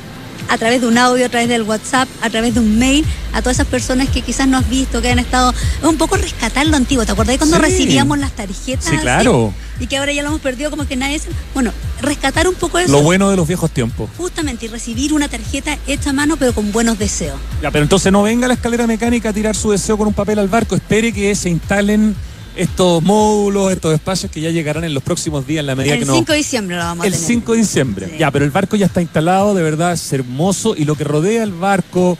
a 0.49 0.57
través 0.57 0.81
de 0.81 0.87
un 0.87 0.97
audio, 0.97 1.25
a 1.25 1.29
través 1.29 1.49
del 1.49 1.63
WhatsApp, 1.63 2.07
a 2.21 2.29
través 2.29 2.53
de 2.53 2.59
un 2.59 2.77
mail, 2.77 3.05
a 3.33 3.41
todas 3.41 3.57
esas 3.57 3.67
personas 3.67 4.09
que 4.09 4.21
quizás 4.21 4.47
no 4.47 4.57
has 4.57 4.69
visto, 4.69 5.01
que 5.01 5.09
han 5.11 5.19
estado. 5.19 5.51
Es 5.51 5.87
un 5.87 5.97
poco 5.97 6.17
rescatar 6.17 6.67
lo 6.67 6.77
antiguo. 6.77 7.05
¿Te 7.05 7.11
acordás 7.11 7.37
cuando 7.37 7.57
Sí. 7.57 7.61
recibíamos 7.63 8.17
las 8.19 8.31
tarjetas? 8.33 8.85
Sí, 8.85 8.91
así? 8.95 9.01
claro. 9.01 9.53
Y 9.79 9.87
que 9.87 9.97
ahora 9.97 10.11
ya 10.13 10.21
lo 10.21 10.29
hemos 10.29 10.41
perdido, 10.41 10.69
como 10.69 10.87
que 10.87 10.95
nadie. 10.95 11.17
se- 11.19 11.29
Bueno, 11.53 11.71
rescatar 12.01 12.47
un 12.47 12.53
poco 12.55 12.77
eso. 12.79 12.91
Lo 12.91 13.01
bueno 13.01 13.29
de 13.29 13.35
los 13.35 13.47
viejos 13.47 13.71
tiempos. 13.71 14.09
Justamente, 14.17 14.65
y 14.65 14.69
recibir 14.69 15.13
una 15.13 15.27
tarjeta 15.27 15.77
hecha 15.87 16.11
a 16.11 16.13
mano, 16.13 16.37
pero 16.37 16.53
con 16.53 16.71
buenos 16.71 16.99
deseos. 16.99 17.39
Ya, 17.61 17.71
pero 17.71 17.83
entonces 17.83 18.11
no 18.11 18.21
venga 18.23 18.45
a 18.45 18.49
la 18.49 18.53
escalera 18.53 18.85
mecánica 18.85 19.29
a 19.29 19.33
tirar 19.33 19.55
su 19.55 19.71
deseo 19.71 19.97
con 19.97 20.07
un 20.07 20.13
papel 20.13 20.37
al 20.39 20.47
barco. 20.47 20.75
Espere 20.75 21.11
que 21.11 21.33
se 21.35 21.49
instalen 21.49 22.15
estos 22.55 23.01
módulos, 23.01 23.71
estos 23.71 23.93
espacios 23.93 24.31
que 24.31 24.39
ya 24.41 24.49
llegarán 24.51 24.83
en 24.83 24.93
los 24.93 25.01
próximos 25.03 25.47
días 25.47 25.61
en 25.61 25.67
la 25.67 25.75
medida 25.75 25.93
El 25.95 25.99
que 26.01 26.05
no. 26.05 26.15
5 26.15 26.31
de 26.31 26.37
diciembre 26.37 26.75
lo 26.77 26.83
vamos 26.83 27.03
a 27.03 27.07
El 27.07 27.13
tener. 27.13 27.27
5 27.27 27.51
de 27.53 27.57
diciembre. 27.57 28.15
Ya, 28.19 28.29
pero 28.31 28.45
el 28.45 28.51
barco 28.51 28.75
ya 28.75 28.85
está 28.85 29.01
instalado, 29.01 29.53
de 29.55 29.63
verdad 29.63 29.93
es 29.93 30.13
hermoso. 30.13 30.75
Y 30.77 30.85
lo 30.85 30.95
que 30.95 31.03
rodea 31.03 31.43
el 31.43 31.51
barco, 31.51 32.17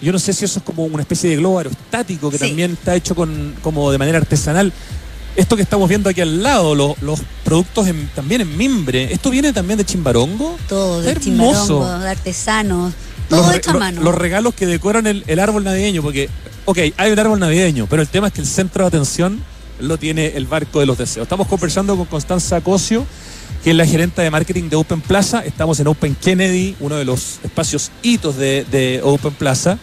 yo 0.00 0.12
no 0.12 0.18
sé 0.18 0.32
si 0.32 0.44
eso 0.46 0.60
es 0.60 0.64
como 0.64 0.84
una 0.84 1.02
especie 1.02 1.28
de 1.30 1.36
globo 1.36 1.58
aerostático 1.58 2.30
que 2.30 2.38
Sí. 2.38 2.46
también 2.48 2.72
está 2.72 2.94
hecho 2.94 3.14
con, 3.14 3.54
como 3.62 3.90
de 3.90 3.98
manera 3.98 4.18
artesanal. 4.18 4.72
Esto 5.36 5.54
que 5.54 5.62
estamos 5.62 5.86
viendo 5.90 6.08
aquí 6.08 6.22
al 6.22 6.42
lado, 6.42 6.74
lo- 6.74 6.96
los 7.02 7.20
productos 7.44 7.86
en- 7.88 8.08
también 8.14 8.40
en 8.40 8.56
mimbre, 8.56 9.12
¿esto 9.12 9.28
viene 9.28 9.52
también 9.52 9.76
de 9.76 9.84
Chimbarongo? 9.84 10.56
Todo, 10.66 11.02
de 11.02 11.14
chimbarongo, 11.16 11.98
de 11.98 12.08
artesanos, 12.08 12.94
todo 13.28 13.42
Los, 13.46 13.54
hecho 13.54 13.72
a 13.72 13.74
mano. 13.74 14.00
los 14.00 14.14
regalos 14.14 14.54
que 14.54 14.64
decoran 14.64 15.06
el, 15.06 15.24
el 15.26 15.38
árbol 15.38 15.62
navideño, 15.64 16.00
porque, 16.00 16.30
ok, 16.64 16.78
hay 16.96 17.10
un 17.12 17.18
árbol 17.18 17.38
navideño, 17.38 17.86
pero 17.86 18.00
el 18.00 18.08
tema 18.08 18.28
es 18.28 18.32
que 18.32 18.40
el 18.40 18.46
centro 18.46 18.84
de 18.84 18.88
atención 18.88 19.42
lo 19.80 19.98
tiene 19.98 20.28
el 20.28 20.46
barco 20.46 20.80
de 20.80 20.86
los 20.86 20.98
deseos. 20.98 21.24
Estamos 21.24 21.46
conversando 21.46 21.96
con 21.96 22.06
Constanza 22.06 22.60
Cosio, 22.60 23.06
que 23.62 23.70
es 23.70 23.76
la 23.76 23.86
gerente 23.86 24.22
de 24.22 24.30
marketing 24.30 24.68
de 24.68 24.76
Open 24.76 25.00
Plaza. 25.00 25.40
Estamos 25.44 25.80
en 25.80 25.86
Open 25.86 26.14
Kennedy, 26.14 26.76
uno 26.80 26.96
de 26.96 27.04
los 27.04 27.38
espacios 27.42 27.90
hitos 28.02 28.36
de, 28.36 29.00
Open 29.02 29.34
Plaza. 29.34 29.78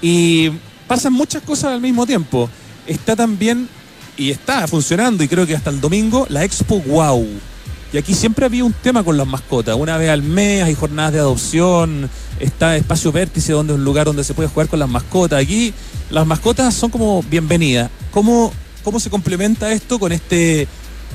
Y 0.00 0.50
pasan 0.86 1.12
muchas 1.12 1.42
cosas 1.42 1.72
al 1.72 1.80
mismo 1.80 2.06
tiempo. 2.06 2.48
Está 2.86 3.16
también, 3.16 3.68
y 4.16 4.30
está 4.30 4.66
funcionando, 4.66 5.22
y 5.24 5.28
creo 5.28 5.46
que 5.46 5.54
hasta 5.54 5.70
el 5.70 5.80
domingo, 5.80 6.26
la 6.28 6.44
Expo 6.44 6.80
Wow. 6.80 7.26
Y 7.92 7.98
aquí 7.98 8.14
siempre 8.14 8.46
había 8.46 8.64
un 8.64 8.72
tema 8.72 9.04
con 9.04 9.18
las 9.18 9.26
mascotas. 9.26 9.76
Una 9.76 9.98
vez 9.98 10.08
al 10.08 10.22
mes 10.22 10.62
hay 10.62 10.74
jornadas 10.74 11.12
de 11.12 11.18
adopción, 11.18 12.08
está 12.40 12.74
Espacio 12.76 13.12
Vértice, 13.12 13.52
donde 13.52 13.74
es 13.74 13.78
un 13.78 13.84
lugar 13.84 14.06
donde 14.06 14.24
se 14.24 14.32
puede 14.32 14.48
jugar 14.48 14.68
con 14.68 14.78
las 14.78 14.88
mascotas. 14.88 15.42
Aquí 15.42 15.74
las 16.10 16.26
mascotas 16.26 16.74
son 16.74 16.88
como 16.88 17.22
bienvenidas. 17.24 17.90
¿Cómo, 18.10 18.50
cómo 18.82 19.00
se 19.00 19.10
complementa 19.10 19.72
esto 19.72 19.98
con 19.98 20.12
este 20.12 20.68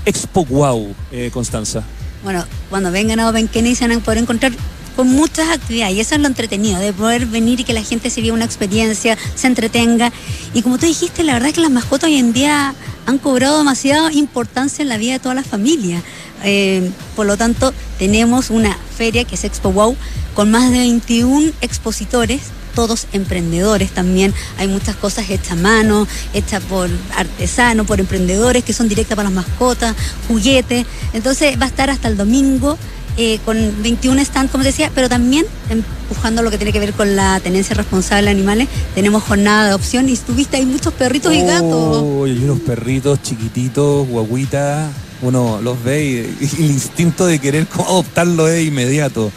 Expo 0.06 0.46
Wow, 0.46 0.96
eh, 1.12 1.30
Constanza? 1.34 1.84
Bueno, 2.24 2.46
cuando 2.70 2.92
vengan 2.92 3.20
a 3.20 3.30
Open 3.30 3.48
Kennedy 3.48 3.76
se 3.76 3.88
van 3.88 3.98
a 3.98 4.04
poder 4.04 4.20
encontrar 4.20 4.52
con 4.96 5.10
muchas 5.10 5.50
actividades 5.50 5.96
y 5.96 6.00
eso 6.00 6.16
es 6.16 6.22
lo 6.22 6.28
entretenido, 6.28 6.80
de 6.80 6.92
poder 6.92 7.28
venir 7.28 7.60
y 7.60 7.64
que 7.64 7.74
la 7.74 7.84
gente 7.84 8.10
se 8.10 8.20
viva 8.20 8.36
una 8.36 8.46
experiencia, 8.46 9.16
se 9.36 9.46
entretenga. 9.46 10.12
Y 10.56 10.64
como 10.64 10.80
tú 10.80 10.88
dijiste, 10.88 11.24
la 11.24 11.34
verdad 11.34 11.50
es 11.50 11.56
que 11.56 11.62
las 11.62 11.70
mascotas 11.70 12.10
hoy 12.10 12.18
en 12.18 12.34
día 12.34 12.74
han 13.06 13.18
cobrado 13.20 13.60
demasiada 13.60 14.12
importancia 14.12 14.82
en 14.82 14.90
la 14.90 14.98
vida 14.98 15.14
de 15.14 15.20
toda 15.20 15.36
la 15.36 15.44
familia. 15.44 16.02
Eh, 16.44 16.90
por 17.16 17.28
lo 17.28 17.38
tanto, 17.38 17.74
tenemos 18.00 18.50
una 18.50 18.76
feria 18.98 19.24
que 19.24 19.36
es 19.36 19.44
Expo 19.44 19.72
Wow 19.72 19.96
con 20.34 20.50
más 20.50 20.72
de 20.72 20.80
21 20.80 21.52
expositores 21.62 22.42
todos 22.78 23.08
emprendedores 23.12 23.90
también. 23.90 24.36
Hay 24.60 24.68
muchas 24.68 24.96
cosas 24.96 25.28
hechas 25.32 25.54
a 25.54 25.56
mano, 25.56 26.08
hechas 26.36 26.62
por 26.62 26.88
artesanos, 27.16 27.88
por 27.88 28.00
emprendedores 28.00 28.64
que 28.64 28.72
son 28.72 28.88
directas 28.88 29.16
para 29.16 29.30
las 29.32 29.36
mascotas, 29.36 29.96
juguetes. 30.28 30.86
Entonces 31.12 31.60
va 31.60 31.66
a 31.66 31.70
estar 31.70 31.90
hasta 31.90 32.08
el 32.08 32.16
domingo. 32.18 32.78
eh, 33.20 33.40
con 33.46 33.58
21 33.82 34.24
stands, 34.24 34.52
como 34.52 34.64
decía, 34.64 34.92
pero 34.94 35.10
también 35.10 35.44
empujando 35.72 36.44
lo 36.44 36.52
que 36.52 36.58
tiene 36.60 36.72
que 36.72 36.80
ver 36.80 36.94
con 36.94 37.16
la 37.16 37.40
tenencia 37.40 37.76
responsable 37.76 38.26
de 38.26 38.30
animales. 38.38 38.68
Tenemos 38.94 39.24
jornada 39.24 39.64
de 39.64 39.70
adopción 39.70 40.08
y 40.08 40.14
estuviste 40.14 40.58
hay 40.58 40.68
muchos 40.68 40.94
perritos 40.94 41.34
y 41.34 41.42
gatos. 41.42 42.04
Hay 42.26 42.44
unos 42.44 42.60
perritos 42.60 43.24
chiquititos, 43.24 44.08
guaguitas. 44.08 44.92
Uno 45.24 45.60
los 45.64 45.84
ve 45.84 46.06
y, 46.06 46.46
y 46.46 46.64
el 46.66 46.72
instinto 46.74 47.26
de 47.26 47.40
querer 47.40 47.66
adoptarlo 47.74 48.48
es 48.48 48.68
inmediato. 48.68 49.32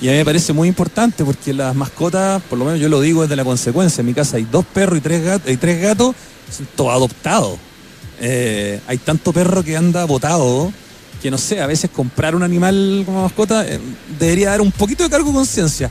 Y 0.00 0.08
a 0.08 0.12
mí 0.12 0.18
me 0.18 0.24
parece 0.24 0.52
muy 0.52 0.68
importante 0.68 1.24
porque 1.24 1.54
las 1.54 1.74
mascotas, 1.74 2.42
por 2.42 2.58
lo 2.58 2.66
menos 2.66 2.80
yo 2.80 2.88
lo 2.88 3.00
digo 3.00 3.22
desde 3.22 3.34
la 3.36 3.44
consecuencia, 3.44 4.02
en 4.02 4.06
mi 4.06 4.14
casa 4.14 4.36
hay 4.36 4.44
dos 4.44 4.64
perros 4.66 4.98
y 4.98 5.00
tres 5.00 5.24
gatos, 5.24 5.50
y 5.50 5.56
tres 5.56 5.80
gatos 5.80 6.14
son 6.54 6.68
todos 6.76 6.92
adoptados. 6.92 7.58
Eh, 8.20 8.80
hay 8.86 8.98
tanto 8.98 9.32
perro 9.32 9.62
que 9.62 9.76
anda 9.76 10.04
botado 10.04 10.72
que 11.22 11.30
no 11.30 11.38
sé, 11.38 11.60
a 11.60 11.66
veces 11.66 11.90
comprar 11.90 12.34
un 12.34 12.42
animal 12.42 13.02
como 13.06 13.22
mascota 13.22 13.66
eh, 13.66 13.80
debería 14.18 14.50
dar 14.50 14.60
un 14.60 14.70
poquito 14.70 15.02
de 15.02 15.10
cargo 15.10 15.28
de 15.30 15.34
conciencia. 15.34 15.90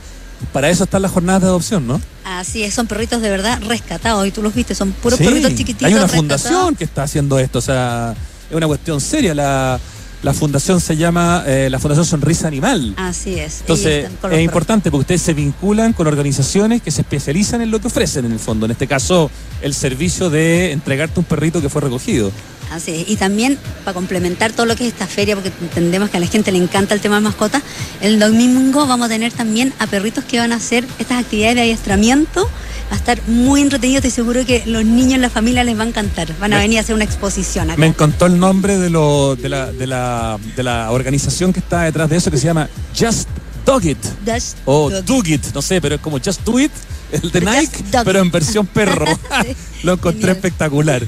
Para 0.52 0.68
eso 0.70 0.84
están 0.84 1.02
las 1.02 1.10
jornadas 1.10 1.42
de 1.42 1.48
adopción, 1.48 1.86
¿no? 1.86 2.00
Así 2.24 2.62
es, 2.62 2.74
son 2.74 2.86
perritos 2.86 3.20
de 3.22 3.30
verdad 3.30 3.60
rescatados 3.66 4.26
y 4.26 4.30
tú 4.30 4.42
los 4.42 4.54
viste, 4.54 4.74
son 4.74 4.92
puros 4.92 5.18
Sí, 5.18 5.24
perritos 5.24 5.50
chiquititos. 5.54 5.86
Hay 5.86 5.94
una 5.94 6.02
rescatados. 6.02 6.42
fundación 6.42 6.76
que 6.76 6.84
está 6.84 7.02
haciendo 7.02 7.38
esto, 7.38 7.58
o 7.58 7.62
sea, 7.62 8.14
es 8.48 8.56
una 8.56 8.66
cuestión 8.66 9.00
seria. 9.00 9.34
La, 9.34 9.80
la 10.22 10.32
fundación 10.32 10.80
se 10.80 10.96
llama 10.96 11.44
eh, 11.46 11.68
la 11.70 11.78
Fundación 11.78 12.04
Sonrisa 12.04 12.48
Animal. 12.48 12.94
Así 12.96 13.38
es. 13.38 13.60
Entonces, 13.60 14.08
es 14.30 14.40
importante 14.40 14.90
porque 14.90 15.02
ustedes 15.02 15.22
se 15.22 15.34
vinculan 15.34 15.92
con 15.92 16.06
organizaciones 16.06 16.82
que 16.82 16.90
se 16.90 17.02
especializan 17.02 17.60
en 17.62 17.70
lo 17.70 17.80
que 17.80 17.88
ofrecen 17.88 18.24
en 18.24 18.32
el 18.32 18.38
fondo. 18.38 18.66
En 18.66 18.72
este 18.72 18.86
caso, 18.86 19.30
el 19.62 19.74
servicio 19.74 20.30
de 20.30 20.72
entregarte 20.72 21.20
un 21.20 21.26
perrito 21.26 21.60
que 21.60 21.68
fue 21.68 21.82
recogido. 21.82 22.32
Así 22.70 22.90
es. 22.90 23.08
Y 23.08 23.16
también 23.16 23.58
para 23.84 23.94
complementar 23.94 24.52
todo 24.52 24.66
lo 24.66 24.74
que 24.76 24.86
es 24.86 24.92
esta 24.92 25.06
feria, 25.06 25.34
porque 25.36 25.52
entendemos 25.60 26.10
que 26.10 26.16
a 26.16 26.20
la 26.20 26.26
gente 26.26 26.50
le 26.52 26.58
encanta 26.58 26.94
el 26.94 27.00
tema 27.00 27.14
de 27.16 27.20
mascotas, 27.22 27.62
el 28.00 28.18
domingo 28.18 28.86
vamos 28.86 29.06
a 29.06 29.08
tener 29.08 29.32
también 29.32 29.72
a 29.78 29.86
perritos 29.86 30.24
que 30.24 30.38
van 30.38 30.52
a 30.52 30.56
hacer 30.56 30.84
estas 30.98 31.20
actividades 31.22 31.54
de 31.56 31.60
adiestramiento. 31.62 32.44
Va 32.90 32.94
a 32.94 32.96
estar 32.96 33.20
muy 33.28 33.62
entretenido, 33.62 33.98
estoy 33.98 34.10
seguro 34.12 34.44
que 34.46 34.62
los 34.66 34.84
niños, 34.84 35.18
la 35.20 35.30
familia 35.30 35.64
les 35.64 35.76
va 35.78 35.82
a 35.82 35.86
encantar. 35.88 36.28
Van 36.38 36.52
a 36.52 36.56
Me- 36.56 36.62
venir 36.62 36.78
a 36.78 36.82
hacer 36.82 36.94
una 36.94 37.04
exposición 37.04 37.70
acá. 37.70 37.80
Me 37.80 37.86
encantó 37.86 38.26
el 38.26 38.38
nombre 38.38 38.78
de, 38.78 38.90
lo, 38.90 39.34
de, 39.36 39.48
la, 39.48 39.72
de, 39.72 39.86
la, 39.86 40.38
de 40.56 40.62
la 40.62 40.90
organización 40.92 41.52
que 41.52 41.60
está 41.60 41.82
detrás 41.82 42.08
de 42.10 42.16
eso, 42.16 42.30
que 42.30 42.36
se 42.38 42.44
llama 42.46 42.68
Just 42.96 43.28
Dog 43.64 43.84
It. 43.86 43.98
Just 44.26 44.58
O 44.66 44.90
Dog 44.90 45.04
Do 45.04 45.22
It, 45.24 45.42
no 45.54 45.62
sé, 45.62 45.80
pero 45.80 45.96
es 45.96 46.00
como 46.00 46.18
Just 46.24 46.42
Do 46.44 46.60
It, 46.60 46.70
el 47.10 47.30
de 47.32 47.40
Nike, 47.40 47.84
pero 48.04 48.20
en 48.20 48.30
versión 48.30 48.66
perro. 48.66 49.04
Lo 49.82 49.94
encontré 49.94 50.20
genial. 50.20 50.36
espectacular. 50.36 51.02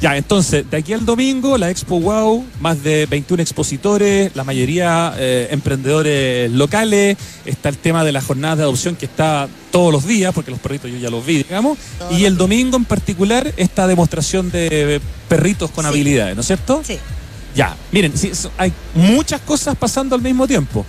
Ya, 0.00 0.16
entonces, 0.16 0.70
de 0.70 0.76
aquí 0.76 0.92
al 0.92 1.04
domingo, 1.04 1.58
la 1.58 1.70
Expo 1.70 1.98
Wow, 1.98 2.44
más 2.60 2.84
de 2.84 3.06
21 3.06 3.42
expositores, 3.42 4.30
la 4.36 4.44
mayoría 4.44 5.12
eh, 5.18 5.48
emprendedores 5.50 6.52
locales. 6.52 7.16
Está 7.44 7.68
el 7.68 7.78
tema 7.78 8.04
de 8.04 8.12
la 8.12 8.20
jornada 8.22 8.54
de 8.54 8.62
adopción 8.62 8.94
que 8.94 9.06
está 9.06 9.48
todos 9.72 9.92
los 9.92 10.06
días, 10.06 10.32
porque 10.32 10.52
los 10.52 10.60
perritos 10.60 10.88
yo 10.88 10.98
ya 10.98 11.10
los 11.10 11.26
vi, 11.26 11.38
digamos. 11.38 11.78
Y 12.12 12.26
el 12.26 12.36
domingo 12.36 12.76
en 12.76 12.84
particular, 12.84 13.52
esta 13.56 13.88
demostración 13.88 14.52
de 14.52 15.00
perritos 15.28 15.68
con 15.72 15.84
Sí. 15.84 15.88
habilidades, 15.88 16.36
¿no 16.36 16.42
es 16.42 16.46
cierto? 16.46 16.80
Sí. 16.86 16.96
Ya, 17.56 17.74
miren, 17.90 18.16
sí, 18.16 18.30
hay 18.56 18.72
muchas 18.94 19.40
cosas 19.40 19.74
pasando 19.76 20.14
al 20.14 20.22
mismo 20.22 20.46
tiempo. 20.46 20.86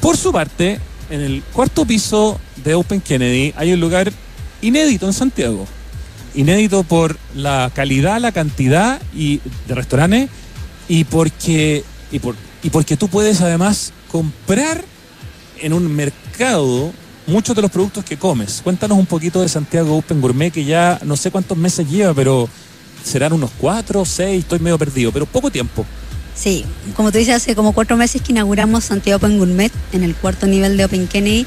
Por 0.00 0.16
su 0.16 0.32
parte, 0.32 0.78
en 1.10 1.20
el 1.20 1.42
cuarto 1.52 1.84
piso 1.84 2.40
de 2.64 2.74
Open 2.74 3.02
Kennedy 3.02 3.52
hay 3.56 3.74
un 3.74 3.80
lugar 3.80 4.10
inédito 4.62 5.04
en 5.06 5.12
Santiago. 5.12 5.66
Inédito 6.38 6.84
por 6.84 7.18
la 7.34 7.68
calidad, 7.74 8.20
la 8.20 8.30
cantidad 8.30 9.02
y 9.12 9.40
de 9.66 9.74
restaurantes 9.74 10.30
y 10.88 11.02
porque 11.02 11.82
y 12.12 12.20
por 12.20 12.36
y 12.62 12.70
porque 12.70 12.96
tú 12.96 13.08
puedes 13.08 13.40
además 13.40 13.92
comprar 14.08 14.84
en 15.60 15.72
un 15.72 15.92
mercado 15.92 16.92
muchos 17.26 17.56
de 17.56 17.62
los 17.62 17.72
productos 17.72 18.04
que 18.04 18.16
comes. 18.16 18.60
Cuéntanos 18.62 18.96
un 18.96 19.06
poquito 19.06 19.42
de 19.42 19.48
Santiago 19.48 19.96
Open 19.96 20.20
Gourmet 20.20 20.52
que 20.52 20.64
ya 20.64 21.00
no 21.04 21.16
sé 21.16 21.32
cuántos 21.32 21.58
meses 21.58 21.90
lleva, 21.90 22.14
pero 22.14 22.48
serán 23.02 23.32
unos 23.32 23.50
cuatro, 23.58 24.04
seis, 24.04 24.44
estoy 24.44 24.60
medio 24.60 24.78
perdido, 24.78 25.10
pero 25.10 25.26
poco 25.26 25.50
tiempo. 25.50 25.84
Sí, 26.36 26.64
como 26.94 27.10
tú 27.10 27.18
dices, 27.18 27.34
hace 27.34 27.56
como 27.56 27.72
cuatro 27.72 27.96
meses 27.96 28.22
que 28.22 28.30
inauguramos 28.30 28.84
Santiago 28.84 29.16
Open 29.16 29.38
Gourmet 29.38 29.72
en 29.92 30.04
el 30.04 30.14
cuarto 30.14 30.46
nivel 30.46 30.76
de 30.76 30.84
Open 30.84 31.08
Kennedy, 31.08 31.46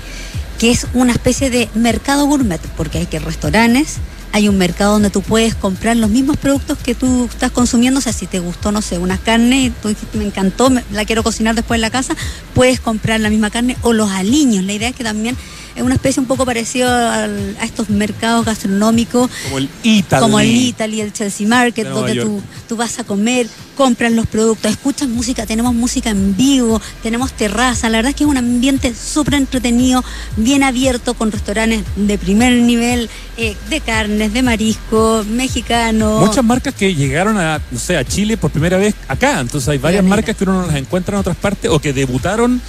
que 0.59 0.69
es 0.69 0.85
una 0.93 1.13
especie 1.13 1.49
de 1.49 1.69
mercado 1.75 2.25
gourmet, 2.25 2.59
porque 2.75 2.97
hay 2.97 3.05
que 3.05 3.19
restaurantes, 3.19 3.99
hay 4.33 4.47
un 4.47 4.57
mercado 4.57 4.93
donde 4.93 5.09
tú 5.09 5.21
puedes 5.21 5.55
comprar 5.55 5.97
los 5.97 6.09
mismos 6.09 6.37
productos 6.37 6.77
que 6.77 6.95
tú 6.95 7.25
estás 7.25 7.51
consumiendo, 7.51 7.99
o 7.99 8.01
sea, 8.01 8.13
si 8.13 8.27
te 8.27 8.39
gustó, 8.39 8.71
no 8.71 8.81
sé, 8.81 8.97
una 8.97 9.17
carne, 9.17 9.63
y 9.65 9.69
tú 9.69 9.89
dijiste, 9.89 10.17
me 10.17 10.25
encantó, 10.25 10.69
me- 10.69 10.83
la 10.91 11.03
quiero 11.05 11.21
cocinar 11.23 11.53
después 11.55 11.77
en 11.77 11.81
la 11.81 11.89
casa, 11.89 12.15
puedes 12.53 12.79
comprar 12.79 13.19
la 13.19 13.29
misma 13.29 13.49
carne 13.49 13.75
o 13.81 13.91
los 13.93 14.09
aliños. 14.11 14.63
La 14.63 14.73
idea 14.73 14.89
es 14.89 14.95
que 14.95 15.03
también 15.03 15.35
es 15.75 15.81
una 15.83 15.95
especie 15.95 16.19
un 16.21 16.27
poco 16.27 16.45
parecido 16.45 16.89
al- 16.89 17.55
a 17.59 17.65
estos 17.65 17.89
mercados 17.89 18.45
gastronómicos 18.45 19.29
Como 19.45 19.57
el 19.59 19.69
Italy. 19.83 20.21
como 20.21 20.39
el 20.39 20.49
Italy, 20.55 21.01
el 21.01 21.13
Chelsea 21.13 21.47
Market, 21.47 21.85
De 21.87 21.93
donde 21.93 22.15
tú, 22.21 22.41
tú 22.67 22.75
vas 22.77 22.99
a 22.99 23.03
comer, 23.03 23.47
compras 23.75 24.11
los 24.11 24.27
productos, 24.27 24.69
escuchas 24.71 25.07
música, 25.07 25.45
tenemos 25.45 25.73
música 25.73 26.09
en 26.09 26.35
vivo, 26.35 26.81
tenemos 27.01 27.31
terraza, 27.33 27.89
la 27.89 27.97
verdad 27.99 28.09
es 28.11 28.15
que 28.15 28.23
es 28.25 28.29
un 28.29 28.37
ambiente 28.37 28.93
súper 28.93 29.35
entretenido, 29.35 30.03
bien 30.37 30.63
abierto, 30.63 31.13
con 31.13 31.31
restaurantes 31.31 31.83
de 31.95 32.17
primer 32.17 32.53
nivel, 32.53 33.09
eh, 33.37 33.55
de 33.69 33.79
carnes, 33.81 34.33
de 34.33 34.43
marisco, 34.43 35.25
mexicano. 35.29 36.19
Muchas 36.19 36.43
marcas 36.43 36.73
que 36.75 36.93
llegaron 36.93 37.37
a, 37.37 37.59
no 37.71 37.79
sé, 37.79 37.97
a 37.97 38.03
Chile 38.05 38.37
por 38.37 38.51
primera 38.51 38.77
vez 38.77 38.93
acá. 39.07 39.39
Entonces 39.39 39.67
hay 39.69 39.77
varias 39.77 40.03
marcas 40.03 40.35
que 40.35 40.43
uno 40.43 40.61
no 40.61 40.67
las 40.67 40.75
encuentra 40.75 41.15
en 41.15 41.21
otras 41.21 41.37
partes 41.37 41.71
o 41.71 41.79
que 41.79 41.93
debutaron 41.93 42.61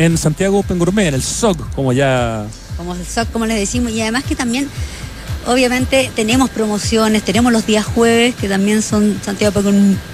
en 0.00 0.16
Santiago 0.16 0.60
Open 0.60 0.78
Gourmet, 0.78 1.08
en 1.08 1.14
el 1.14 1.22
SOG, 1.22 1.74
como 1.74 1.92
ya 1.92 2.46
como 2.78 2.94
el 2.94 3.04
SOC, 3.04 3.30
como 3.30 3.44
les 3.44 3.58
decimos, 3.58 3.92
y 3.92 4.00
además 4.00 4.24
que 4.24 4.34
también, 4.34 4.66
obviamente, 5.46 6.10
tenemos 6.14 6.50
promociones, 6.50 7.22
tenemos 7.22 7.52
los 7.52 7.66
días 7.66 7.84
jueves, 7.84 8.34
que 8.34 8.48
también 8.48 8.82
son 8.82 9.18
Santiago 9.24 9.60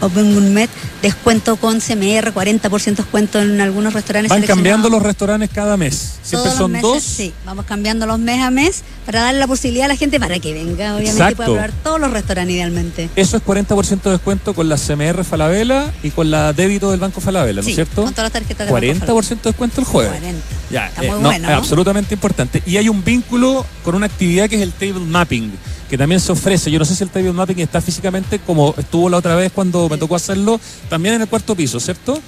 Open 0.00 0.34
Gourmet, 0.34 0.70
descuento 1.02 1.56
con 1.56 1.80
CMR, 1.80 2.32
40% 2.32 2.96
descuento 2.96 3.40
en 3.40 3.60
algunos 3.60 3.92
restaurantes. 3.94 4.30
van 4.30 4.42
cambiando 4.42 4.88
los 4.88 5.02
restaurantes 5.02 5.50
cada 5.52 5.76
mes. 5.76 6.14
Siempre 6.22 6.50
Todos 6.50 6.58
son 6.58 6.72
meses, 6.72 6.82
dos. 6.82 7.02
Sí, 7.02 7.32
vamos 7.44 7.64
cambiando 7.66 8.06
los 8.06 8.18
mes 8.18 8.42
a 8.42 8.50
mes 8.50 8.82
para 9.04 9.20
darle 9.22 9.40
la 9.40 9.46
posibilidad 9.46 9.84
a 9.86 9.88
la 9.88 9.96
gente 9.96 10.18
para 10.18 10.38
que 10.38 10.52
venga, 10.52 10.96
obviamente, 10.96 11.04
y 11.04 11.08
Exacto. 11.10 11.36
pueda 11.36 11.46
probar 11.48 11.72
todos 11.82 12.00
los 12.00 12.10
restaurantes 12.10 12.54
idealmente. 12.54 13.08
Eso 13.16 13.36
es 13.36 13.42
40% 13.44 14.02
de 14.02 14.10
descuento 14.10 14.54
con 14.54 14.68
la 14.68 14.76
CMR 14.76 15.24
Falabella 15.24 15.92
y 16.02 16.10
con 16.10 16.30
la 16.30 16.52
débito 16.52 16.90
del 16.90 17.00
Banco 17.00 17.20
Falabella, 17.20 17.62
¿no 17.62 17.68
es 17.68 17.74
cierto? 17.74 18.02
con 18.02 18.12
todas 18.12 18.24
las 18.24 18.32
tarjetas 18.32 18.66
de 18.66 18.72
40% 18.72 19.28
de 19.28 19.36
descuento 19.50 19.80
el 19.80 19.86
jueves. 19.86 20.12
40. 20.12 20.40
Ya, 20.70 20.86
Está 20.88 21.04
eh, 21.04 21.10
muy 21.10 21.20
no, 21.20 21.28
bueno, 21.28 21.44
es 21.44 21.50
¿no? 21.52 21.56
absolutamente 21.58 22.14
importante. 22.14 22.62
Y 22.66 22.76
hay 22.76 22.88
un 22.88 23.04
vínculo 23.04 23.64
con 23.84 23.94
una 23.94 24.06
actividad 24.06 24.48
que 24.48 24.56
es 24.56 24.62
el 24.62 24.72
table 24.72 25.04
mapping, 25.16 25.50
que 25.88 25.96
también 25.96 26.20
se 26.20 26.32
ofrece. 26.32 26.70
Yo 26.70 26.78
no 26.78 26.84
sé 26.84 26.94
si 26.94 27.04
el 27.04 27.10
table 27.10 27.32
mapping 27.32 27.60
está 27.60 27.80
físicamente 27.80 28.38
como 28.38 28.74
estuvo 28.76 29.08
la 29.08 29.16
otra 29.16 29.34
vez 29.34 29.50
cuando 29.52 29.88
me 29.88 29.96
tocó 29.96 30.14
hacerlo, 30.14 30.60
también 30.90 31.14
en 31.14 31.22
el 31.22 31.28
cuarto 31.28 31.54
piso, 31.54 31.80
¿cierto? 31.80 32.20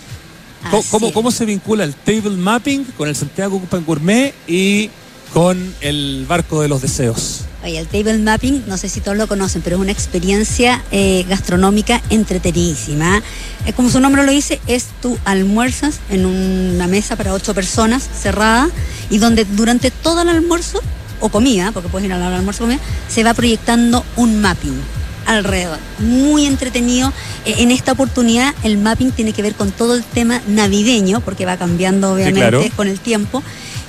¿Cómo, 0.71 0.83
cómo, 0.91 1.13
cómo 1.13 1.31
se 1.31 1.45
vincula 1.45 1.85
el 1.85 1.95
table 1.95 2.37
mapping 2.37 2.85
con 2.97 3.09
el 3.09 3.15
Santiago 3.15 3.59
Open 3.59 3.85
Gourmet 3.85 4.35
y 4.47 4.91
con 5.33 5.75
el 5.81 6.25
barco 6.27 6.63
de 6.63 6.69
los 6.69 6.81
deseos? 6.83 7.43
Oye, 7.63 7.79
el 7.79 7.89
table 7.89 8.19
mapping, 8.19 8.65
no 8.67 8.77
sé 8.79 8.89
si 8.89 9.01
todos 9.01 9.17
lo 9.17 9.27
conocen, 9.27 9.63
pero 9.63 9.77
es 9.77 9.83
una 9.83 9.93
experiencia 9.93 10.83
eh, 10.93 11.25
gastronómica 11.29 12.01
entretenidísima. 12.09 13.21
Eh, 13.67 13.73
como 13.73 13.91
su 13.91 13.99
nombre 14.01 14.25
lo 14.25 14.31
dice, 14.31 14.61
es 14.69 14.87
tú 15.03 15.19
almuerzas 15.25 15.99
en 16.09 16.25
una 16.25 16.87
mesa 16.87 17.17
para 17.17 17.35
ocho 17.35 17.55
personas 17.55 18.09
cerrada 18.21 18.71
y 19.11 19.19
donde 19.19 19.45
durante 19.45 19.91
todo 19.91 20.23
el 20.23 20.29
almuerzo 20.29 20.81
o 21.21 21.29
comida, 21.29 21.73
porque 21.73 21.89
puedes 21.89 22.07
ir 22.07 22.13
al 22.13 22.23
almuerzo 22.23 22.65
o 22.65 22.67
comida, 22.67 22.83
se 23.09 23.25
va 23.25 23.35
proyectando 23.35 24.05
un 24.17 24.41
mapping 24.41 24.81
alrededor. 25.29 25.79
Muy 25.99 26.47
entretenido. 26.47 27.13
Eh, 27.45 27.57
en 27.59 27.71
esta 27.71 27.93
oportunidad 27.93 28.55
el 28.63 28.79
mapping 28.79 29.13
tiene 29.13 29.33
que 29.33 29.43
ver 29.43 29.55
con 29.55 29.71
todo 29.71 29.95
el 29.95 30.03
tema 30.03 30.41
navideño, 30.49 31.21
porque 31.21 31.47
va 31.47 31.57
cambiando 31.57 32.15
obviamente 32.15 32.41
claro. 32.41 32.65
con 32.75 32.89
el 32.89 32.99
tiempo. 32.99 33.43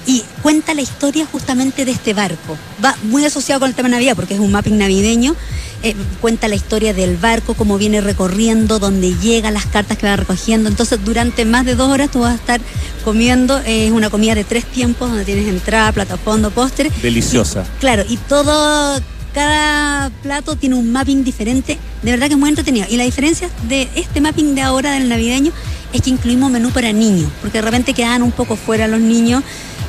Y 0.05 0.23
cuenta 0.41 0.73
la 0.73 0.81
historia 0.81 1.25
justamente 1.25 1.85
de 1.85 1.91
este 1.91 2.13
barco. 2.13 2.57
Va 2.83 2.95
muy 3.03 3.25
asociado 3.25 3.59
con 3.59 3.69
el 3.69 3.75
tema 3.75 3.89
Navidad, 3.89 4.15
porque 4.15 4.33
es 4.33 4.39
un 4.39 4.51
mapping 4.51 4.77
navideño. 4.77 5.35
Eh, 5.81 5.95
cuenta 6.19 6.49
la 6.49 6.55
historia 6.55 6.93
del 6.93 7.15
barco, 7.15 7.53
cómo 7.53 7.77
viene 7.77 8.01
recorriendo, 8.01 8.79
dónde 8.79 9.15
llega, 9.17 9.49
las 9.49 9.65
cartas 9.65 9.97
que 9.97 10.07
va 10.07 10.17
recogiendo. 10.17 10.67
Entonces, 10.67 10.99
durante 11.05 11.45
más 11.45 11.65
de 11.65 11.75
dos 11.75 11.89
horas 11.89 12.11
tú 12.11 12.19
vas 12.19 12.33
a 12.33 12.35
estar 12.35 12.59
comiendo. 13.05 13.57
eh, 13.59 13.85
Es 13.87 13.91
una 13.91 14.09
comida 14.09 14.35
de 14.35 14.43
tres 14.43 14.65
tiempos, 14.65 15.07
donde 15.07 15.23
tienes 15.23 15.47
entrada, 15.47 15.93
plato, 15.93 16.17
fondo, 16.17 16.51
postre. 16.51 16.91
Deliciosa. 17.01 17.63
Claro, 17.79 18.03
y 18.09 18.17
todo, 18.17 19.01
cada 19.33 20.09
plato 20.21 20.57
tiene 20.57 20.75
un 20.75 20.91
mapping 20.91 21.23
diferente. 21.23 21.77
De 22.03 22.11
verdad 22.11 22.27
que 22.27 22.33
es 22.33 22.39
muy 22.39 22.49
entretenido. 22.49 22.85
Y 22.89 22.97
la 22.97 23.05
diferencia 23.05 23.49
de 23.69 23.87
este 23.95 24.19
mapping 24.19 24.55
de 24.55 24.61
ahora, 24.61 24.91
del 24.91 25.07
navideño, 25.07 25.53
es 25.93 26.01
que 26.01 26.09
incluimos 26.09 26.51
menú 26.51 26.71
para 26.71 26.91
niños, 26.91 27.31
porque 27.41 27.59
de 27.59 27.61
repente 27.61 27.93
quedan 27.93 28.21
un 28.21 28.31
poco 28.33 28.57
fuera 28.57 28.85
los 28.89 28.99
niños. 28.99 29.43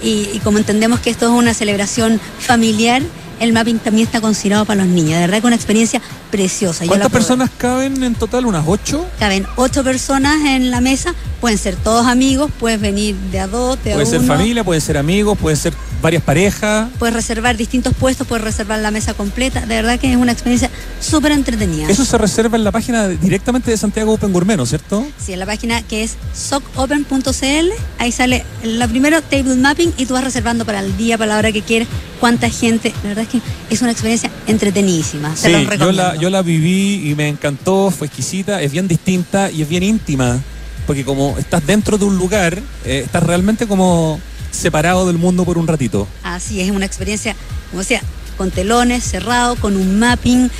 Y, 0.05 0.28
y 0.32 0.41
como 0.45 0.59
entendemos 0.59 1.01
que 1.01 1.11
esto 1.11 1.26
es 1.26 1.32
una 1.32 1.53
celebración 1.53 2.20
familiar, 2.38 3.03
el 3.41 3.53
mapping 3.53 3.78
también 3.78 4.07
está 4.07 4.20
considerado 4.20 4.64
para 4.64 4.84
los 4.84 4.93
niños. 4.93 5.14
De 5.14 5.20
verdad 5.20 5.32
que 5.34 5.38
es 5.38 5.45
una 5.45 5.57
experiencia 5.57 6.01
preciosa. 6.30 6.86
¿Cuántas 6.86 7.11
personas 7.11 7.51
caben 7.57 8.03
en 8.05 8.14
total? 8.14 8.47
¿Unas 8.47 8.64
ocho? 8.66 9.05
Caben 9.18 9.47
ocho 9.57 9.82
personas 9.82 10.36
en 10.47 10.70
la 10.70 10.80
mesa, 10.80 11.14
pueden 11.41 11.59
ser 11.59 11.74
todos 11.76 12.07
amigos, 12.07 12.51
puedes 12.61 12.80
venir 12.80 13.16
de 13.32 13.41
a 13.41 13.49
dos, 13.49 13.82
de 13.82 13.93
a 13.93 13.95
Puede 13.95 14.07
ser 14.07 14.20
uno. 14.20 14.28
familia, 14.28 14.62
pueden 14.62 14.80
ser 14.80 14.99
amigos, 14.99 15.36
pueden 15.38 15.57
ser 15.57 15.72
varias 16.01 16.22
parejas. 16.22 16.88
Puedes 16.98 17.14
reservar 17.14 17.57
distintos 17.57 17.94
puestos, 17.94 18.26
puedes 18.26 18.44
reservar 18.44 18.78
la 18.80 18.90
mesa 18.90 19.14
completa. 19.14 19.61
De 19.61 19.76
verdad 19.76 19.98
que 19.98 20.11
es 20.11 20.16
una 20.16 20.32
experiencia 20.32 20.70
súper 21.01 21.32
entretenida. 21.32 21.88
Eso 21.88 22.05
se 22.05 22.18
reserva 22.18 22.57
en 22.57 22.64
la 22.64 22.72
página 22.72 23.09
directamente 23.09 23.70
de 23.70 23.76
Santiago 23.76 24.12
Open 24.12 24.32
Gourmet, 24.32 24.57
¿no 24.57 24.64
es 24.64 24.70
cierto? 24.70 25.07
Sí, 25.18 25.32
en 25.32 25.38
la 25.38 25.46
página 25.46 25.82
que 25.82 26.03
es 26.03 26.16
socopen.cl, 26.34 27.70
ahí 27.98 28.12
sale 28.12 28.44
la 28.62 28.88
primero 28.88 29.22
table 29.22 29.57
mapping 29.57 29.94
y 29.96 30.07
tú 30.07 30.14
vas 30.14 30.24
reservando 30.24 30.64
para 30.64 30.80
el 30.80 30.96
día, 30.96 31.18
para 31.18 31.32
la 31.32 31.38
hora 31.38 31.53
que 31.53 31.62
quieres, 31.62 31.88
cuánta 32.18 32.48
gente. 32.51 32.92
La 33.03 33.11
verdad 33.11 33.24
es 33.24 33.30
que 33.30 33.40
es 33.70 33.82
una 33.82 33.92
experiencia 33.92 34.30
entretenidísima. 34.46 35.34
Te 35.34 35.61
Sí, 35.61 35.68
yo 35.78 35.92
la, 35.92 36.16
yo 36.16 36.30
la 36.30 36.42
viví 36.42 37.11
y 37.11 37.14
me 37.14 37.28
encantó, 37.28 37.90
fue 37.90 38.07
exquisita, 38.07 38.61
es 38.62 38.72
bien 38.72 38.88
distinta 38.88 39.51
y 39.51 39.62
es 39.62 39.68
bien 39.68 39.82
íntima, 39.82 40.38
porque 40.86 41.05
como 41.05 41.38
estás 41.38 41.66
dentro 41.66 41.98
de 41.98 42.05
un 42.05 42.16
lugar, 42.16 42.61
eh, 42.84 43.03
estás 43.05 43.22
realmente 43.22 43.66
como 43.66 44.20
separado 44.51 45.07
del 45.07 45.18
mundo 45.18 45.44
por 45.44 45.59
un 45.59 45.66
ratito. 45.66 46.07
Así 46.22 46.61
es, 46.61 46.70
una 46.70 46.86
experiencia, 46.86 47.34
como 47.70 47.80
decía, 47.80 48.03
con 48.36 48.51
telones, 48.51 49.05
cerrado, 49.05 49.57
con 49.57 49.76
un 49.76 49.98
mapping. 49.98 50.51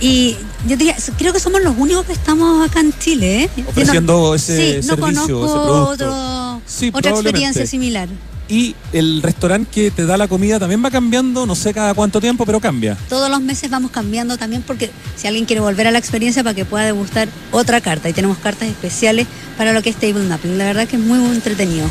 Y 0.00 0.36
yo 0.68 0.76
diría, 0.76 0.94
creo 1.16 1.32
que 1.32 1.40
somos 1.40 1.62
los 1.62 1.74
únicos 1.78 2.04
que 2.04 2.12
estamos 2.12 2.68
acá 2.68 2.80
en 2.80 2.92
Chile, 2.98 3.44
¿eh? 3.44 3.50
No- 3.56 3.68
Ofreciendo 3.70 4.34
ese 4.34 4.56
sí, 4.82 4.86
no 4.88 4.94
servicio, 4.96 5.40
conozco 5.40 5.94
ese 5.94 6.04
otro- 6.04 6.60
Sí, 6.66 6.90
otra 6.92 7.12
experiencia 7.12 7.66
similar. 7.66 8.08
Y 8.48 8.76
el 8.92 9.22
restaurante 9.22 9.68
que 9.72 9.90
te 9.90 10.06
da 10.06 10.16
la 10.16 10.28
comida 10.28 10.60
también 10.60 10.84
va 10.84 10.90
cambiando, 10.90 11.46
no 11.46 11.54
sé 11.56 11.74
cada 11.74 11.94
cuánto 11.94 12.20
tiempo, 12.20 12.46
pero 12.46 12.60
cambia. 12.60 12.96
Todos 13.08 13.28
los 13.28 13.40
meses 13.40 13.68
vamos 13.70 13.90
cambiando 13.90 14.36
también 14.36 14.62
porque 14.62 14.90
si 15.16 15.26
alguien 15.26 15.46
quiere 15.46 15.60
volver 15.60 15.86
a 15.88 15.90
la 15.90 15.98
experiencia 15.98 16.44
para 16.44 16.54
que 16.54 16.64
pueda 16.64 16.84
degustar 16.84 17.28
otra 17.50 17.80
carta 17.80 18.08
y 18.08 18.12
tenemos 18.12 18.38
cartas 18.38 18.68
especiales 18.68 19.26
para 19.58 19.72
lo 19.72 19.82
que 19.82 19.90
es 19.90 19.96
table 19.96 20.22
mapping. 20.28 20.58
La 20.58 20.64
verdad 20.64 20.86
que 20.86 20.94
es 20.96 21.02
muy, 21.02 21.18
muy 21.18 21.34
entretenido. 21.34 21.88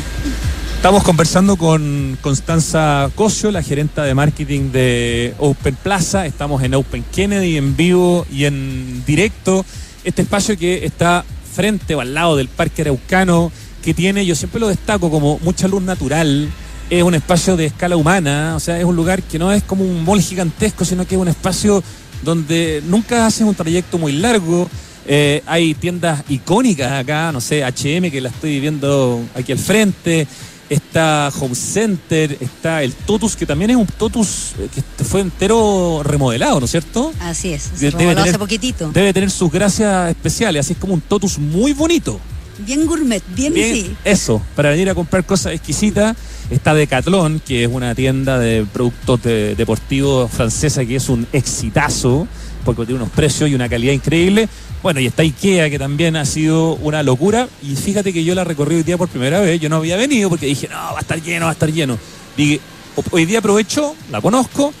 Estamos 0.86 1.02
conversando 1.02 1.56
con 1.56 2.16
Constanza 2.20 3.10
Cosio, 3.16 3.50
la 3.50 3.60
gerenta 3.60 4.04
de 4.04 4.14
marketing 4.14 4.70
de 4.70 5.34
Open 5.38 5.74
Plaza. 5.74 6.26
Estamos 6.26 6.62
en 6.62 6.74
Open 6.74 7.04
Kennedy 7.12 7.56
en 7.56 7.76
vivo 7.76 8.24
y 8.30 8.44
en 8.44 9.02
directo. 9.04 9.66
Este 10.04 10.22
espacio 10.22 10.56
que 10.56 10.84
está 10.84 11.24
frente 11.52 11.96
o 11.96 12.00
al 12.00 12.14
lado 12.14 12.36
del 12.36 12.46
Parque 12.46 12.82
Araucano, 12.82 13.50
que 13.82 13.94
tiene, 13.94 14.24
yo 14.24 14.36
siempre 14.36 14.60
lo 14.60 14.68
destaco 14.68 15.10
como 15.10 15.40
mucha 15.40 15.66
luz 15.66 15.82
natural. 15.82 16.48
Es 16.88 17.02
un 17.02 17.16
espacio 17.16 17.56
de 17.56 17.66
escala 17.66 17.96
humana, 17.96 18.54
o 18.54 18.60
sea, 18.60 18.78
es 18.78 18.84
un 18.84 18.94
lugar 18.94 19.24
que 19.24 19.40
no 19.40 19.50
es 19.50 19.64
como 19.64 19.82
un 19.82 20.04
mall 20.04 20.20
gigantesco, 20.20 20.84
sino 20.84 21.04
que 21.04 21.16
es 21.16 21.20
un 21.20 21.26
espacio 21.26 21.82
donde 22.22 22.80
nunca 22.86 23.26
haces 23.26 23.42
un 23.42 23.56
trayecto 23.56 23.98
muy 23.98 24.12
largo. 24.12 24.70
Eh, 25.08 25.42
hay 25.46 25.74
tiendas 25.74 26.22
icónicas 26.28 26.92
acá, 26.92 27.32
no 27.32 27.40
sé, 27.40 27.64
HM 27.64 28.08
que 28.08 28.20
la 28.20 28.28
estoy 28.28 28.60
viendo 28.60 29.20
aquí 29.34 29.50
al 29.50 29.58
frente, 29.58 30.28
está 30.70 31.30
Home 31.40 31.54
Center, 31.54 32.36
está 32.40 32.82
el 32.82 32.92
Totus, 32.92 33.36
que 33.36 33.46
también 33.46 33.70
es 33.70 33.76
un 33.76 33.86
Totus 33.86 34.52
eh, 34.58 34.68
que 34.98 35.04
fue 35.04 35.20
entero 35.20 36.00
remodelado, 36.04 36.58
¿no 36.60 36.64
es 36.66 36.70
cierto? 36.72 37.12
Así 37.20 37.52
es. 37.52 37.70
Debe 37.78 37.90
Se 37.92 37.98
remodeló 37.98 38.14
tener- 38.22 38.28
hace 38.30 38.38
poquito. 38.38 38.90
Debe 38.92 39.12
tener 39.12 39.30
sus 39.30 39.50
gracias 39.50 40.10
especiales, 40.10 40.66
así 40.66 40.72
es 40.72 40.78
como 40.78 40.94
un 40.94 41.00
Totus 41.00 41.38
muy 41.38 41.72
bonito. 41.72 42.18
Bien 42.58 42.86
gourmet, 42.86 43.22
bien, 43.34 43.52
Bien, 43.52 43.74
sí. 43.74 43.96
Eso, 44.02 44.40
para 44.54 44.70
venir 44.70 44.88
a 44.88 44.94
comprar 44.94 45.24
cosas 45.26 45.52
exquisitas. 45.52 46.16
Está 46.48 46.72
Decathlon, 46.74 47.40
que 47.44 47.64
es 47.64 47.70
una 47.70 47.94
tienda 47.94 48.38
de 48.38 48.64
productos 48.72 49.22
de- 49.22 49.54
deportivos 49.56 50.30
francesa 50.30 50.84
que 50.86 50.96
es 50.96 51.08
un 51.10 51.26
exitazo, 51.32 52.26
porque 52.66 52.84
tiene 52.84 53.00
unos 53.02 53.14
precios 53.14 53.48
y 53.48 53.54
una 53.54 53.68
calidad 53.68 53.94
increíble. 53.94 54.48
Bueno, 54.82 55.00
y 55.00 55.06
está 55.06 55.22
Ikea, 55.22 55.70
que 55.70 55.78
también 55.78 56.16
ha 56.16 56.26
sido 56.26 56.74
una 56.74 57.02
locura. 57.02 57.48
Y 57.62 57.74
fíjate 57.76 58.12
que 58.12 58.22
yo 58.24 58.34
la 58.34 58.44
recorrí 58.44 58.76
hoy 58.76 58.82
día 58.82 58.98
por 58.98 59.08
primera 59.08 59.40
vez. 59.40 59.58
Yo 59.60 59.68
no 59.70 59.76
había 59.76 59.96
venido 59.96 60.28
porque 60.28 60.44
dije, 60.46 60.68
no, 60.68 60.76
va 60.76 60.98
a 60.98 61.00
estar 61.00 61.22
lleno, 61.22 61.46
va 61.46 61.50
a 61.50 61.54
estar 61.54 61.72
lleno. 61.72 61.98
Dije, 62.36 62.60
"Ho- 62.96 63.04
hoy 63.12 63.24
día 63.24 63.38
aprovecho, 63.38 63.94
la 64.10 64.20
conozco. 64.20 64.72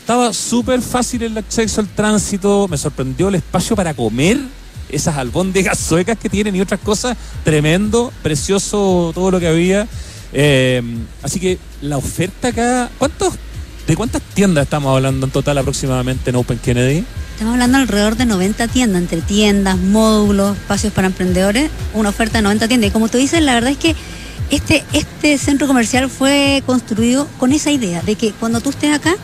Estaba 0.00 0.32
súper 0.32 0.80
fácil 0.80 1.22
el 1.24 1.36
acceso 1.36 1.82
al 1.82 1.88
tránsito. 1.88 2.66
Me 2.68 2.78
sorprendió 2.78 3.28
el 3.28 3.34
espacio 3.34 3.76
para 3.76 3.92
comer 3.92 4.38
esas 4.88 5.18
albóndigas 5.18 5.78
suecas 5.78 6.16
que 6.18 6.30
tienen 6.30 6.56
y 6.56 6.62
otras 6.62 6.80
cosas. 6.80 7.14
Tremendo, 7.44 8.10
precioso 8.22 9.12
todo 9.14 9.30
lo 9.30 9.38
que 9.38 9.48
había. 9.48 9.86
Eh, 10.32 10.82
así 11.22 11.38
que 11.40 11.58
la 11.82 11.98
oferta 11.98 12.48
acá, 12.48 12.90
¿cuántos, 12.98 13.34
¿de 13.88 13.96
cuántas 13.96 14.20
tiendas 14.20 14.64
estamos 14.64 14.94
hablando 14.94 15.26
en 15.26 15.32
total 15.32 15.56
aproximadamente 15.56 16.28
en 16.28 16.36
Open 16.36 16.58
Kennedy? 16.58 17.04
Estamos 17.32 17.54
hablando 17.54 17.78
alrededor 17.78 18.16
de 18.16 18.26
90 18.26 18.68
tiendas, 18.68 19.00
entre 19.00 19.22
tiendas, 19.22 19.78
módulos, 19.78 20.56
espacios 20.58 20.92
para 20.92 21.06
emprendedores, 21.06 21.70
una 21.94 22.10
oferta 22.10 22.38
de 22.38 22.42
90 22.42 22.68
tiendas. 22.68 22.90
Y 22.90 22.92
como 22.92 23.08
tú 23.08 23.16
dices, 23.16 23.40
la 23.42 23.54
verdad 23.54 23.70
es 23.70 23.78
que 23.78 23.96
este, 24.50 24.84
este 24.92 25.38
centro 25.38 25.66
comercial 25.66 26.10
fue 26.10 26.62
construido 26.66 27.26
con 27.38 27.52
esa 27.52 27.70
idea 27.70 28.02
de 28.02 28.14
que 28.14 28.32
cuando 28.32 28.60
tú 28.60 28.70
estés 28.70 28.94
acá, 28.94 29.16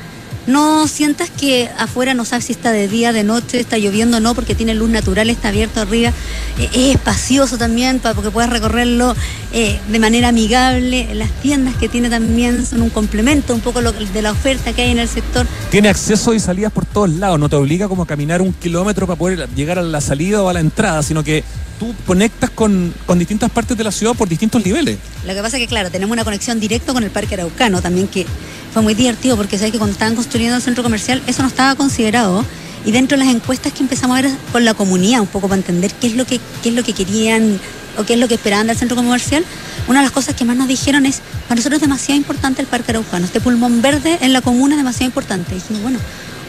no 0.46 0.86
sientas 0.88 1.30
que 1.30 1.70
afuera 1.78 2.14
no 2.14 2.24
sabes 2.24 2.46
si 2.46 2.52
está 2.52 2.72
de 2.72 2.88
día, 2.88 3.12
de 3.12 3.24
noche, 3.24 3.60
está 3.60 3.78
lloviendo 3.78 4.18
o 4.18 4.20
no, 4.20 4.34
porque 4.34 4.54
tiene 4.54 4.74
luz 4.74 4.90
natural, 4.90 5.30
está 5.30 5.48
abierto 5.48 5.80
arriba. 5.80 6.12
Eh, 6.58 6.68
es 6.72 6.94
espacioso 6.96 7.58
también 7.58 7.98
para 7.98 8.20
que 8.20 8.30
puedas 8.30 8.50
recorrerlo 8.50 9.14
eh, 9.52 9.78
de 9.88 9.98
manera 9.98 10.28
amigable. 10.28 11.14
Las 11.14 11.30
tiendas 11.42 11.76
que 11.76 11.88
tiene 11.88 12.10
también 12.10 12.66
son 12.66 12.82
un 12.82 12.90
complemento 12.90 13.54
un 13.54 13.60
poco 13.60 13.80
de 13.80 14.22
la 14.22 14.32
oferta 14.32 14.72
que 14.72 14.82
hay 14.82 14.90
en 14.90 14.98
el 14.98 15.08
sector. 15.08 15.46
Tiene 15.70 15.88
acceso 15.88 16.34
y 16.34 16.40
salidas 16.40 16.72
por 16.72 16.86
todos 16.86 17.10
lados, 17.10 17.38
no 17.38 17.48
te 17.48 17.56
obliga 17.56 17.88
como 17.88 18.02
a 18.02 18.06
caminar 18.06 18.42
un 18.42 18.52
kilómetro 18.52 19.06
para 19.06 19.18
poder 19.18 19.48
llegar 19.54 19.78
a 19.78 19.82
la 19.82 20.00
salida 20.00 20.42
o 20.42 20.48
a 20.48 20.52
la 20.52 20.60
entrada, 20.60 21.02
sino 21.02 21.24
que 21.24 21.44
tú 21.78 21.94
conectas 22.06 22.50
con, 22.50 22.94
con 23.06 23.18
distintas 23.18 23.50
partes 23.50 23.76
de 23.76 23.84
la 23.84 23.92
ciudad 23.92 24.14
por 24.14 24.28
distintos 24.28 24.64
niveles. 24.64 24.98
Lo 25.26 25.34
que 25.34 25.42
pasa 25.42 25.56
es 25.56 25.62
que, 25.62 25.68
claro, 25.68 25.90
tenemos 25.90 26.12
una 26.12 26.24
conexión 26.24 26.60
directa 26.60 26.92
con 26.92 27.04
el 27.04 27.10
Parque 27.10 27.34
Araucano 27.34 27.82
también, 27.82 28.08
que 28.08 28.26
fue 28.72 28.82
muy 28.82 28.94
divertido 28.94 29.36
porque 29.36 29.56
sabes 29.56 29.72
que 29.72 29.78
cuando 29.78 29.92
estaban 29.92 30.14
construyendo 30.14 30.56
el 30.56 30.62
centro 30.62 30.82
comercial 30.82 31.22
eso 31.26 31.42
no 31.42 31.48
estaba 31.48 31.74
considerado. 31.74 32.44
Y 32.84 32.92
dentro 32.92 33.16
de 33.16 33.24
las 33.24 33.34
encuestas 33.34 33.72
que 33.72 33.82
empezamos 33.82 34.18
a 34.18 34.22
ver 34.22 34.30
con 34.52 34.64
la 34.64 34.74
comunidad, 34.74 35.20
un 35.20 35.26
poco 35.26 35.48
para 35.48 35.58
entender 35.58 35.90
qué 35.94 36.08
es 36.08 36.16
lo 36.16 36.26
que, 36.26 36.38
qué 36.62 36.68
es 36.68 36.74
lo 36.74 36.82
que 36.82 36.92
querían 36.92 37.58
o 37.96 38.04
qué 38.04 38.14
es 38.14 38.20
lo 38.20 38.28
que 38.28 38.34
esperaban 38.34 38.66
del 38.66 38.76
centro 38.76 38.96
comercial, 38.96 39.44
una 39.86 40.00
de 40.00 40.04
las 40.04 40.12
cosas 40.12 40.34
que 40.34 40.44
más 40.44 40.56
nos 40.56 40.68
dijeron 40.68 41.06
es, 41.06 41.20
para 41.48 41.56
nosotros 41.56 41.76
es 41.76 41.82
demasiado 41.82 42.16
importante 42.16 42.60
el 42.60 42.68
Parque 42.68 42.90
Araucano, 42.92 43.24
este 43.24 43.40
pulmón 43.40 43.80
verde 43.80 44.18
en 44.20 44.32
la 44.32 44.40
comuna 44.40 44.74
es 44.74 44.78
demasiado 44.78 45.06
importante. 45.06 45.54
Dijimos, 45.54 45.82
bueno, 45.82 45.98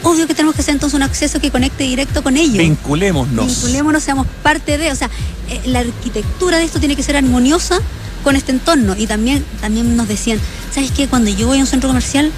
obvio 0.02 0.26
que 0.26 0.34
tenemos 0.34 0.54
que 0.54 0.62
hacer 0.62 0.74
entonces 0.74 0.94
un 0.94 1.02
acceso 1.02 1.40
que 1.40 1.50
conecte 1.50 1.84
directo 1.84 2.22
con 2.22 2.36
ellos. 2.36 2.58
Vinculémonos. 2.58 3.46
Vinculémonos, 3.46 4.02
seamos 4.02 4.26
parte 4.42 4.78
de, 4.78 4.90
o 4.90 4.96
sea, 4.96 5.10
eh, 5.48 5.60
la 5.66 5.80
arquitectura 5.80 6.58
de 6.58 6.64
esto 6.64 6.78
tiene 6.78 6.96
que 6.96 7.02
ser 7.02 7.16
armoniosa 7.16 7.80
con 8.22 8.36
este 8.36 8.52
entorno. 8.52 8.94
Y 8.96 9.06
también, 9.06 9.44
también 9.60 9.96
nos 9.96 10.08
decían, 10.08 10.40
¿sabes 10.72 10.90
qué? 10.90 11.06
Cuando 11.06 11.30
yo 11.30 11.46
voy 11.46 11.58
a 11.58 11.60
un 11.60 11.66
centro 11.66 11.88
comercial, 11.88 12.32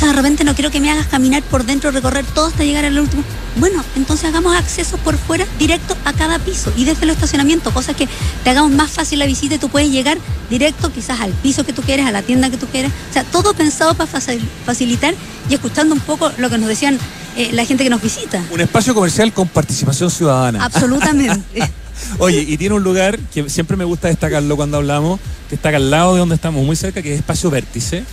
de 0.00 0.12
repente 0.12 0.44
no 0.44 0.54
quiero 0.54 0.70
que 0.70 0.80
me 0.80 0.90
hagas 0.90 1.06
caminar 1.06 1.42
por 1.42 1.64
dentro, 1.64 1.90
recorrer 1.90 2.24
todo 2.26 2.46
hasta 2.46 2.64
llegar 2.64 2.84
al 2.84 2.98
último. 2.98 3.22
Bueno, 3.56 3.82
entonces 3.96 4.26
hagamos 4.26 4.54
accesos 4.54 5.00
por 5.00 5.16
fuera 5.16 5.46
directo 5.58 5.96
a 6.04 6.12
cada 6.12 6.38
piso 6.38 6.72
y 6.76 6.84
desde 6.84 7.04
el 7.04 7.10
estacionamiento, 7.10 7.72
cosa 7.72 7.94
que 7.94 8.06
te 8.44 8.50
hagamos 8.50 8.70
más 8.70 8.90
fácil 8.90 9.18
la 9.18 9.26
visita 9.26 9.54
y 9.54 9.58
tú 9.58 9.68
puedes 9.68 9.90
llegar 9.90 10.18
directo 10.50 10.92
quizás 10.92 11.20
al 11.20 11.32
piso 11.32 11.64
que 11.64 11.72
tú 11.72 11.82
quieres, 11.82 12.06
a 12.06 12.12
la 12.12 12.22
tienda 12.22 12.50
que 12.50 12.56
tú 12.56 12.66
quieres. 12.66 12.92
O 13.10 13.12
sea, 13.12 13.24
todo 13.24 13.54
pensado 13.54 13.94
para 13.94 14.10
facil- 14.10 14.46
facilitar 14.64 15.14
y 15.48 15.54
escuchando 15.54 15.94
un 15.94 16.00
poco 16.00 16.30
lo 16.36 16.50
que 16.50 16.58
nos 16.58 16.68
decían 16.68 16.98
eh, 17.36 17.50
la 17.52 17.64
gente 17.64 17.82
que 17.82 17.90
nos 17.90 18.02
visita. 18.02 18.42
Un 18.52 18.60
espacio 18.60 18.94
comercial 18.94 19.32
con 19.32 19.48
participación 19.48 20.10
ciudadana. 20.10 20.64
Absolutamente. 20.64 21.42
Oye, 22.18 22.40
y 22.46 22.58
tiene 22.58 22.74
un 22.74 22.82
lugar 22.82 23.18
que 23.32 23.48
siempre 23.48 23.76
me 23.76 23.84
gusta 23.84 24.08
destacarlo 24.08 24.54
cuando 24.56 24.76
hablamos, 24.76 25.18
que 25.48 25.54
está 25.54 25.70
acá 25.70 25.78
al 25.78 25.90
lado 25.90 26.12
de 26.14 26.20
donde 26.20 26.34
estamos, 26.34 26.64
muy 26.64 26.76
cerca, 26.76 27.00
que 27.02 27.12
es 27.14 27.18
Espacio 27.18 27.50
Vértice, 27.50 28.04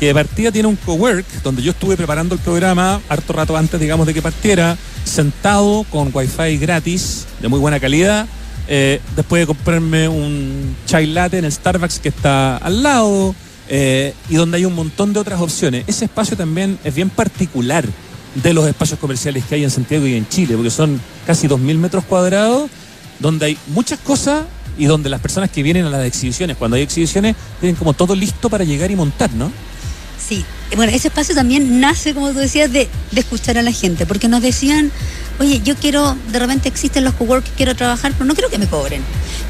que 0.00 0.06
de 0.06 0.14
partida 0.14 0.50
tiene 0.50 0.66
un 0.66 0.76
cowork, 0.76 1.26
donde 1.42 1.60
yo 1.60 1.72
estuve 1.72 1.94
preparando 1.94 2.34
el 2.34 2.40
programa 2.40 3.02
harto 3.10 3.34
rato 3.34 3.54
antes, 3.54 3.78
digamos, 3.78 4.06
de 4.06 4.14
que 4.14 4.22
partiera, 4.22 4.78
sentado 5.04 5.84
con 5.90 6.10
wifi 6.14 6.56
gratis, 6.56 7.26
de 7.42 7.48
muy 7.48 7.60
buena 7.60 7.78
calidad, 7.78 8.26
eh, 8.66 8.98
después 9.14 9.42
de 9.42 9.46
comprarme 9.46 10.08
un 10.08 10.74
chai 10.86 11.06
latte 11.06 11.36
en 11.36 11.44
el 11.44 11.52
Starbucks 11.52 11.98
que 11.98 12.08
está 12.08 12.56
al 12.56 12.82
lado, 12.82 13.34
eh, 13.68 14.14
y 14.30 14.36
donde 14.36 14.56
hay 14.56 14.64
un 14.64 14.74
montón 14.74 15.12
de 15.12 15.20
otras 15.20 15.38
opciones. 15.38 15.84
Ese 15.86 16.06
espacio 16.06 16.34
también 16.34 16.78
es 16.82 16.94
bien 16.94 17.10
particular 17.10 17.84
de 18.36 18.54
los 18.54 18.66
espacios 18.66 18.98
comerciales 18.98 19.44
que 19.44 19.56
hay 19.56 19.64
en 19.64 19.70
Santiago 19.70 20.06
y 20.06 20.14
en 20.14 20.26
Chile, 20.30 20.54
porque 20.54 20.70
son 20.70 20.98
casi 21.26 21.46
2.000 21.46 21.76
metros 21.76 22.04
cuadrados, 22.04 22.70
donde 23.18 23.44
hay 23.44 23.58
muchas 23.66 23.98
cosas 23.98 24.44
y 24.78 24.86
donde 24.86 25.10
las 25.10 25.20
personas 25.20 25.50
que 25.50 25.62
vienen 25.62 25.84
a 25.84 25.90
las 25.90 26.06
exhibiciones, 26.06 26.56
cuando 26.56 26.78
hay 26.78 26.84
exhibiciones, 26.84 27.36
tienen 27.60 27.76
como 27.76 27.92
todo 27.92 28.14
listo 28.14 28.48
para 28.48 28.64
llegar 28.64 28.90
y 28.90 28.96
montar, 28.96 29.30
¿no? 29.32 29.52
Sí, 30.28 30.44
bueno, 30.76 30.92
ese 30.92 31.08
espacio 31.08 31.34
también 31.34 31.80
nace, 31.80 32.14
como 32.14 32.30
tú 32.30 32.38
decías, 32.38 32.70
de, 32.70 32.88
escuchar 33.16 33.58
a 33.58 33.62
la 33.62 33.72
gente, 33.72 34.06
porque 34.06 34.28
nos 34.28 34.42
decían, 34.42 34.92
oye, 35.38 35.60
yo 35.64 35.74
quiero, 35.76 36.16
de 36.30 36.38
repente 36.38 36.68
existen 36.68 37.04
los 37.04 37.14
cowork, 37.14 37.44
quiero 37.56 37.74
trabajar, 37.74 38.12
pero 38.12 38.26
no 38.26 38.34
quiero 38.34 38.50
que 38.50 38.58
me 38.58 38.66
cobren. 38.66 39.02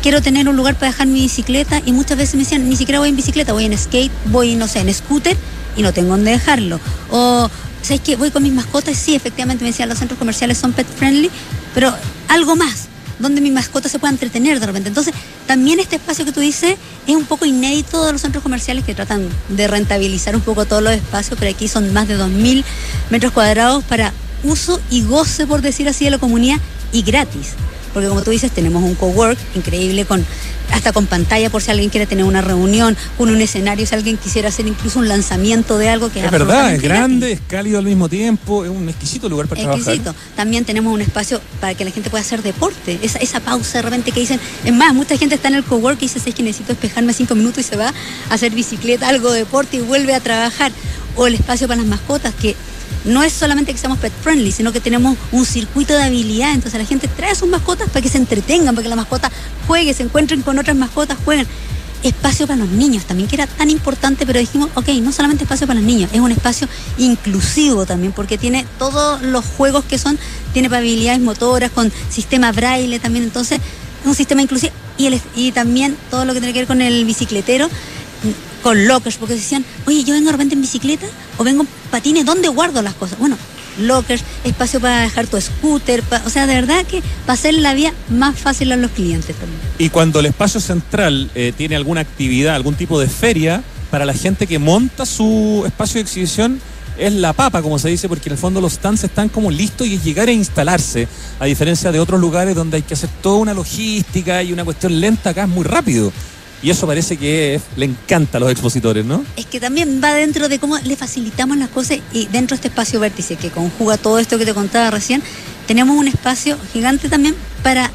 Quiero 0.02 0.22
tener 0.22 0.48
un 0.48 0.56
lugar 0.56 0.76
para 0.76 0.92
dejar 0.92 1.08
mi 1.08 1.20
bicicleta 1.20 1.82
y 1.84 1.92
muchas 1.92 2.16
veces 2.16 2.36
me 2.36 2.40
decían, 2.42 2.68
ni 2.68 2.76
siquiera 2.76 3.00
voy 3.00 3.10
en 3.10 3.16
bicicleta, 3.16 3.52
voy 3.52 3.66
en 3.66 3.76
skate, 3.76 4.12
voy, 4.26 4.54
no 4.54 4.66
sé, 4.66 4.80
en 4.80 4.92
scooter 4.94 5.36
y 5.76 5.82
no 5.82 5.92
tengo 5.92 6.10
dónde 6.10 6.30
dejarlo. 6.30 6.80
O, 7.10 7.50
¿sabes 7.82 8.00
qué? 8.00 8.16
Voy 8.16 8.30
con 8.30 8.42
mis 8.42 8.52
mascotas, 8.52 8.96
sí, 8.96 9.14
efectivamente 9.14 9.62
me 9.64 9.70
decían, 9.70 9.88
los 9.88 9.98
centros 9.98 10.18
comerciales 10.18 10.56
son 10.56 10.72
pet 10.72 10.86
friendly, 10.86 11.30
pero 11.74 11.94
algo 12.28 12.56
más 12.56 12.88
donde 13.20 13.40
mi 13.40 13.50
mascota 13.50 13.88
se 13.88 13.98
pueda 13.98 14.12
entretener 14.12 14.58
de 14.58 14.66
repente. 14.66 14.88
Entonces, 14.88 15.14
también 15.46 15.78
este 15.78 15.96
espacio 15.96 16.24
que 16.24 16.32
tú 16.32 16.40
dices 16.40 16.76
es 17.06 17.16
un 17.16 17.24
poco 17.24 17.44
inédito 17.44 18.04
de 18.04 18.12
los 18.12 18.20
centros 18.20 18.42
comerciales 18.42 18.84
que 18.84 18.94
tratan 18.94 19.28
de 19.48 19.68
rentabilizar 19.68 20.34
un 20.34 20.42
poco 20.42 20.66
todos 20.66 20.82
los 20.82 20.92
espacios, 20.92 21.38
pero 21.38 21.50
aquí 21.50 21.68
son 21.68 21.92
más 21.92 22.08
de 22.08 22.18
2.000 22.18 22.64
metros 23.10 23.32
cuadrados 23.32 23.84
para 23.84 24.12
uso 24.42 24.80
y 24.90 25.02
goce, 25.02 25.46
por 25.46 25.62
decir 25.62 25.88
así, 25.88 26.04
de 26.04 26.10
la 26.10 26.18
comunidad 26.18 26.58
y 26.92 27.02
gratis. 27.02 27.54
Porque 27.92 28.08
como 28.08 28.22
tú 28.22 28.30
dices, 28.30 28.50
tenemos 28.52 28.82
un 28.82 28.94
cowork 28.94 29.38
increíble 29.54 30.04
con 30.04 30.24
hasta 30.72 30.92
con 30.92 31.06
pantalla 31.06 31.50
por 31.50 31.62
si 31.62 31.70
alguien 31.70 31.90
quiere 31.90 32.06
tener 32.06 32.24
una 32.24 32.40
reunión, 32.40 32.96
con 33.18 33.28
un 33.28 33.40
escenario, 33.40 33.86
si 33.86 33.94
alguien 33.94 34.16
quisiera 34.16 34.48
hacer 34.48 34.66
incluso 34.66 34.98
un 34.98 35.08
lanzamiento 35.08 35.78
de 35.78 35.88
algo 35.88 36.10
que 36.10 36.20
es, 36.20 36.26
Es 36.26 36.30
verdad, 36.30 36.72
es 36.74 36.80
grande, 36.80 37.32
es 37.32 37.40
cálido 37.46 37.78
al 37.78 37.84
mismo 37.84 38.08
tiempo, 38.08 38.64
es 38.64 38.70
un 38.70 38.88
exquisito 38.88 39.28
lugar 39.28 39.46
para 39.48 39.60
Exquisito. 39.60 40.12
trabajar. 40.12 40.36
También 40.36 40.64
tenemos 40.64 40.92
un 40.94 41.00
espacio 41.00 41.40
para 41.60 41.74
que 41.74 41.84
la 41.84 41.90
gente 41.90 42.10
pueda 42.10 42.22
hacer 42.22 42.42
deporte. 42.42 42.98
Esa, 43.02 43.18
esa 43.18 43.40
pausa 43.40 43.78
de 43.78 43.82
repente 43.82 44.12
que 44.12 44.20
dicen, 44.20 44.40
es 44.64 44.72
más, 44.72 44.94
mucha 44.94 45.16
gente 45.16 45.34
está 45.34 45.48
en 45.48 45.54
el 45.56 45.64
cowork 45.64 45.98
y 45.98 46.06
dice, 46.06 46.20
es 46.24 46.34
que 46.34 46.42
necesito 46.42 46.72
despejarme 46.72 47.12
cinco 47.12 47.34
minutos 47.34 47.64
y 47.64 47.68
se 47.68 47.76
va 47.76 47.88
a 47.88 48.34
hacer 48.34 48.52
bicicleta, 48.52 49.08
algo 49.08 49.32
de 49.32 49.40
deporte 49.40 49.78
y 49.78 49.80
vuelve 49.80 50.14
a 50.14 50.20
trabajar. 50.20 50.72
O 51.16 51.26
el 51.26 51.34
espacio 51.34 51.66
para 51.66 51.80
las 51.80 51.88
mascotas, 51.90 52.32
que 52.34 52.54
no 53.04 53.22
es 53.22 53.32
solamente 53.32 53.72
que 53.72 53.78
seamos 53.78 53.98
pet 53.98 54.12
friendly, 54.22 54.52
sino 54.52 54.72
que 54.72 54.80
tenemos 54.80 55.16
un 55.32 55.44
circuito 55.44 55.94
de 55.94 56.02
habilidad. 56.02 56.52
Entonces 56.52 56.78
la 56.80 56.86
gente 56.86 57.08
trae 57.08 57.34
sus 57.34 57.48
mascotas 57.48 57.88
para 57.88 58.02
que 58.02 58.08
se 58.08 58.18
entretengan, 58.18 58.74
para 58.74 58.82
que 58.82 58.88
la 58.88 58.96
mascota 58.96 59.30
juegue, 59.66 59.94
se 59.94 60.02
encuentren 60.02 60.42
con 60.42 60.58
otras 60.58 60.76
mascotas, 60.76 61.18
jueguen. 61.24 61.46
Espacio 62.02 62.46
para 62.46 62.58
los 62.58 62.70
niños 62.70 63.04
también, 63.04 63.28
que 63.28 63.36
era 63.36 63.46
tan 63.46 63.68
importante, 63.68 64.24
pero 64.24 64.38
dijimos, 64.38 64.70
ok, 64.74 64.88
no 65.02 65.12
solamente 65.12 65.44
espacio 65.44 65.66
para 65.66 65.80
los 65.80 65.86
niños, 65.86 66.08
es 66.14 66.20
un 66.20 66.32
espacio 66.32 66.66
inclusivo 66.96 67.84
también, 67.84 68.12
porque 68.12 68.38
tiene 68.38 68.64
todos 68.78 69.20
los 69.20 69.44
juegos 69.44 69.84
que 69.84 69.98
son, 69.98 70.18
tiene 70.54 70.74
habilidades 70.74 71.20
motoras, 71.20 71.70
con 71.70 71.92
sistema 72.08 72.52
braille 72.52 72.98
también, 73.00 73.24
entonces 73.24 73.60
es 74.00 74.06
un 74.06 74.14
sistema 74.14 74.40
inclusivo. 74.40 74.72
Y, 74.96 75.20
y 75.34 75.52
también 75.52 75.94
todo 76.10 76.24
lo 76.24 76.32
que 76.32 76.40
tiene 76.40 76.54
que 76.54 76.60
ver 76.60 76.66
con 76.66 76.80
el 76.80 77.04
bicicletero, 77.04 77.68
con 78.62 78.86
lockers, 78.86 79.16
porque 79.16 79.34
decían, 79.34 79.64
oye, 79.86 80.04
yo 80.04 80.14
vengo 80.14 80.26
de 80.26 80.32
repente 80.32 80.54
en 80.54 80.60
bicicleta 80.60 81.06
o 81.38 81.44
vengo 81.44 81.62
en 81.62 81.68
patines, 81.90 82.24
¿dónde 82.24 82.48
guardo 82.48 82.82
las 82.82 82.94
cosas? 82.94 83.18
Bueno, 83.18 83.36
lockers, 83.78 84.22
espacio 84.44 84.80
para 84.80 85.00
dejar 85.02 85.26
tu 85.26 85.40
scooter, 85.40 86.02
pa- 86.02 86.22
o 86.26 86.30
sea, 86.30 86.46
de 86.46 86.54
verdad 86.54 86.84
que 86.84 87.02
va 87.28 87.34
a 87.34 87.52
la 87.52 87.74
vida 87.74 87.92
más 88.08 88.38
fácil 88.38 88.72
a 88.72 88.76
los 88.76 88.90
clientes 88.90 89.34
también. 89.36 89.60
Y 89.78 89.88
cuando 89.88 90.20
el 90.20 90.26
espacio 90.26 90.60
central 90.60 91.30
eh, 91.34 91.52
tiene 91.56 91.76
alguna 91.76 92.00
actividad, 92.02 92.54
algún 92.54 92.74
tipo 92.74 93.00
de 93.00 93.08
feria, 93.08 93.62
para 93.90 94.04
la 94.04 94.14
gente 94.14 94.46
que 94.46 94.58
monta 94.58 95.06
su 95.06 95.64
espacio 95.66 95.94
de 95.94 96.02
exhibición, 96.02 96.60
es 96.98 97.12
la 97.14 97.32
papa, 97.32 97.62
como 97.62 97.78
se 97.78 97.88
dice, 97.88 98.08
porque 98.08 98.28
en 98.28 98.32
el 98.34 98.38
fondo 98.38 98.60
los 98.60 98.74
stands 98.74 99.04
están 99.04 99.30
como 99.30 99.50
listos 99.50 99.86
y 99.86 99.94
es 99.94 100.04
llegar 100.04 100.28
a 100.28 100.32
instalarse, 100.32 101.08
a 101.38 101.46
diferencia 101.46 101.90
de 101.90 101.98
otros 101.98 102.20
lugares 102.20 102.54
donde 102.54 102.76
hay 102.76 102.82
que 102.82 102.92
hacer 102.94 103.08
toda 103.22 103.38
una 103.38 103.54
logística 103.54 104.42
y 104.42 104.52
una 104.52 104.64
cuestión 104.64 105.00
lenta, 105.00 105.30
acá 105.30 105.44
es 105.44 105.48
muy 105.48 105.64
rápido. 105.64 106.12
Y 106.62 106.70
eso 106.70 106.86
parece 106.86 107.16
que 107.16 107.60
le 107.76 107.86
encanta 107.86 108.36
a 108.36 108.40
los 108.40 108.50
expositores, 108.50 109.04
¿no? 109.04 109.24
Es 109.36 109.46
que 109.46 109.60
también 109.60 110.00
va 110.02 110.12
dentro 110.12 110.48
de 110.48 110.58
cómo 110.58 110.76
le 110.78 110.96
facilitamos 110.96 111.56
las 111.56 111.70
cosas 111.70 111.98
y 112.12 112.26
dentro 112.26 112.54
de 112.54 112.56
este 112.56 112.68
espacio 112.68 113.00
vértice 113.00 113.36
que 113.36 113.50
conjuga 113.50 113.96
todo 113.96 114.18
esto 114.18 114.38
que 114.38 114.44
te 114.44 114.52
contaba 114.52 114.90
recién, 114.90 115.22
tenemos 115.66 115.96
un 115.96 116.08
espacio 116.08 116.58
gigante 116.72 117.08
también 117.08 117.34
para 117.62 117.90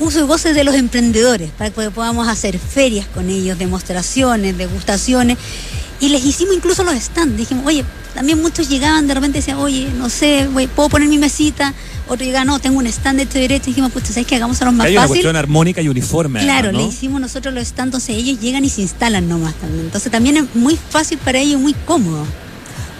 uso 0.00 0.18
y 0.18 0.22
goce 0.22 0.52
de 0.52 0.64
los 0.64 0.74
emprendedores, 0.74 1.50
para 1.52 1.70
que 1.70 1.90
podamos 1.90 2.26
hacer 2.26 2.58
ferias 2.58 3.06
con 3.06 3.30
ellos, 3.30 3.58
demostraciones, 3.58 4.58
degustaciones. 4.58 5.38
Y 6.02 6.08
les 6.08 6.24
hicimos 6.24 6.56
incluso 6.56 6.82
los 6.82 6.96
stands. 6.96 7.36
Dijimos, 7.36 7.64
oye, 7.64 7.84
también 8.12 8.42
muchos 8.42 8.68
llegaban 8.68 9.06
de 9.06 9.14
repente 9.14 9.38
y 9.38 9.40
decían, 9.40 9.58
oye, 9.58 9.88
no 9.96 10.08
sé, 10.08 10.48
güey, 10.48 10.66
¿puedo 10.66 10.88
poner 10.88 11.08
mi 11.08 11.16
mesita? 11.16 11.72
Otro 12.08 12.26
llegaba, 12.26 12.44
no, 12.44 12.58
tengo 12.58 12.78
un 12.78 12.88
stand 12.88 13.18
de 13.18 13.22
este 13.22 13.38
derecho. 13.38 13.66
Dijimos, 13.66 13.92
pues, 13.92 14.08
¿sabes 14.08 14.26
qué? 14.26 14.34
Hagamos 14.34 14.60
a 14.60 14.64
los 14.64 14.74
más 14.74 14.88
hay 14.88 14.94
una 14.94 15.02
fácil. 15.02 15.14
cuestión 15.14 15.36
armónica 15.36 15.80
y 15.80 15.88
uniforme. 15.88 16.40
Claro, 16.40 16.70
además, 16.70 16.86
le 16.86 16.92
hicimos 16.92 17.20
nosotros 17.20 17.54
los 17.54 17.68
stands, 17.68 17.94
entonces 17.94 18.16
ellos 18.16 18.40
llegan 18.40 18.64
y 18.64 18.68
se 18.68 18.82
instalan 18.82 19.28
nomás 19.28 19.54
también. 19.54 19.84
Entonces 19.84 20.10
también 20.10 20.38
es 20.38 20.56
muy 20.56 20.76
fácil 20.76 21.18
para 21.18 21.38
ellos, 21.38 21.60
muy 21.60 21.72
cómodo. 21.72 22.26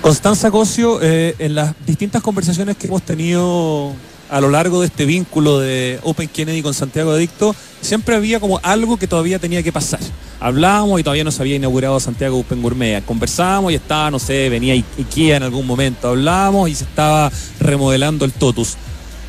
Constanza 0.00 0.52
Cosio, 0.52 1.00
eh, 1.02 1.34
en 1.40 1.56
las 1.56 1.74
distintas 1.84 2.22
conversaciones 2.22 2.76
que 2.76 2.86
hemos 2.86 3.02
tenido 3.02 3.96
a 4.32 4.40
lo 4.40 4.48
largo 4.48 4.80
de 4.80 4.86
este 4.86 5.04
vínculo 5.04 5.60
de 5.60 6.00
Open 6.04 6.26
Kennedy 6.26 6.62
con 6.62 6.72
Santiago 6.72 7.10
Adicto, 7.10 7.54
siempre 7.82 8.16
había 8.16 8.40
como 8.40 8.58
algo 8.62 8.96
que 8.96 9.06
todavía 9.06 9.38
tenía 9.38 9.62
que 9.62 9.72
pasar. 9.72 10.00
Hablábamos 10.40 10.98
y 10.98 11.02
todavía 11.02 11.22
no 11.22 11.30
se 11.30 11.42
había 11.42 11.56
inaugurado 11.56 12.00
Santiago 12.00 12.38
Open 12.38 12.62
Gourmet. 12.62 13.04
Conversábamos 13.04 13.72
y 13.72 13.74
estaba, 13.74 14.10
no 14.10 14.18
sé, 14.18 14.48
venía 14.48 14.72
IKEA 14.72 15.36
en 15.36 15.42
algún 15.42 15.66
momento. 15.66 16.08
Hablábamos 16.08 16.70
y 16.70 16.74
se 16.74 16.84
estaba 16.84 17.30
remodelando 17.60 18.24
el 18.24 18.32
Totus. 18.32 18.76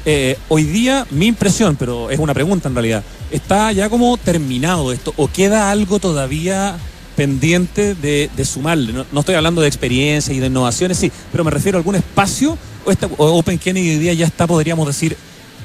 Eh, 0.06 0.38
hoy 0.48 0.64
día, 0.64 1.06
mi 1.12 1.28
impresión, 1.28 1.76
pero 1.76 2.10
es 2.10 2.18
una 2.18 2.34
pregunta 2.34 2.70
en 2.70 2.76
realidad, 2.76 3.04
¿está 3.30 3.74
ya 3.74 3.90
como 3.90 4.16
terminado 4.16 4.94
esto 4.94 5.14
o 5.18 5.28
queda 5.28 5.70
algo 5.70 6.00
todavía 6.00 6.78
pendiente 7.18 7.94
de, 7.94 8.30
de 8.34 8.46
sumarle? 8.46 8.94
No, 8.94 9.06
no 9.12 9.20
estoy 9.20 9.36
hablando 9.36 9.60
de 9.60 9.68
experiencia 9.68 10.34
y 10.34 10.40
de 10.40 10.48
innovaciones, 10.48 10.98
sí, 10.98 11.12
pero 11.30 11.44
me 11.44 11.52
refiero 11.52 11.78
a 11.78 11.80
algún 11.80 11.96
espacio 11.96 12.58
esta, 12.88 13.08
Open 13.18 13.58
Kennedy 13.58 13.92
hoy 13.92 13.98
día 13.98 14.14
ya 14.14 14.26
está, 14.26 14.48
podríamos 14.48 14.88
decir, 14.88 15.16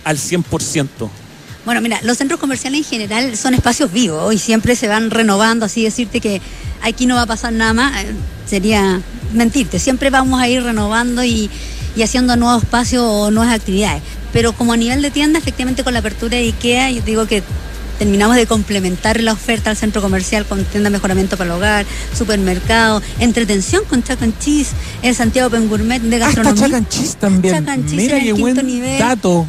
al 0.04 0.16
100%. 0.16 0.86
Bueno, 1.64 1.80
mira, 1.80 2.00
los 2.02 2.16
centros 2.16 2.40
comerciales 2.40 2.78
en 2.78 2.84
general 2.84 3.36
son 3.36 3.54
espacios 3.54 3.92
vivos 3.92 4.32
y 4.32 4.38
siempre 4.38 4.74
se 4.74 4.88
van 4.88 5.10
renovando, 5.10 5.66
así 5.66 5.82
decirte 5.82 6.20
que 6.20 6.40
aquí 6.82 7.06
no 7.06 7.16
va 7.16 7.22
a 7.22 7.26
pasar 7.26 7.52
nada 7.52 7.74
más, 7.74 8.04
eh, 8.04 8.14
sería 8.46 9.00
mentirte. 9.34 9.78
Siempre 9.78 10.08
vamos 10.10 10.40
a 10.40 10.48
ir 10.48 10.62
renovando 10.62 11.22
y, 11.24 11.50
y 11.94 12.02
haciendo 12.02 12.36
nuevos 12.36 12.62
espacios 12.62 13.02
o 13.04 13.30
nuevas 13.30 13.54
actividades. 13.54 14.02
Pero 14.32 14.52
como 14.52 14.72
a 14.72 14.76
nivel 14.76 15.02
de 15.02 15.10
tienda, 15.10 15.38
efectivamente 15.38 15.84
con 15.84 15.92
la 15.92 15.98
apertura 16.00 16.36
de 16.36 16.44
IKEA, 16.44 16.90
yo 16.90 17.02
digo 17.02 17.26
que 17.26 17.42
terminamos 17.98 18.36
de 18.36 18.46
complementar 18.46 19.20
la 19.20 19.32
oferta 19.32 19.70
al 19.70 19.76
centro 19.76 20.00
comercial 20.00 20.44
con 20.46 20.64
tienda 20.64 20.90
mejoramiento 20.90 21.36
para 21.36 21.50
el 21.50 21.56
hogar, 21.56 21.86
supermercado, 22.16 23.02
entretención 23.18 23.84
con 23.84 24.02
Chuck 24.02 24.22
and 24.22 24.38
Cheese, 24.38 24.70
el 25.02 25.14
Santiago 25.14 25.48
Open 25.48 25.68
Gourmet 25.68 26.00
de 26.00 26.18
gastronomía. 26.18 26.66
Chuck 26.66 26.74
and 26.74 26.88
Cheese 26.88 27.16
también. 27.18 27.56
Chuck 27.58 27.68
and 27.68 27.84
Cheese 27.84 27.96
Mira 27.96 28.18
en 28.18 28.26
el 28.26 28.34
buen 28.34 28.54
quinto 28.54 28.62
nivel. 28.66 28.98
dato. 28.98 29.46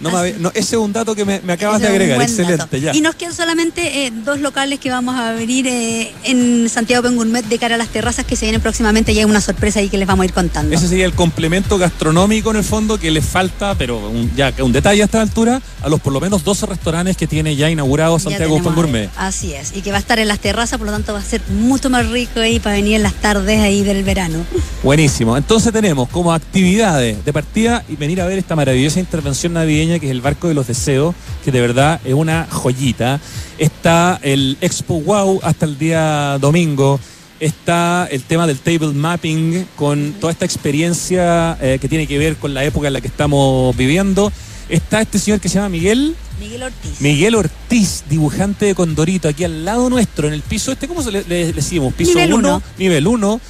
No 0.00 0.10
me 0.10 0.16
había- 0.18 0.34
no, 0.38 0.50
ese 0.50 0.76
es 0.76 0.80
un 0.80 0.92
dato 0.92 1.14
que 1.14 1.24
me, 1.24 1.40
me 1.40 1.52
acabas 1.54 1.80
de 1.80 1.88
agregar. 1.88 2.20
Excelente, 2.22 2.80
ya. 2.80 2.94
Y 2.94 3.00
nos 3.00 3.14
quedan 3.16 3.34
solamente 3.34 4.06
eh, 4.06 4.12
dos 4.24 4.40
locales 4.40 4.78
que 4.78 4.90
vamos 4.90 5.14
a 5.16 5.30
abrir 5.30 5.66
eh, 5.66 6.12
en 6.24 6.68
Santiago 6.68 7.00
Open 7.06 7.16
Gourmet 7.16 7.44
de 7.44 7.58
cara 7.58 7.74
a 7.74 7.78
las 7.78 7.88
terrazas 7.88 8.24
que 8.24 8.36
se 8.36 8.44
vienen 8.46 8.60
próximamente. 8.60 9.12
Ya 9.14 9.20
hay 9.22 9.24
una 9.30 9.40
sorpresa 9.40 9.80
ahí 9.80 9.88
que 9.88 9.98
les 9.98 10.06
vamos 10.06 10.22
a 10.22 10.26
ir 10.26 10.32
contando. 10.32 10.74
Ese 10.74 10.88
sería 10.88 11.04
el 11.06 11.12
complemento 11.14 11.78
gastronómico 11.78 12.50
en 12.50 12.58
el 12.58 12.64
fondo 12.64 12.98
que 12.98 13.10
le 13.10 13.22
falta, 13.22 13.74
pero 13.76 13.98
un- 14.08 14.30
ya 14.36 14.52
un 14.60 14.72
detalle 14.72 15.02
a 15.02 15.06
esta 15.06 15.20
altura, 15.20 15.60
a 15.82 15.88
los 15.88 16.00
por 16.00 16.12
lo 16.12 16.20
menos 16.20 16.44
12 16.44 16.66
restaurantes 16.66 17.16
que 17.16 17.26
tiene 17.26 17.56
ya 17.56 17.68
inaugurado 17.70 18.16
Ya 18.18 18.22
Santiago 18.24 18.54
tenemos 18.56 18.72
Open 18.72 18.74
Gourmet. 18.74 19.02
ahí. 19.04 19.10
Así 19.16 19.52
es. 19.54 19.72
Y 19.76 19.82
que 19.82 19.90
va 19.90 19.96
a 19.96 20.00
estar 20.00 20.18
en 20.18 20.28
las 20.28 20.38
terrazas, 20.38 20.78
por 20.78 20.86
lo 20.86 20.92
tanto 20.92 21.12
va 21.12 21.18
a 21.18 21.24
ser 21.24 21.40
mucho 21.50 21.90
más 21.90 22.08
rico 22.08 22.40
ahí 22.40 22.60
para 22.60 22.76
venir 22.76 22.94
en 22.94 23.02
las 23.02 23.14
tardes 23.14 23.60
ahí 23.60 23.82
del 23.82 24.04
verano. 24.04 24.44
Buenísimo. 24.82 25.36
Entonces 25.36 25.72
tenemos 25.72 26.08
como 26.08 26.32
actividades 26.32 27.24
de 27.24 27.32
partida 27.32 27.84
y 27.88 27.96
venir 27.96 28.20
a 28.20 28.26
ver 28.26 28.38
esta 28.38 28.54
maravillosa 28.56 29.00
intervención 29.00 29.52
navideña 29.52 29.87
que 29.98 30.06
es 30.06 30.12
el 30.12 30.20
Barco 30.20 30.48
de 30.48 30.54
los 30.54 30.66
Deseos, 30.66 31.14
que 31.44 31.52
de 31.52 31.60
verdad 31.60 32.00
es 32.04 32.14
una 32.14 32.46
joyita. 32.50 33.20
Está 33.58 34.18
el 34.22 34.56
Expo 34.60 35.00
Wow 35.00 35.40
hasta 35.42 35.64
el 35.66 35.78
día 35.78 36.38
domingo. 36.40 37.00
Está 37.40 38.08
el 38.10 38.22
tema 38.22 38.46
del 38.46 38.58
table 38.58 38.88
mapping 38.94 39.66
con 39.76 40.14
toda 40.20 40.32
esta 40.32 40.44
experiencia 40.44 41.56
eh, 41.60 41.78
que 41.80 41.88
tiene 41.88 42.06
que 42.06 42.18
ver 42.18 42.36
con 42.36 42.52
la 42.52 42.64
época 42.64 42.88
en 42.88 42.92
la 42.94 43.00
que 43.00 43.06
estamos 43.08 43.76
viviendo. 43.76 44.32
Está 44.68 45.00
este 45.00 45.18
señor 45.18 45.40
que 45.40 45.48
se 45.48 45.54
llama 45.54 45.68
Miguel. 45.70 46.14
Miguel 46.40 46.62
Ortiz. 46.64 47.00
Miguel 47.00 47.34
Ortiz, 47.36 48.04
dibujante 48.10 48.66
de 48.66 48.74
Condorito, 48.74 49.28
aquí 49.28 49.44
al 49.44 49.64
lado 49.64 49.88
nuestro, 49.88 50.28
en 50.28 50.34
el 50.34 50.42
piso 50.42 50.70
este, 50.72 50.86
¿cómo 50.86 51.02
se 51.02 51.10
le, 51.10 51.22
le- 51.24 51.46
le 51.46 51.52
decimos? 51.52 51.92
Piso 51.94 52.12
Nivel 52.14 52.34
1, 52.34 52.48
uno. 52.48 52.62
nivel 52.78 53.06
1, 53.06 53.40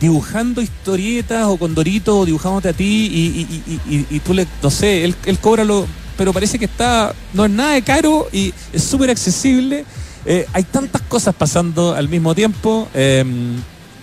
dibujando 0.00 0.60
historietas 0.60 1.46
o 1.46 1.56
Condorito 1.56 2.20
o 2.20 2.26
dibujándote 2.26 2.68
a 2.68 2.72
ti 2.72 3.44
y, 3.88 4.20
tú 4.20 4.34
le, 4.34 4.46
no 4.62 4.70
sé, 4.70 5.04
él, 5.04 5.14
él 5.24 5.38
cobra 5.38 5.64
lo, 5.64 5.86
pero 6.16 6.32
parece 6.32 6.58
que 6.58 6.66
está, 6.66 7.14
no 7.32 7.44
es 7.44 7.50
nada 7.50 7.72
de 7.72 7.82
caro 7.82 8.28
y 8.32 8.52
es 8.72 8.82
súper 8.82 9.10
accesible. 9.10 9.84
Eh, 10.24 10.46
hay 10.52 10.64
tantas 10.64 11.02
cosas 11.02 11.34
pasando 11.34 11.94
al 11.94 12.08
mismo 12.08 12.34
tiempo. 12.34 12.88
eh, 12.94 13.24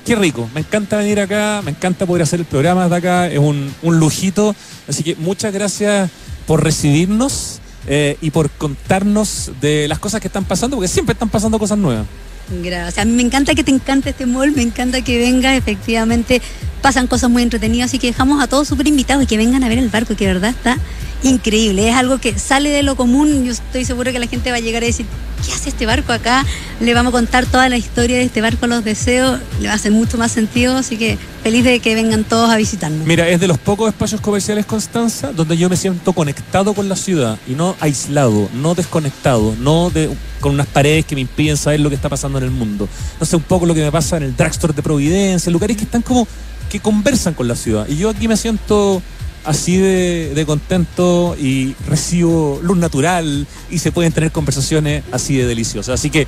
Qué 0.05 0.15
rico, 0.17 0.49
me 0.53 0.59
encanta 0.59 0.97
venir 0.97 1.17
acá, 1.21 1.61
me 1.63 1.71
encanta 1.71 2.05
poder 2.05 2.23
hacer 2.23 2.41
el 2.41 2.45
programa 2.45 2.89
de 2.89 2.95
acá, 2.95 3.27
es 3.27 3.39
un, 3.39 3.73
un 3.81 3.99
lujito. 3.99 4.53
Así 4.85 5.01
que 5.01 5.15
muchas 5.15 5.53
gracias 5.53 6.09
por 6.45 6.61
recibirnos 6.61 7.61
eh, 7.87 8.17
y 8.19 8.29
por 8.31 8.49
contarnos 8.49 9.51
de 9.61 9.87
las 9.87 9.99
cosas 9.99 10.19
que 10.19 10.27
están 10.27 10.43
pasando, 10.43 10.75
porque 10.75 10.89
siempre 10.89 11.13
están 11.13 11.29
pasando 11.29 11.57
cosas 11.57 11.77
nuevas. 11.77 12.05
Gracias. 12.49 12.97
A 12.97 13.05
mí 13.05 13.13
me 13.13 13.23
encanta 13.23 13.55
que 13.55 13.63
te 13.63 13.71
encante 13.71 14.11
este 14.11 14.25
mall, 14.25 14.51
me 14.51 14.61
encanta 14.61 15.01
que 15.01 15.17
vengas, 15.17 15.57
efectivamente 15.57 16.41
pasan 16.83 17.07
cosas 17.07 17.31
muy 17.31 17.41
entretenidas, 17.41 17.89
así 17.89 17.97
que 17.97 18.07
dejamos 18.07 18.43
a 18.43 18.47
todos 18.47 18.67
súper 18.67 18.87
invitados 18.87 19.23
y 19.23 19.25
que 19.25 19.37
vengan 19.37 19.63
a 19.63 19.69
ver 19.69 19.79
el 19.79 19.89
barco, 19.89 20.15
que 20.15 20.27
de 20.27 20.33
verdad 20.33 20.51
está 20.51 20.77
increíble, 21.23 21.87
es 21.89 21.95
algo 21.95 22.17
que 22.19 22.37
sale 22.37 22.69
de 22.69 22.83
lo 22.83 22.95
común, 22.97 23.45
yo 23.45 23.53
estoy 23.53 23.85
seguro 23.85 24.11
que 24.11 24.19
la 24.19 24.27
gente 24.27 24.51
va 24.51 24.57
a 24.57 24.59
llegar 24.59 24.83
a 24.83 24.87
decir, 24.87 25.05
¿qué 25.45 25.53
hace 25.53 25.69
este 25.69 25.85
barco 25.85 26.11
acá? 26.11 26.45
Le 26.81 26.93
vamos 26.93 27.11
a 27.11 27.13
contar 27.13 27.45
toda 27.45 27.69
la 27.69 27.77
historia 27.77 28.17
de 28.17 28.23
este 28.23 28.41
barco, 28.41 28.67
los 28.67 28.83
deseos, 28.83 29.39
le 29.61 29.67
va 29.67 29.73
a 29.73 29.75
hacer 29.77 29.93
mucho 29.93 30.17
más 30.17 30.33
sentido, 30.33 30.75
así 30.75 30.97
que 30.97 31.17
feliz 31.41 31.63
de 31.63 31.79
que 31.79 31.95
vengan 31.95 32.25
todos 32.25 32.49
a 32.49 32.57
visitarnos. 32.57 33.07
Mira, 33.07 33.29
es 33.29 33.39
de 33.39 33.47
los 33.47 33.57
pocos 33.57 33.87
espacios 33.87 34.19
comerciales, 34.19 34.65
Constanza, 34.65 35.31
donde 35.31 35.55
yo 35.55 35.69
me 35.69 35.77
siento 35.77 36.11
conectado 36.11 36.73
con 36.73 36.89
la 36.89 36.97
ciudad 36.97 37.37
y 37.47 37.51
no 37.53 37.77
aislado, 37.79 38.49
no 38.53 38.75
desconectado, 38.75 39.55
no 39.61 39.89
de- 39.89 40.09
con 40.41 40.51
unas 40.55 40.67
paredes 40.67 41.05
que 41.05 41.15
me 41.15 41.21
impiden 41.21 41.55
saber 41.55 41.79
lo 41.79 41.87
que 41.87 41.95
está 41.95 42.09
pasando 42.09 42.37
en 42.39 42.43
el 42.43 42.51
mundo. 42.51 42.89
No 43.17 43.25
sé, 43.25 43.37
un 43.37 43.43
poco 43.43 43.65
lo 43.65 43.73
que 43.73 43.81
me 43.81 43.93
pasa 43.93 44.17
en 44.17 44.23
el 44.23 44.35
drugstore 44.35 44.73
de 44.73 44.83
Providencia, 44.83 45.49
lugares 45.53 45.77
que 45.77 45.83
están 45.85 46.01
como 46.01 46.27
que 46.69 46.79
conversan 46.79 47.33
con 47.33 47.47
la 47.47 47.55
ciudad. 47.55 47.87
Y 47.87 47.97
yo 47.97 48.09
aquí 48.09 48.27
me 48.27 48.37
siento 48.37 49.01
así 49.45 49.77
de, 49.77 50.31
de 50.33 50.45
contento 50.45 51.35
y 51.39 51.75
recibo 51.87 52.59
luz 52.63 52.77
natural 52.77 53.45
y 53.69 53.79
se 53.79 53.91
pueden 53.91 54.11
tener 54.13 54.31
conversaciones 54.31 55.03
así 55.11 55.35
de 55.35 55.45
deliciosas. 55.45 55.99
Así 55.99 56.09
que 56.09 56.27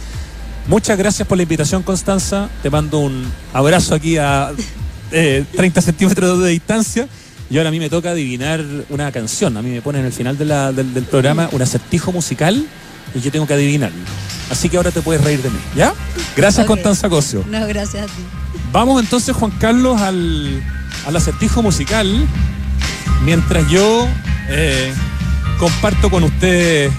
muchas 0.67 0.97
gracias 0.97 1.27
por 1.27 1.37
la 1.37 1.43
invitación, 1.43 1.81
Constanza. 1.83 2.49
Te 2.61 2.69
mando 2.69 2.99
un 2.99 3.25
abrazo 3.53 3.95
aquí 3.95 4.17
a 4.17 4.51
eh, 5.11 5.45
30 5.55 5.81
centímetros 5.81 6.43
de 6.43 6.49
distancia. 6.49 7.07
Y 7.49 7.57
ahora 7.57 7.69
a 7.69 7.71
mí 7.71 7.79
me 7.79 7.89
toca 7.91 8.09
adivinar 8.11 8.63
una 8.89 9.11
canción. 9.11 9.55
A 9.55 9.61
mí 9.61 9.69
me 9.69 9.81
ponen 9.81 10.01
en 10.01 10.07
el 10.07 10.13
final 10.13 10.37
de 10.37 10.45
la- 10.45 10.71
del, 10.71 10.93
del 10.93 11.03
programa 11.05 11.47
un 11.51 11.61
acertijo 11.61 12.11
musical 12.11 12.65
y 13.13 13.19
yo 13.21 13.31
tengo 13.31 13.45
que 13.47 13.53
adivinarlo. 13.53 14.03
Así 14.49 14.67
que 14.67 14.77
ahora 14.77 14.91
te 14.91 15.01
puedes 15.01 15.23
reír 15.23 15.41
de 15.41 15.49
mí, 15.51 15.57
¿ya? 15.75 15.93
Gracias. 16.35 16.65
Constanza 16.65 17.07
Cosio. 17.07 17.45
No, 17.49 17.65
gracias 17.67 18.03
a 18.03 18.05
ti. 18.07 18.21
Vamos 18.75 19.01
entonces, 19.01 19.33
Juan 19.33 19.51
Carlos, 19.51 20.01
al, 20.01 20.61
al 21.07 21.15
acertijo 21.15 21.61
musical. 21.61 22.27
Mientras 23.23 23.69
yo 23.69 24.05
eh, 24.49 24.93
comparto 25.57 26.09
con 26.09 26.25
ustedes 26.25 26.91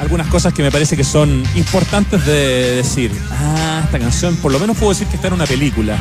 algunas 0.00 0.26
cosas 0.28 0.54
que 0.54 0.62
me 0.62 0.72
parece 0.72 0.96
que 0.96 1.04
son 1.04 1.42
importantes 1.54 2.24
de 2.24 2.76
decir. 2.76 3.12
Ah, 3.30 3.82
esta 3.84 3.98
canción, 3.98 4.36
por 4.36 4.50
lo 4.50 4.58
menos 4.58 4.78
puedo 4.78 4.88
decir 4.88 5.06
que 5.08 5.16
está 5.16 5.28
en 5.28 5.34
una 5.34 5.44
película. 5.44 5.98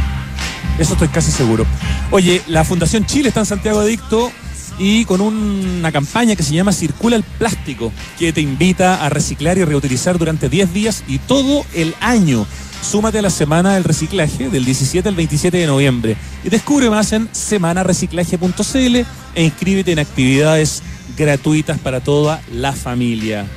Eso 0.80 0.94
estoy 0.94 1.10
casi 1.10 1.30
seguro. 1.30 1.66
Oye, 2.10 2.42
la 2.48 2.64
Fundación 2.64 3.06
Chile 3.06 3.28
está 3.28 3.42
en 3.42 3.48
Santiago 3.48 3.82
Adicto 3.82 4.32
y 4.80 5.04
con 5.04 5.20
una 5.20 5.92
campaña 5.92 6.38
que 6.38 6.44
se 6.44 6.54
llama 6.54 6.72
Circula 6.72 7.18
el 7.18 7.24
Plástico, 7.24 7.92
que 8.18 8.32
te 8.32 8.40
invita 8.40 9.06
a 9.06 9.10
reciclar 9.10 9.58
y 9.58 9.66
reutilizar 9.66 10.18
durante 10.18 10.48
10 10.48 10.74
días 10.74 11.04
y 11.06 11.18
todo 11.18 11.66
el 11.74 11.94
año. 12.00 12.48
Súmate 12.86 13.18
a 13.18 13.24
la 13.24 13.32
Semana 13.32 13.74
del 13.74 13.84
Reciclaje 13.84 14.50
del 14.50 14.64
17 14.64 15.10
al 15.10 15.16
27 15.16 15.58
de 15.58 15.66
noviembre 15.66 16.16
y 16.44 16.50
descubre 16.50 16.88
más 16.90 17.12
en 17.14 17.28
semanareciclaje.cl 17.32 18.96
e 19.34 19.44
inscríbete 19.44 19.92
en 19.92 20.00
actividades 20.00 20.84
gratuitas 21.18 21.80
para 21.80 22.00
toda 22.00 22.42
la 22.54 22.74
familia. 22.74 23.48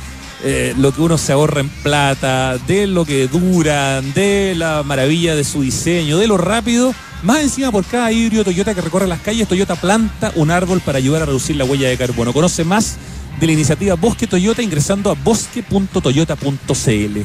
eh, 0.44 0.74
lo 0.76 0.92
que 0.92 1.00
uno 1.00 1.18
se 1.18 1.32
ahorra 1.32 1.60
en 1.60 1.68
plata, 1.68 2.58
de 2.66 2.86
lo 2.86 3.04
que 3.04 3.28
dura, 3.28 4.02
de 4.02 4.54
la 4.56 4.82
maravilla 4.82 5.34
de 5.34 5.44
su 5.44 5.62
diseño, 5.62 6.18
de 6.18 6.26
lo 6.26 6.36
rápido, 6.36 6.94
más 7.22 7.40
encima 7.40 7.72
por 7.72 7.84
cada 7.84 8.12
híbrido 8.12 8.44
Toyota 8.44 8.74
que 8.74 8.82
recorre 8.82 9.06
las 9.06 9.20
calles, 9.20 9.48
Toyota 9.48 9.76
planta 9.76 10.32
un 10.34 10.50
árbol 10.50 10.80
para 10.80 10.98
ayudar 10.98 11.22
a 11.22 11.26
reducir 11.26 11.56
la 11.56 11.64
huella 11.64 11.88
de 11.88 11.96
carbono. 11.96 12.32
Conoce 12.32 12.64
más 12.64 12.96
de 13.40 13.46
la 13.46 13.52
iniciativa 13.52 13.94
Bosque 13.94 14.26
Toyota 14.26 14.62
ingresando 14.62 15.10
a 15.10 15.14
bosque.toyota.cl. 15.14 17.20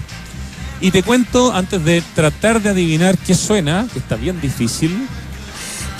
Y 0.81 0.91
te 0.91 1.03
cuento, 1.03 1.53
antes 1.53 1.83
de 1.85 2.01
tratar 2.15 2.61
de 2.61 2.69
adivinar 2.69 3.17
qué 3.17 3.35
suena, 3.35 3.87
que 3.93 3.99
está 3.99 4.15
bien 4.15 4.41
difícil, 4.41 5.07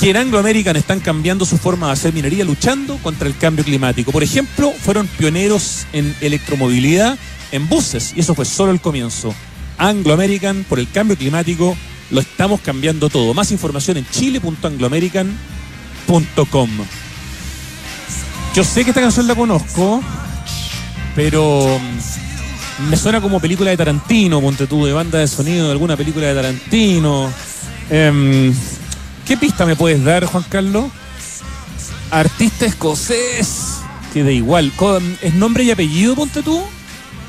que 0.02 0.10
en 0.10 0.18
Anglo 0.18 0.40
American 0.40 0.76
están 0.76 1.00
cambiando 1.00 1.46
su 1.46 1.58
forma 1.60 1.86
de 1.86 1.94
hacer 1.94 2.12
minería 2.12 2.44
luchando 2.44 2.98
contra 3.04 3.28
el 3.28 3.38
cambio 3.38 3.64
climático. 3.64 4.12
Por 4.12 4.24
ejemplo, 4.24 4.72
fueron 4.72 5.06
pioneros 5.06 5.86
en 5.94 6.16
electromovilidad 6.22 7.20
en 7.52 7.70
buses 7.70 8.14
y 8.16 8.22
eso 8.22 8.34
fue 8.34 8.46
solo 8.46 8.72
el 8.72 8.82
comienzo. 8.82 9.32
Anglo 9.78 10.16
American, 10.16 10.66
por 10.68 10.80
el 10.80 10.90
cambio 10.90 11.16
climático, 11.16 11.78
lo 12.10 12.20
estamos 12.20 12.62
cambiando 12.62 13.10
todo. 13.10 13.36
Más 13.36 13.52
información 13.52 13.98
en 13.98 14.08
chile.angloamerican.com. 14.10 16.70
Yo 18.56 18.64
sé 18.64 18.84
que 18.84 18.90
esta 18.90 19.02
canción 19.02 19.28
la 19.28 19.36
conozco, 19.36 20.02
pero 21.16 21.80
mm, 21.80 22.90
me 22.90 22.98
suena 22.98 23.22
como 23.22 23.40
película 23.40 23.70
de 23.70 23.78
Tarantino, 23.78 24.42
ponte 24.42 24.66
de 24.66 24.94
banda 24.94 25.20
de 25.20 25.28
sonido 25.28 25.68
de 25.68 25.74
alguna 25.74 25.96
película 25.96 26.26
de 26.26 26.34
Tarantino. 26.34 27.32
Em, 27.92 28.52
¿Qué 29.32 29.38
pista 29.38 29.66
me 29.66 29.78
puedes 29.78 30.04
dar, 30.04 30.26
Juan 30.26 30.44
Carlos? 30.50 30.92
Artista 32.12 32.66
escocés. 32.66 33.78
Que 34.14 34.26
da 34.26 34.32
igual. 34.32 34.74
Con- 34.76 35.18
¿Es 35.22 35.34
nombre 35.34 35.64
y 35.64 35.72
apellido, 35.72 36.16
ponte 36.16 36.44
tú? 36.44 36.62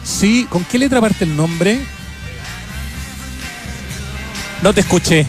Sí. 0.03 0.45
¿Con 0.51 0.65
qué 0.65 0.81
letra 0.81 1.01
parte 1.01 1.23
el 1.23 1.37
nombre? 1.37 1.79
No 4.63 4.75
te 4.75 4.81
escuché. 4.81 5.29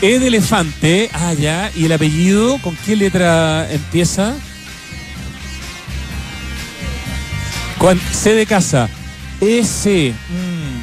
E 0.00 0.18
de 0.18 0.28
elefante. 0.28 1.10
Ah, 1.12 1.34
ya. 1.34 1.70
¿Y 1.76 1.84
el 1.84 1.92
apellido? 1.92 2.56
¿Con 2.62 2.74
qué 2.86 2.96
letra 2.96 3.70
empieza? 3.70 4.32
Con 7.76 8.00
C 8.10 8.32
de 8.32 8.46
casa. 8.46 8.88
S. 9.42 10.14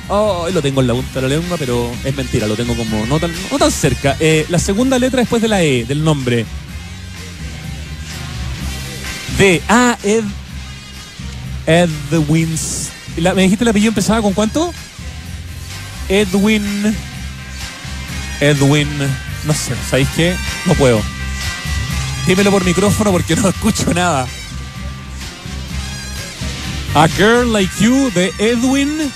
Oh, 0.07 0.47
lo 0.53 0.61
tengo 0.61 0.81
en 0.81 0.87
la 0.87 0.93
punta 0.93 1.19
de 1.19 1.27
la 1.27 1.35
lengua, 1.35 1.57
pero 1.57 1.91
es 2.03 2.15
mentira, 2.15 2.45
lo 2.45 2.55
tengo 2.55 2.75
como 2.75 3.05
no 3.07 3.19
tan, 3.19 3.31
no 3.51 3.57
tan 3.57 3.71
cerca. 3.71 4.15
Eh, 4.19 4.45
la 4.49 4.59
segunda 4.59 4.99
letra 4.99 5.19
después 5.19 5.41
de 5.41 5.47
la 5.47 5.63
E, 5.63 5.83
del 5.85 6.03
nombre. 6.03 6.45
D. 9.39 9.61
Ah, 9.67 9.97
Ed. 10.03 10.23
Edwins. 11.65 12.89
¿Me 13.17 13.41
dijiste 13.41 13.63
el 13.63 13.69
apellido 13.69 13.89
empezaba 13.89 14.21
con 14.21 14.33
cuánto? 14.33 14.71
Edwin. 16.07 16.95
Edwin. 18.39 18.87
No 19.45 19.53
sé, 19.53 19.73
¿sabéis 19.89 20.09
qué? 20.15 20.35
No 20.65 20.73
puedo. 20.75 21.01
Dímelo 22.27 22.51
por 22.51 22.63
micrófono 22.63 23.11
porque 23.11 23.35
no 23.35 23.49
escucho 23.49 23.91
nada. 23.93 24.27
A 26.93 27.07
Girl 27.09 27.51
Like 27.51 27.73
You 27.83 28.11
de 28.11 28.31
Edwin 28.37 29.11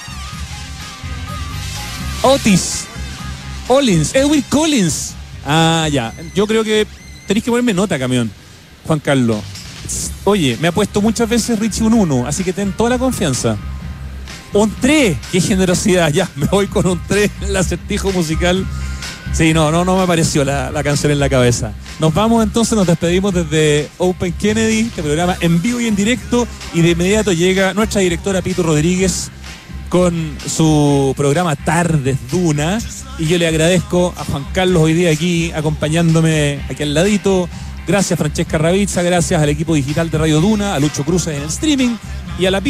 Otis. 2.22 2.86
Collins. 3.68 4.14
Edwin 4.14 4.44
Collins. 4.50 5.14
Ah, 5.46 5.88
ya. 5.92 6.14
Yo 6.36 6.46
creo 6.48 6.64
que 6.64 6.86
tenéis 7.28 7.44
que 7.44 7.52
ponerme 7.52 7.74
nota, 7.74 7.98
camión. 7.98 8.30
Juan 8.86 9.00
Carlos. 9.00 9.40
Oye, 10.26 10.58
me 10.62 10.68
ha 10.68 10.72
puesto 10.72 11.02
muchas 11.02 11.30
veces 11.30 11.58
Richie 11.60 11.84
un 11.84 11.94
1, 11.94 12.28
así 12.28 12.44
que 12.44 12.54
ten 12.54 12.72
toda 12.74 12.92
la 12.92 12.98
confianza. 13.00 13.58
Un 14.54 14.74
3, 14.82 15.18
qué 15.32 15.42
generosidad. 15.42 16.12
Ya, 16.14 16.30
me 16.36 16.48
voy 16.48 16.68
con 16.68 16.86
un 16.88 17.00
3 17.08 17.32
en 17.42 17.48
el 17.50 17.56
acertijo 17.56 18.12
musical. 18.12 18.66
Sí, 19.32 19.54
no, 19.54 19.72
no, 19.72 19.86
no 19.86 19.96
me 19.96 20.04
apareció 20.04 20.44
la, 20.44 20.72
la 20.72 20.84
canción 20.84 21.12
en 21.12 21.20
la 21.20 21.30
cabeza. 21.30 21.72
Nos 22.00 22.14
vamos 22.14 22.44
entonces, 22.44 22.76
nos 22.76 22.88
despedimos 22.88 23.34
desde 23.34 23.90
Open 24.00 24.34
Kennedy, 24.34 24.88
este 24.88 25.04
programa 25.04 25.38
en 25.40 25.62
vivo 25.62 25.80
y 25.80 25.88
en 25.88 25.96
directo. 25.96 26.48
Y 26.74 26.82
de 26.82 26.92
inmediato 26.92 27.32
llega 27.32 27.74
nuestra 27.74 28.02
directora 28.02 28.42
Pito 28.42 28.64
Rodríguez 28.64 29.30
con 29.90 30.38
su 30.46 31.14
programa 31.18 31.56
Tardes 31.56 32.18
Duna. 32.32 32.80
Y 33.18 33.26
yo 33.26 33.38
le 33.38 33.48
agradezco 33.48 34.14
a 34.16 34.24
Juan 34.24 34.46
Carlos 34.54 34.84
hoy 34.84 34.94
día 34.94 35.12
aquí, 35.12 35.52
acompañándome 35.52 36.62
aquí 36.70 36.84
al 36.84 36.94
ladito. 36.94 37.50
Gracias 37.88 38.20
Francesca 38.20 38.60
Ravizza, 38.60 39.02
gracias 39.02 39.42
al 39.42 39.50
equipo 39.50 39.74
digital 39.74 40.12
de 40.12 40.18
Radio 40.20 40.42
Duna, 40.42 40.76
a 40.76 40.80
Lucho 40.80 41.04
Cruces 41.04 41.36
en 41.36 41.42
el 41.42 41.50
streaming 41.50 41.96
y 42.38 42.46
a 42.46 42.52
la 42.52 42.62